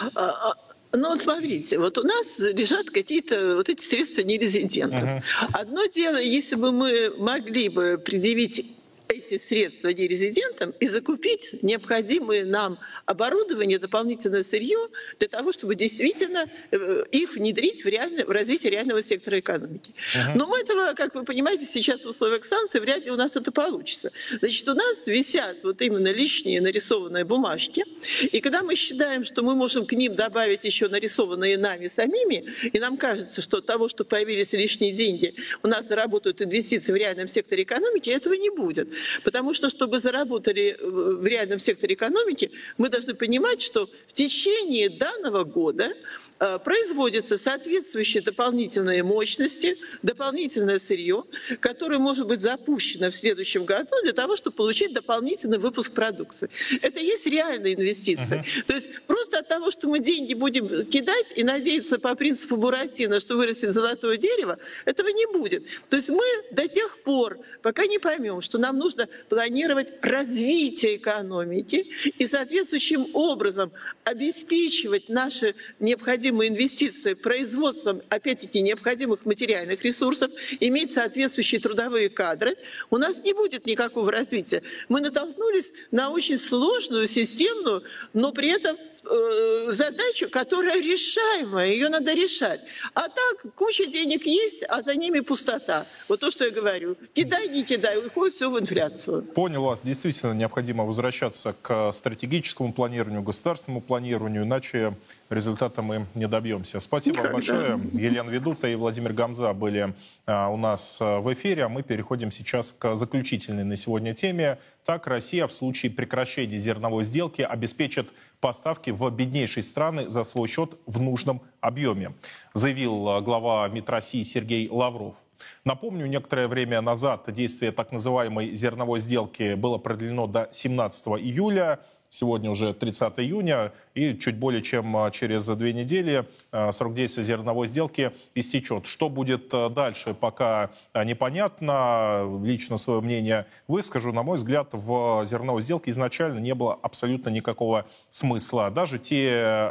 Ну 0.93 1.11
вот 1.11 1.21
смотрите, 1.21 1.79
вот 1.79 1.99
у 1.99 2.03
нас 2.03 2.39
лежат 2.39 2.89
какие-то 2.89 3.57
вот 3.57 3.69
эти 3.69 3.83
средства 3.83 4.23
нерезидентов. 4.23 5.03
Uh-huh. 5.03 5.23
Одно 5.53 5.85
дело, 5.85 6.17
если 6.17 6.57
бы 6.57 6.73
мы 6.73 7.13
могли 7.19 7.69
бы 7.69 8.01
предъявить 8.03 8.65
эти 9.09 9.39
средства 9.39 9.89
нерезидентам 9.89 10.75
и 10.81 10.87
закупить 10.87 11.63
необходимые 11.63 12.45
нам 12.45 12.79
оборудование, 13.07 13.79
дополнительное 13.79 14.43
сырье 14.43 14.89
для 15.19 15.29
того, 15.29 15.53
чтобы 15.53 15.75
действительно 15.75 16.45
э, 16.71 17.05
их 17.11 17.35
внедрить 17.35 17.85
в, 17.85 17.89
реально, 17.89 18.27
в 18.27 18.31
развитие 18.31 18.71
реального 18.71 19.03
сектора 19.03 19.41
экономики. 19.41 19.93
Uh-huh. 20.15 20.33
Но 20.35 20.47
мы 20.47 20.59
этого, 20.59 20.93
как 20.93 21.15
вы 21.15 21.25
понимаете, 21.25 21.65
сейчас 21.65 22.05
в 22.05 22.09
условиях 22.09 22.45
санкций 22.45 22.81
вряд 22.81 23.05
ли 23.05 23.11
у 23.11 23.17
нас 23.17 23.35
это 23.35 23.51
получится. 23.51 24.13
Значит, 24.41 24.69
у 24.69 24.75
нас 24.75 25.07
висят 25.07 25.57
вот 25.63 25.81
именно 25.81 26.13
лишние 26.13 26.61
нарисованные 26.61 27.25
бумажки, 27.25 27.85
и 28.21 28.41
когда 28.41 28.63
мы 28.63 28.75
считаем, 28.75 29.25
что 29.25 29.43
мы 29.43 29.55
можем 29.55 29.87
к 29.87 29.93
ним 29.93 30.15
добавить 30.17 30.65
еще 30.65 30.89
нарисованные 30.89 31.57
нами 31.57 31.89
самими, 31.89 32.45
и 32.63 32.79
нам 32.79 32.99
кажется, 32.99 33.41
что 33.41 33.59
от 33.59 33.67
того, 33.67 33.89
что 33.89 34.05
появились 34.05 34.53
лишние 34.53 34.93
деньги, 34.93 35.35
у 35.63 35.69
нас 35.69 35.89
заработают 35.89 36.43
инвестиции 36.43 36.93
в 36.93 36.97
реальном 36.97 37.29
секторе 37.29 37.63
экономики, 37.63 38.11
этого 38.11 38.35
не 38.35 38.51
будет. 38.51 38.89
Потому 39.25 39.55
что, 39.55 39.71
чтобы 39.71 39.99
заработали 39.99 40.77
в 40.81 41.27
реальном 41.27 41.61
секторе 41.61 41.95
экономики, 41.95 42.51
мы 42.77 42.89
должны 42.89 43.15
понимать, 43.15 43.61
что 43.61 43.87
в 43.87 44.13
течение 44.13 44.89
данного 44.89 45.45
года 45.45 45.89
Э, 45.89 46.28
производятся 46.39 47.37
соответствующие 47.37 48.23
дополнительные 48.23 49.03
мощности, 49.03 49.77
дополнительное 50.03 50.79
сырье, 50.79 51.25
которое 51.61 51.99
может 51.99 52.27
быть 52.27 52.41
запущено 52.41 53.11
в 53.11 53.17
следующем 53.17 53.65
году 53.65 53.91
для 54.03 54.13
того, 54.13 54.37
чтобы 54.37 54.57
получить 54.57 54.93
дополнительный 54.93 55.59
выпуск 55.59 55.93
продукции. 55.93 56.49
Это 56.81 57.01
есть 57.01 57.27
реальные 57.27 57.75
инвестиции. 57.75 58.45
Uh-huh. 58.45 58.63
То 58.67 58.75
есть 58.75 58.89
просто 59.07 59.39
от 59.41 59.49
того, 59.49 59.71
что 59.71 59.89
мы 59.89 59.99
деньги 59.99 60.35
будем 60.35 60.85
кидать 60.85 61.33
и 61.35 61.43
надеяться 61.43 61.99
по 61.99 62.15
принципу 62.15 62.57
Буратино, 62.57 63.19
что 63.19 63.37
вырастет 63.37 63.75
золотое 63.75 64.17
дерево, 64.17 64.59
этого 64.85 65.09
не 65.09 65.27
будет. 65.27 65.65
То 65.89 65.97
есть 65.97 66.09
мы 66.09 66.25
до 66.53 66.69
тех 66.69 66.99
пор, 67.03 67.39
пока 67.63 67.87
не 67.87 67.99
поймем, 67.99 68.41
что 68.43 68.59
нам 68.59 68.79
нужно 68.79 69.09
планировать 69.29 69.93
развитие 70.03 70.97
экономики 70.97 71.87
и 72.19 72.27
соответствующим 72.27 73.07
образом 73.15 73.73
обеспечивать 74.05 75.09
наши 75.09 75.55
необходимые 75.81 76.28
необходимые 76.29 76.51
инвестиции 76.51 77.15
производством, 77.15 78.03
опять-таки, 78.11 78.61
необходимых 78.61 79.25
материальных 79.25 79.83
ресурсов, 79.83 80.31
иметь 80.61 80.93
соответствующие 80.93 81.61
трудовые 81.61 82.09
кадры, 82.11 82.57
у 82.91 82.99
нас 82.99 83.23
не 83.25 83.33
будет 83.33 83.67
никакого 83.67 84.13
развития. 84.13 84.63
Мы 84.89 85.01
натолкнулись 85.01 85.73
на 85.91 86.11
очень 86.11 86.39
сложную, 86.39 87.09
системную, 87.09 87.83
но 88.13 88.33
при 88.33 88.51
этом 88.51 88.77
э, 88.77 89.73
задачу, 89.73 90.29
которая 90.31 90.81
решаемая, 90.81 91.69
ее 91.69 91.89
надо 91.89 92.15
решать. 92.15 92.61
А 92.95 93.09
так, 93.09 93.55
куча 93.55 93.87
денег 93.87 94.27
есть, 94.27 94.65
а 94.69 94.83
за 94.83 94.95
ними 94.95 95.21
пустота. 95.21 95.87
Вот 96.09 96.21
то, 96.21 96.31
что 96.31 96.45
я 96.45 96.51
говорю. 96.51 96.97
Кидай, 97.15 97.49
не 97.49 97.65
кидай, 97.65 97.99
уходит 97.99 98.35
все 98.35 98.51
в 98.51 98.59
инфляцию. 98.59 99.23
Понял 99.23 99.63
вас. 99.63 99.81
Действительно, 99.83 100.35
необходимо 100.35 100.85
возвращаться 100.85 101.55
к 101.63 101.93
стратегическому 101.93 102.73
планированию, 102.73 103.23
государственному 103.23 103.81
планированию, 103.81 104.45
иначе 104.45 104.95
результата 105.31 105.83
мы 105.83 106.07
не 106.15 106.27
добьемся. 106.27 106.81
Спасибо 106.81 107.19
Никогда. 107.19 107.35
большое. 107.35 107.81
Елена 107.93 108.31
Ведута 108.31 108.69
и 108.69 108.75
Владимир 108.75 109.13
Гамза 109.13 109.53
были 109.53 109.95
а, 110.27 110.49
у 110.49 110.57
нас 110.57 110.99
а, 111.01 111.21
в 111.21 111.33
эфире, 111.33 111.65
а 111.65 111.69
мы 111.69 111.83
переходим 111.83 112.31
сейчас 112.31 112.73
к 112.73 112.97
заключительной 112.97 113.65
на 113.65 113.77
сегодня 113.77 114.15
теме. 114.15 114.59
Так 114.85 115.07
Россия 115.07 115.47
в 115.47 115.53
случае 115.53 115.93
прекращения 115.93 116.59
зерновой 116.59 117.05
сделки 117.05 117.43
обеспечит 117.43 118.09
поставки 118.41 118.91
в 118.91 119.09
беднейшие 119.11 119.63
страны 119.63 120.11
за 120.11 120.25
свой 120.25 120.49
счет 120.49 120.79
в 120.87 121.01
нужном 121.01 121.43
объеме, 121.61 122.13
заявил 122.55 123.09
а, 123.09 123.21
глава 123.21 123.69
МИД 123.69 123.91
России 123.91 124.23
Сергей 124.23 124.69
Лавров. 124.71 125.17
Напомню, 125.65 126.07
некоторое 126.07 126.49
время 126.49 126.81
назад 126.81 127.33
действие 127.33 127.73
так 127.73 127.93
называемой 127.93 128.55
зерновой 128.55 129.01
сделки 129.01 129.55
было 129.55 129.79
продлено 129.79 130.27
до 130.27 130.49
17 130.51 131.07
июля. 131.21 131.81
Сегодня 132.09 132.51
уже 132.51 132.73
30 132.73 133.19
июня, 133.19 133.73
и 133.99 134.17
чуть 134.17 134.37
более 134.37 134.63
чем 134.63 134.97
а, 134.97 135.11
через 135.11 135.47
две 135.47 135.73
недели 135.73 136.25
а, 136.53 136.73
срок 136.73 136.95
действия 136.95 137.23
зерновой 137.23 137.67
сделки 137.67 138.13
истечет. 138.35 138.87
Что 138.87 139.11
будет 139.11 139.53
а, 139.53 139.69
дальше, 139.69 140.15
пока 140.15 140.71
непонятно. 140.95 142.41
Лично 142.43 142.77
свое 142.77 143.01
мнение 143.01 143.47
выскажу. 143.67 144.13
На 144.13 144.23
мой 144.23 144.39
взгляд, 144.39 144.69
в 144.73 145.25
зерновой 145.27 145.63
сделке 145.63 145.91
изначально 145.91 146.39
не 146.39 146.55
было 146.55 146.79
абсолютно 146.81 147.29
никакого 147.29 147.87
смысла. 148.09 148.71
Даже 148.71 148.99
те 148.99 149.71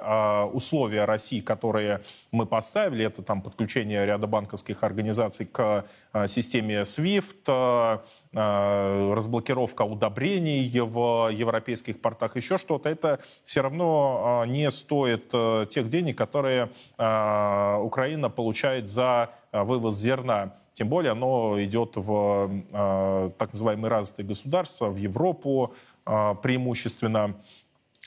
условия 0.53 1.05
России, 1.05 1.39
которые 1.39 2.01
мы 2.31 2.45
поставили, 2.45 3.05
это 3.05 3.21
там 3.21 3.41
подключение 3.41 4.05
ряда 4.05 4.27
банковских 4.27 4.83
организаций 4.83 5.45
к 5.45 5.85
системе 6.25 6.81
SWIFT, 6.81 8.01
разблокировка 8.33 9.81
удобрений 9.83 10.69
в 10.79 11.29
европейских 11.31 12.01
портах, 12.01 12.35
еще 12.35 12.57
что-то, 12.57 12.89
это 12.89 13.19
все 13.43 13.61
равно 13.61 14.43
не 14.47 14.69
стоит 14.71 15.33
тех 15.69 15.89
денег, 15.89 16.17
которые 16.17 16.69
Украина 16.97 18.29
получает 18.29 18.89
за 18.89 19.31
вывоз 19.51 19.95
зерна 19.97 20.53
тем 20.77 20.89
более 20.89 21.13
оно 21.13 21.55
идет 21.63 21.93
в 21.95 22.51
э, 22.71 23.31
так 23.39 23.51
называемые 23.51 23.89
развитые 23.89 24.27
государства, 24.27 24.89
в 24.89 24.97
Европу 24.97 25.73
э, 26.05 26.35
преимущественно. 26.43 27.33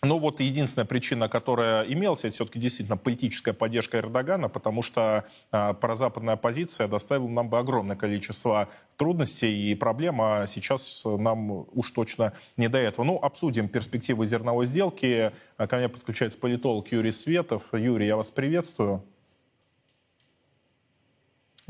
Ну 0.03 0.19
вот 0.19 0.41
единственная 0.41 0.87
причина, 0.87 1.29
которая 1.29 1.85
имелась, 1.85 2.25
это 2.25 2.33
все-таки 2.33 2.59
действительно 2.59 2.97
политическая 2.97 3.53
поддержка 3.53 3.99
Эрдогана, 3.99 4.49
потому 4.49 4.81
что 4.81 5.27
э, 5.53 5.75
прозападная 5.75 6.35
оппозиция 6.35 6.89
доставила 6.89 7.29
нам 7.29 7.51
бы 7.51 7.59
огромное 7.59 7.97
количество 7.97 8.71
трудностей 8.97 9.71
и 9.71 9.75
проблем, 9.75 10.23
а 10.23 10.47
сейчас 10.47 11.03
нам 11.05 11.67
уж 11.73 11.91
точно 11.91 12.33
не 12.57 12.69
до 12.69 12.79
этого. 12.79 13.05
Ну, 13.05 13.19
обсудим 13.19 13.69
перспективы 13.69 14.25
зерновой 14.25 14.65
сделки. 14.65 15.33
Ко 15.59 15.77
мне 15.77 15.91
подключается 15.91 16.39
политолог 16.39 16.91
Юрий 16.91 17.11
Светов. 17.11 17.65
Юрий, 17.73 18.07
я 18.07 18.17
вас 18.17 18.31
приветствую. 18.31 19.05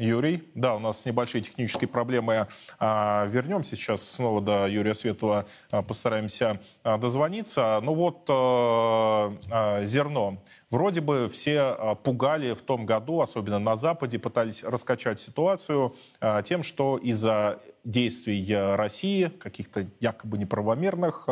Юрий. 0.00 0.50
Да, 0.54 0.76
у 0.76 0.78
нас 0.78 1.04
небольшие 1.04 1.42
технические 1.42 1.86
проблемы. 1.86 2.48
А, 2.78 3.26
вернемся 3.26 3.76
сейчас 3.76 4.02
снова 4.02 4.40
до 4.40 4.66
Юрия 4.66 4.94
Светова, 4.94 5.46
а, 5.70 5.82
постараемся 5.82 6.58
а, 6.82 6.96
дозвониться. 6.96 7.80
Ну 7.82 7.94
вот 7.94 8.24
зерно. 9.86 10.42
Вроде 10.70 11.00
бы 11.00 11.28
все 11.28 11.98
пугали 12.02 12.54
в 12.54 12.62
том 12.62 12.86
году, 12.86 13.20
особенно 13.20 13.58
на 13.58 13.76
Западе, 13.76 14.18
пытались 14.18 14.62
раскачать 14.62 15.20
ситуацию 15.20 15.94
тем, 16.44 16.62
что 16.62 16.96
из-за 16.96 17.58
действий 17.84 18.54
России, 18.76 19.26
каких-то 19.26 19.86
якобы 20.00 20.38
неправомерных, 20.38 21.28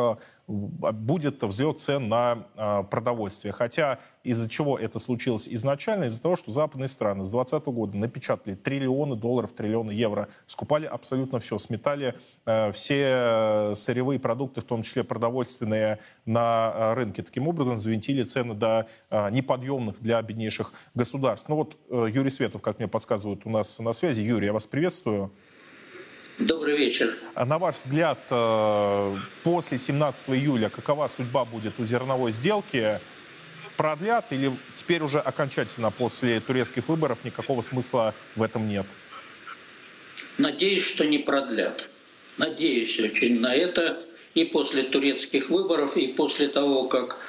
будет 0.47 1.43
взлет 1.43 1.79
цен 1.79 2.09
на 2.09 2.85
продовольствие. 2.89 3.53
Хотя 3.53 3.99
из-за 4.23 4.49
чего 4.49 4.77
это 4.77 4.99
случилось 4.99 5.47
изначально? 5.47 6.05
Из-за 6.05 6.21
того, 6.21 6.35
что 6.35 6.51
западные 6.51 6.87
страны 6.87 7.23
с 7.23 7.29
2020 7.29 7.67
года 7.67 7.97
напечатали 7.97 8.55
триллионы 8.55 9.15
долларов, 9.15 9.51
триллионы 9.51 9.91
евро, 9.91 10.27
скупали 10.45 10.85
абсолютно 10.85 11.39
все, 11.39 11.57
сметали 11.57 12.15
э, 12.45 12.71
все 12.71 13.73
сырьевые 13.75 14.19
продукты, 14.19 14.61
в 14.61 14.65
том 14.65 14.81
числе 14.81 15.03
продовольственные, 15.03 15.99
на 16.25 16.71
э, 16.73 16.93
рынке. 16.93 17.23
Таким 17.23 17.47
образом, 17.47 17.77
взвинтили 17.77 18.23
цены 18.23 18.53
до 18.53 18.87
э, 19.09 19.29
неподъемных 19.31 19.99
для 20.01 20.21
беднейших 20.21 20.73
государств. 20.93 21.49
Ну 21.49 21.55
вот 21.55 21.77
э, 21.89 22.07
Юрий 22.13 22.29
Светов, 22.29 22.61
как 22.61 22.79
мне 22.79 22.87
подсказывают, 22.87 23.45
у 23.45 23.49
нас 23.49 23.79
на 23.79 23.93
связи. 23.93 24.21
Юрий, 24.21 24.47
я 24.47 24.53
вас 24.53 24.67
приветствую. 24.67 25.31
Добрый 26.39 26.77
вечер. 26.77 27.13
А 27.35 27.45
на 27.45 27.59
ваш 27.59 27.75
взгляд, 27.75 28.19
э, 28.29 29.17
после 29.43 29.77
17 29.77 30.29
июля 30.29 30.69
какова 30.69 31.07
судьба 31.07 31.45
будет 31.45 31.79
у 31.79 31.85
зерновой 31.85 32.31
сделки? 32.31 32.99
продлят 33.79 34.25
или 34.31 34.51
теперь 34.75 35.01
уже 35.01 35.19
окончательно 35.19 35.89
после 35.89 36.41
турецких 36.41 36.89
выборов 36.89 37.23
никакого 37.23 37.61
смысла 37.61 38.13
в 38.35 38.43
этом 38.43 38.67
нет? 38.67 38.85
Надеюсь, 40.37 40.85
что 40.85 41.05
не 41.05 41.17
продлят. 41.17 41.89
Надеюсь 42.35 42.99
очень 42.99 43.39
на 43.39 43.55
это 43.55 44.01
и 44.33 44.43
после 44.43 44.83
турецких 44.83 45.49
выборов, 45.49 45.95
и 45.95 46.07
после 46.07 46.49
того, 46.49 46.89
как 46.89 47.19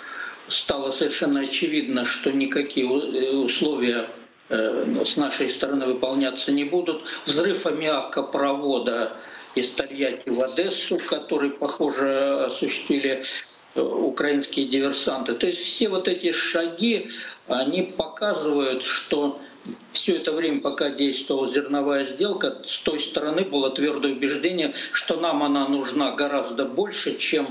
стало 0.48 0.90
совершенно 0.90 1.42
очевидно, 1.42 2.04
что 2.04 2.32
никакие 2.32 2.86
э, 2.86 3.30
условия 3.36 4.08
с 4.50 5.16
нашей 5.16 5.48
стороны 5.48 5.86
выполняться 5.86 6.52
не 6.52 6.64
будут. 6.64 7.02
Взрыв 7.24 7.66
аммиакопровода 7.66 9.12
из 9.54 9.70
Тольятти 9.70 10.28
в 10.28 10.42
Одессу, 10.42 10.98
который, 11.08 11.50
похоже, 11.50 12.46
осуществили 12.46 13.22
украинские 13.74 14.66
диверсанты. 14.66 15.34
То 15.34 15.46
есть 15.46 15.60
все 15.60 15.88
вот 15.88 16.08
эти 16.08 16.32
шаги, 16.32 17.08
они 17.46 17.82
показывают, 17.82 18.84
что 18.84 19.40
все 19.92 20.16
это 20.16 20.32
время, 20.32 20.60
пока 20.60 20.90
действовала 20.90 21.52
зерновая 21.52 22.06
сделка, 22.06 22.62
с 22.66 22.80
той 22.80 22.98
стороны 22.98 23.44
было 23.44 23.70
твердое 23.70 24.12
убеждение, 24.12 24.74
что 24.92 25.20
нам 25.20 25.42
она 25.42 25.68
нужна 25.68 26.12
гораздо 26.12 26.64
больше, 26.64 27.16
чем 27.16 27.46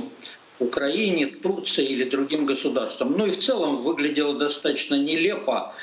Украине, 0.59 1.27
Турции 1.27 1.85
или 1.85 2.03
другим 2.03 2.45
государствам. 2.45 3.17
Ну 3.17 3.25
и 3.27 3.31
в 3.31 3.39
целом 3.39 3.77
выглядело 3.77 4.33
достаточно 4.33 4.95
нелепо. 4.95 5.73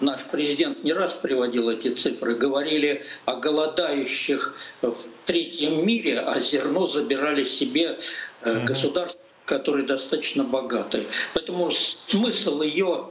Наш 0.00 0.24
президент 0.24 0.82
не 0.82 0.92
раз 0.92 1.12
приводил 1.12 1.70
эти 1.70 1.94
цифры. 1.94 2.34
Говорили 2.34 3.04
о 3.26 3.36
голодающих 3.36 4.56
в 4.82 4.96
третьем 5.26 5.86
мире, 5.86 6.20
а 6.20 6.40
зерно 6.40 6.86
забирали 6.86 7.44
себе 7.44 7.98
э, 8.42 8.64
государства 8.64 9.20
который 9.50 9.84
достаточно 9.84 10.44
богатый. 10.44 11.08
Поэтому 11.34 11.72
смысл 11.72 12.62
ее 12.62 13.06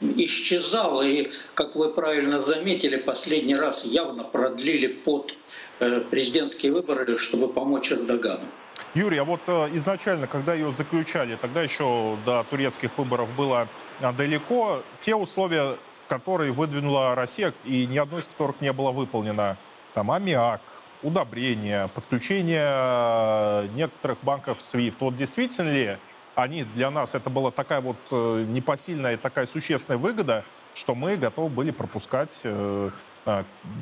исчезал, 0.00 1.02
и, 1.02 1.30
как 1.54 1.76
вы 1.76 1.92
правильно 1.92 2.40
заметили, 2.40 2.96
последний 2.96 3.54
раз 3.54 3.84
явно 3.84 4.24
продлили 4.24 4.86
под 4.86 5.34
э, 5.80 6.00
президентские 6.00 6.72
выборы, 6.72 7.18
чтобы 7.18 7.48
помочь 7.48 7.92
Эрдогану. 7.92 8.46
Юрий, 8.94 9.18
а 9.18 9.24
вот 9.24 9.40
э, 9.46 9.68
изначально, 9.74 10.26
когда 10.26 10.54
ее 10.54 10.72
заключали, 10.72 11.36
тогда 11.40 11.62
еще 11.62 12.16
до 12.24 12.44
турецких 12.48 12.96
выборов 12.96 13.28
было 13.36 13.68
э, 14.00 14.12
далеко, 14.12 14.82
те 15.00 15.14
условия, 15.14 15.76
которые 16.08 16.52
выдвинула 16.52 17.14
Россия, 17.14 17.52
и 17.64 17.86
ни 17.86 17.98
одно 17.98 18.18
из 18.18 18.26
которых 18.26 18.60
не 18.60 18.72
было 18.72 18.90
выполнено, 18.90 19.56
там 19.94 20.10
аммиак, 20.10 20.60
удобрения, 21.02 21.88
подключение 21.88 22.66
э, 22.68 23.68
некоторых 23.74 24.18
банков 24.22 24.58
SWIFT. 24.58 24.96
Вот 25.00 25.16
действительно 25.16 25.70
ли 25.70 25.96
они 26.34 26.64
для 26.64 26.90
нас, 26.90 27.14
это 27.14 27.28
была 27.28 27.50
такая 27.50 27.80
вот 27.80 27.96
э, 28.10 28.44
непосильная, 28.48 29.16
такая 29.16 29.46
существенная 29.46 29.98
выгода, 29.98 30.44
что 30.74 30.94
мы 30.94 31.16
готовы 31.16 31.48
были 31.48 31.70
пропускать 31.70 32.40
э, 32.44 32.90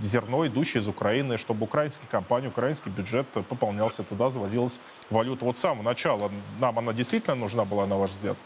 зерно, 0.03 0.47
идущее 0.47 0.81
из 0.81 0.89
Украины, 0.89 1.37
чтобы 1.37 1.65
украинские 1.65 2.09
компании, 2.11 2.49
украинский 2.49 2.91
бюджет 2.91 3.27
пополнялся 3.29 4.03
туда, 4.03 4.31
завозилась 4.31 4.81
валюта. 5.09 5.45
Вот 5.45 5.59
с 5.59 5.61
самого 5.61 5.83
начала 5.83 6.31
нам 6.59 6.79
она 6.79 6.93
действительно 6.93 7.37
нужна 7.37 7.65
была, 7.65 7.87
на 7.87 7.97
ваш 7.97 8.11
взгляд? 8.11 8.37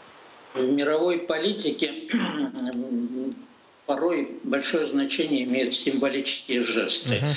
В 0.53 0.63
мировой 0.63 1.19
политике 1.19 2.09
порой 3.85 4.39
большое 4.43 4.87
значение 4.87 5.43
имеют 5.43 5.75
символические 5.75 6.63
жесты. 6.63 7.15
Uh-huh. 7.15 7.31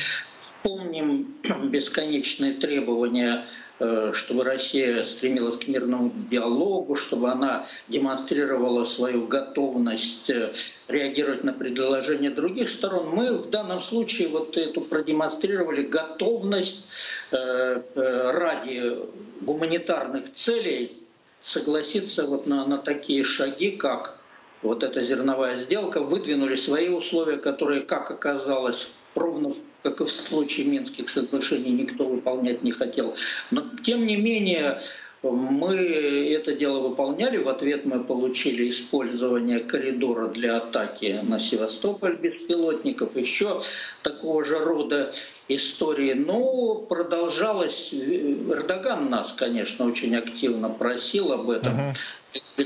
Помним 0.62 1.34
бесконечные 1.70 2.54
требования 2.54 3.44
э, 3.78 4.12
чтобы 4.14 4.44
Россия 4.44 5.04
стремилась 5.04 5.56
к 5.56 5.68
мирному 5.68 6.12
диалогу, 6.30 6.96
чтобы 6.96 7.30
она 7.30 7.66
демонстрировала 7.86 8.84
свою 8.84 9.26
готовность 9.26 10.30
э, 10.30 10.52
реагировать 10.88 11.44
на 11.44 11.52
предложения 11.52 12.30
других 12.30 12.70
сторон. 12.70 13.10
Мы 13.10 13.34
в 13.38 13.50
данном 13.50 13.80
случае 13.80 14.28
вот 14.28 14.56
эту 14.56 14.80
продемонстрировали 14.80 15.82
готовность 15.82 16.84
э, 17.30 17.82
ради 17.94 18.98
гуманитарных 19.42 20.32
целей 20.32 20.98
согласиться 21.44 22.24
вот 22.24 22.46
на, 22.46 22.66
на 22.66 22.78
такие 22.78 23.22
шаги, 23.24 23.70
как 23.70 24.17
вот 24.62 24.82
эта 24.82 25.02
зерновая 25.02 25.56
сделка, 25.58 26.00
выдвинули 26.00 26.56
свои 26.56 26.88
условия, 26.88 27.38
которые, 27.38 27.82
как 27.82 28.10
оказалось, 28.10 28.92
ровно 29.14 29.52
как 29.82 30.00
и 30.00 30.04
в 30.04 30.10
случае 30.10 30.66
Минских 30.66 31.08
соглашений, 31.08 31.70
никто 31.70 32.04
выполнять 32.04 32.62
не 32.62 32.72
хотел. 32.72 33.14
Но 33.50 33.64
тем 33.82 34.06
не 34.06 34.16
менее, 34.16 34.80
мы 35.22 35.76
это 35.76 36.52
дело 36.54 36.80
выполняли. 36.80 37.38
В 37.38 37.48
ответ 37.48 37.84
мы 37.84 38.02
получили 38.02 38.70
использование 38.70 39.60
коридора 39.60 40.28
для 40.28 40.58
атаки 40.58 41.20
на 41.22 41.40
Севастополь 41.40 42.16
беспилотников. 42.16 43.16
Еще 43.16 43.60
такого 44.02 44.44
же 44.44 44.58
рода 44.58 45.12
истории. 45.48 46.12
Но 46.12 46.74
продолжалось. 46.74 47.92
Эрдоган 47.92 49.10
нас, 49.10 49.32
конечно, 49.32 49.86
очень 49.86 50.16
активно 50.16 50.68
просил 50.68 51.32
об 51.32 51.50
этом. 51.50 51.74
Угу. 51.74 51.94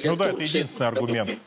Ну 0.04 0.16
да, 0.16 0.30
это 0.30 0.42
единственный 0.42 0.88
аргумент. 0.88 1.38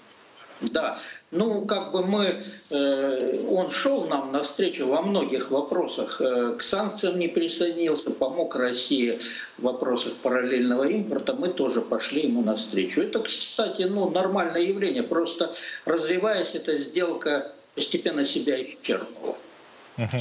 Да, 0.61 0.97
ну 1.31 1.65
как 1.65 1.91
бы 1.91 2.05
мы, 2.05 2.43
э, 2.71 3.45
он 3.49 3.69
шел 3.71 4.05
нам 4.05 4.31
навстречу 4.31 4.87
во 4.87 5.01
многих 5.01 5.51
вопросах. 5.51 6.21
Э, 6.21 6.55
к 6.57 6.63
санкциям 6.63 7.19
не 7.19 7.27
присоединился, 7.27 8.11
помог 8.11 8.55
России 8.55 9.19
в 9.57 9.63
вопросах 9.63 10.13
параллельного 10.15 10.87
импорта. 10.87 11.33
Мы 11.33 11.49
тоже 11.49 11.81
пошли 11.81 12.23
ему 12.23 12.41
навстречу. 12.41 13.01
Это, 13.01 13.19
кстати, 13.19 13.83
ну 13.83 14.09
нормальное 14.09 14.61
явление. 14.61 15.03
Просто 15.03 15.53
развиваясь, 15.83 16.55
эта 16.55 16.77
сделка 16.77 17.51
постепенно 17.75 18.23
себя 18.23 18.61
исчерпала. 18.61 19.35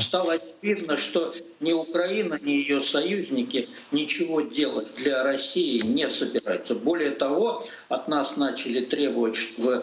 Стало 0.01 0.35
очевидно, 0.35 0.97
что 0.97 1.35
ни 1.59 1.73
Украина, 1.73 2.39
ни 2.41 2.53
ее 2.53 2.81
союзники 2.81 3.69
ничего 3.91 4.41
делать 4.41 4.95
для 4.95 5.25
России 5.25 5.81
не 5.81 6.09
собираются. 6.11 6.77
Более 6.77 7.11
того, 7.11 7.65
от 7.89 8.07
нас 8.07 8.37
начали 8.37 8.81
требовать, 8.81 9.35
чтобы 9.35 9.83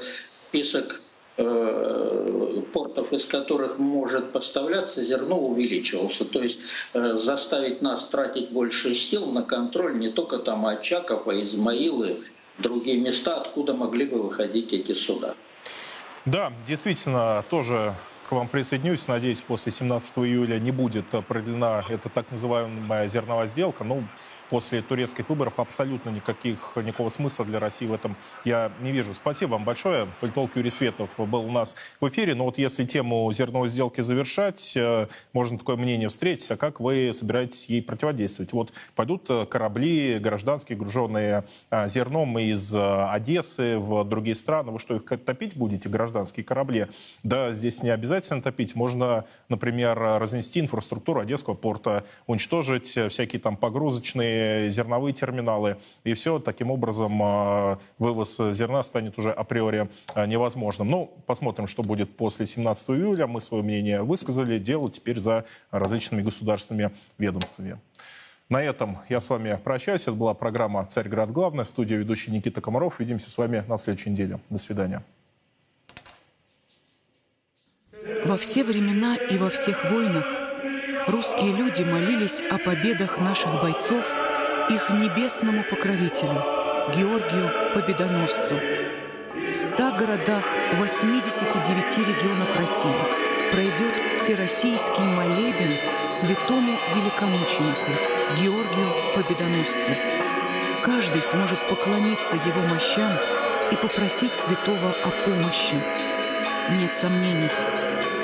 список 0.52 1.02
э, 1.38 2.62
портов, 2.74 3.14
из 3.14 3.26
которых 3.26 3.80
может 3.80 4.34
поставляться 4.34 5.04
зерно, 5.06 5.40
увеличивался. 5.40 6.26
То 6.26 6.44
есть 6.44 6.60
э, 6.94 7.16
заставить 7.18 7.82
нас 7.82 8.08
тратить 8.08 8.52
больше 8.52 8.94
сил 8.94 9.32
на 9.32 9.44
контроль 9.44 9.98
не 9.98 10.10
только 10.10 10.40
там 10.40 10.66
Очаков, 10.66 11.28
а 11.28 11.34
Измаилы, 11.34 12.18
другие 12.58 13.00
места, 13.00 13.38
откуда 13.38 13.74
могли 13.74 14.06
бы 14.06 14.22
выходить 14.22 14.74
эти 14.74 14.94
суда. 14.94 15.36
Да, 16.26 16.52
действительно, 16.68 17.46
тоже 17.50 17.96
к 18.28 18.34
вам 18.34 18.50
присоединюсь. 18.50 19.08
Надеюсь, 19.08 19.42
после 19.42 19.72
17 19.72 20.18
июля 20.20 20.60
не 20.60 20.72
будет 20.72 21.06
продлена 21.28 21.86
эта 21.90 22.10
так 22.10 22.30
называемая 22.30 23.08
зерновая 23.08 23.48
сделка. 23.48 23.86
Ну, 23.86 24.04
после 24.52 24.82
турецких 24.82 25.30
выборов 25.30 25.54
абсолютно 25.60 26.10
никаких, 26.10 26.74
никакого 26.76 27.08
смысла 27.08 27.46
для 27.46 27.58
России 27.58 27.86
в 27.86 27.94
этом 27.94 28.18
я 28.44 28.70
не 28.82 28.92
вижу. 28.92 29.14
Спасибо 29.14 29.52
вам 29.52 29.64
большое. 29.64 30.10
Политолог 30.20 30.58
Юрий 30.58 30.70
Светов 30.70 31.10
был 31.18 31.46
у 31.46 31.52
нас 31.52 31.78
в 32.02 32.10
эфире. 32.10 32.36
Но 32.36 32.44
вот 32.44 32.58
если 32.58 32.84
тему 32.84 33.32
зерновой 33.32 33.70
сделки 33.70 34.02
завершать, 34.02 34.74
э, 34.76 35.08
можно 35.32 35.58
такое 35.58 35.78
мнение 35.78 36.10
встретить. 36.10 36.52
А 36.52 36.58
как 36.58 36.82
вы 36.82 37.14
собираетесь 37.14 37.68
ей 37.68 37.82
противодействовать? 37.82 38.52
Вот 38.52 38.74
пойдут 38.94 39.30
э, 39.30 39.46
корабли 39.46 40.20
гражданские, 40.20 40.78
груженные 40.78 41.46
э, 41.70 41.88
зерном 41.88 42.38
из 42.38 42.76
Одессы 42.76 43.78
в 43.78 44.04
другие 44.04 44.36
страны. 44.36 44.74
Вы 44.74 44.80
что, 44.80 44.98
их 44.98 45.06
топить 45.06 45.56
будете, 45.56 45.88
гражданские 45.88 46.44
корабли? 46.44 46.88
Да, 47.24 47.54
здесь 47.54 47.84
не 47.84 47.90
обязательно 47.90 48.42
топить. 48.42 48.76
Можно, 48.76 49.24
например, 49.48 49.98
разнести 49.98 50.60
инфраструктуру 50.60 51.22
Одесского 51.22 51.54
порта, 51.54 52.04
уничтожить 52.28 52.88
всякие 52.88 53.40
там 53.40 53.56
погрузочные 53.56 54.41
зерновые 54.70 55.14
терминалы. 55.14 55.78
И 56.04 56.14
все, 56.14 56.40
таким 56.40 56.72
образом 56.72 57.20
а, 57.24 57.80
вывоз 57.98 58.38
зерна 58.38 58.84
станет 58.84 59.18
уже 59.18 59.32
априори 59.32 59.90
а, 60.14 60.26
невозможным. 60.26 60.88
Ну, 60.88 61.12
посмотрим, 61.26 61.68
что 61.68 61.84
будет 61.84 62.16
после 62.16 62.46
17 62.46 62.90
июля. 62.92 63.28
Мы 63.28 63.40
свое 63.40 63.64
мнение 63.64 64.02
высказали. 64.02 64.60
Дело 64.60 64.90
теперь 64.90 65.20
за 65.20 65.46
различными 65.72 66.22
государственными 66.22 66.92
ведомствами. 67.18 67.80
На 68.52 68.62
этом 68.62 68.98
я 69.08 69.22
с 69.22 69.30
вами 69.30 69.58
прощаюсь. 69.64 70.02
Это 70.02 70.12
была 70.12 70.34
программа 70.34 70.86
«Царьград. 70.86 71.32
Главное». 71.32 71.64
В 71.64 71.70
студии 71.70 71.96
ведущий 71.96 72.32
Никита 72.32 72.60
Комаров. 72.60 73.00
Увидимся 73.00 73.30
с 73.30 73.38
вами 73.38 73.64
на 73.68 73.78
следующей 73.78 74.10
неделе. 74.10 74.42
До 74.50 74.58
свидания. 74.58 75.04
Во 78.26 78.38
все 78.38 78.64
времена 78.64 79.16
и 79.16 79.38
во 79.38 79.50
всех 79.50 79.90
войнах 79.90 80.26
русские 81.08 81.54
люди 81.56 81.84
молились 81.84 82.42
о 82.42 82.58
победах 82.58 83.20
наших 83.20 83.62
бойцов 83.62 84.06
их 84.70 84.90
небесному 84.90 85.64
покровителю, 85.64 86.44
Георгию 86.96 87.50
Победоносцу. 87.74 88.56
В 89.50 89.56
ста 89.56 89.92
городах 89.92 90.44
89 90.78 91.98
регионов 91.98 92.60
России 92.60 92.96
пройдет 93.52 93.96
всероссийский 94.18 95.04
молебен 95.04 95.72
святому 96.10 96.72
великомученику 96.96 97.92
Георгию 98.40 98.88
Победоносцу. 99.16 99.92
Каждый 100.84 101.22
сможет 101.22 101.60
поклониться 101.70 102.36
его 102.36 102.62
мощам 102.68 103.12
и 103.72 103.76
попросить 103.76 104.36
святого 104.36 104.90
о 105.04 105.10
помощи. 105.26 105.76
Нет 106.80 106.94
сомнений, 106.94 107.50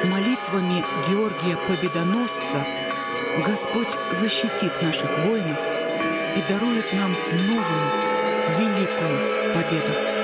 молитвами 0.06 0.84
Георгия 1.10 1.58
Победоносца 1.68 2.66
Господь 3.46 3.96
защитит 4.12 4.82
наших 4.82 5.10
воинов 5.20 5.77
и 6.38 6.42
дарует 6.42 6.94
нам 6.94 7.12
новую 7.48 7.88
великую 8.58 9.54
победу. 9.54 10.17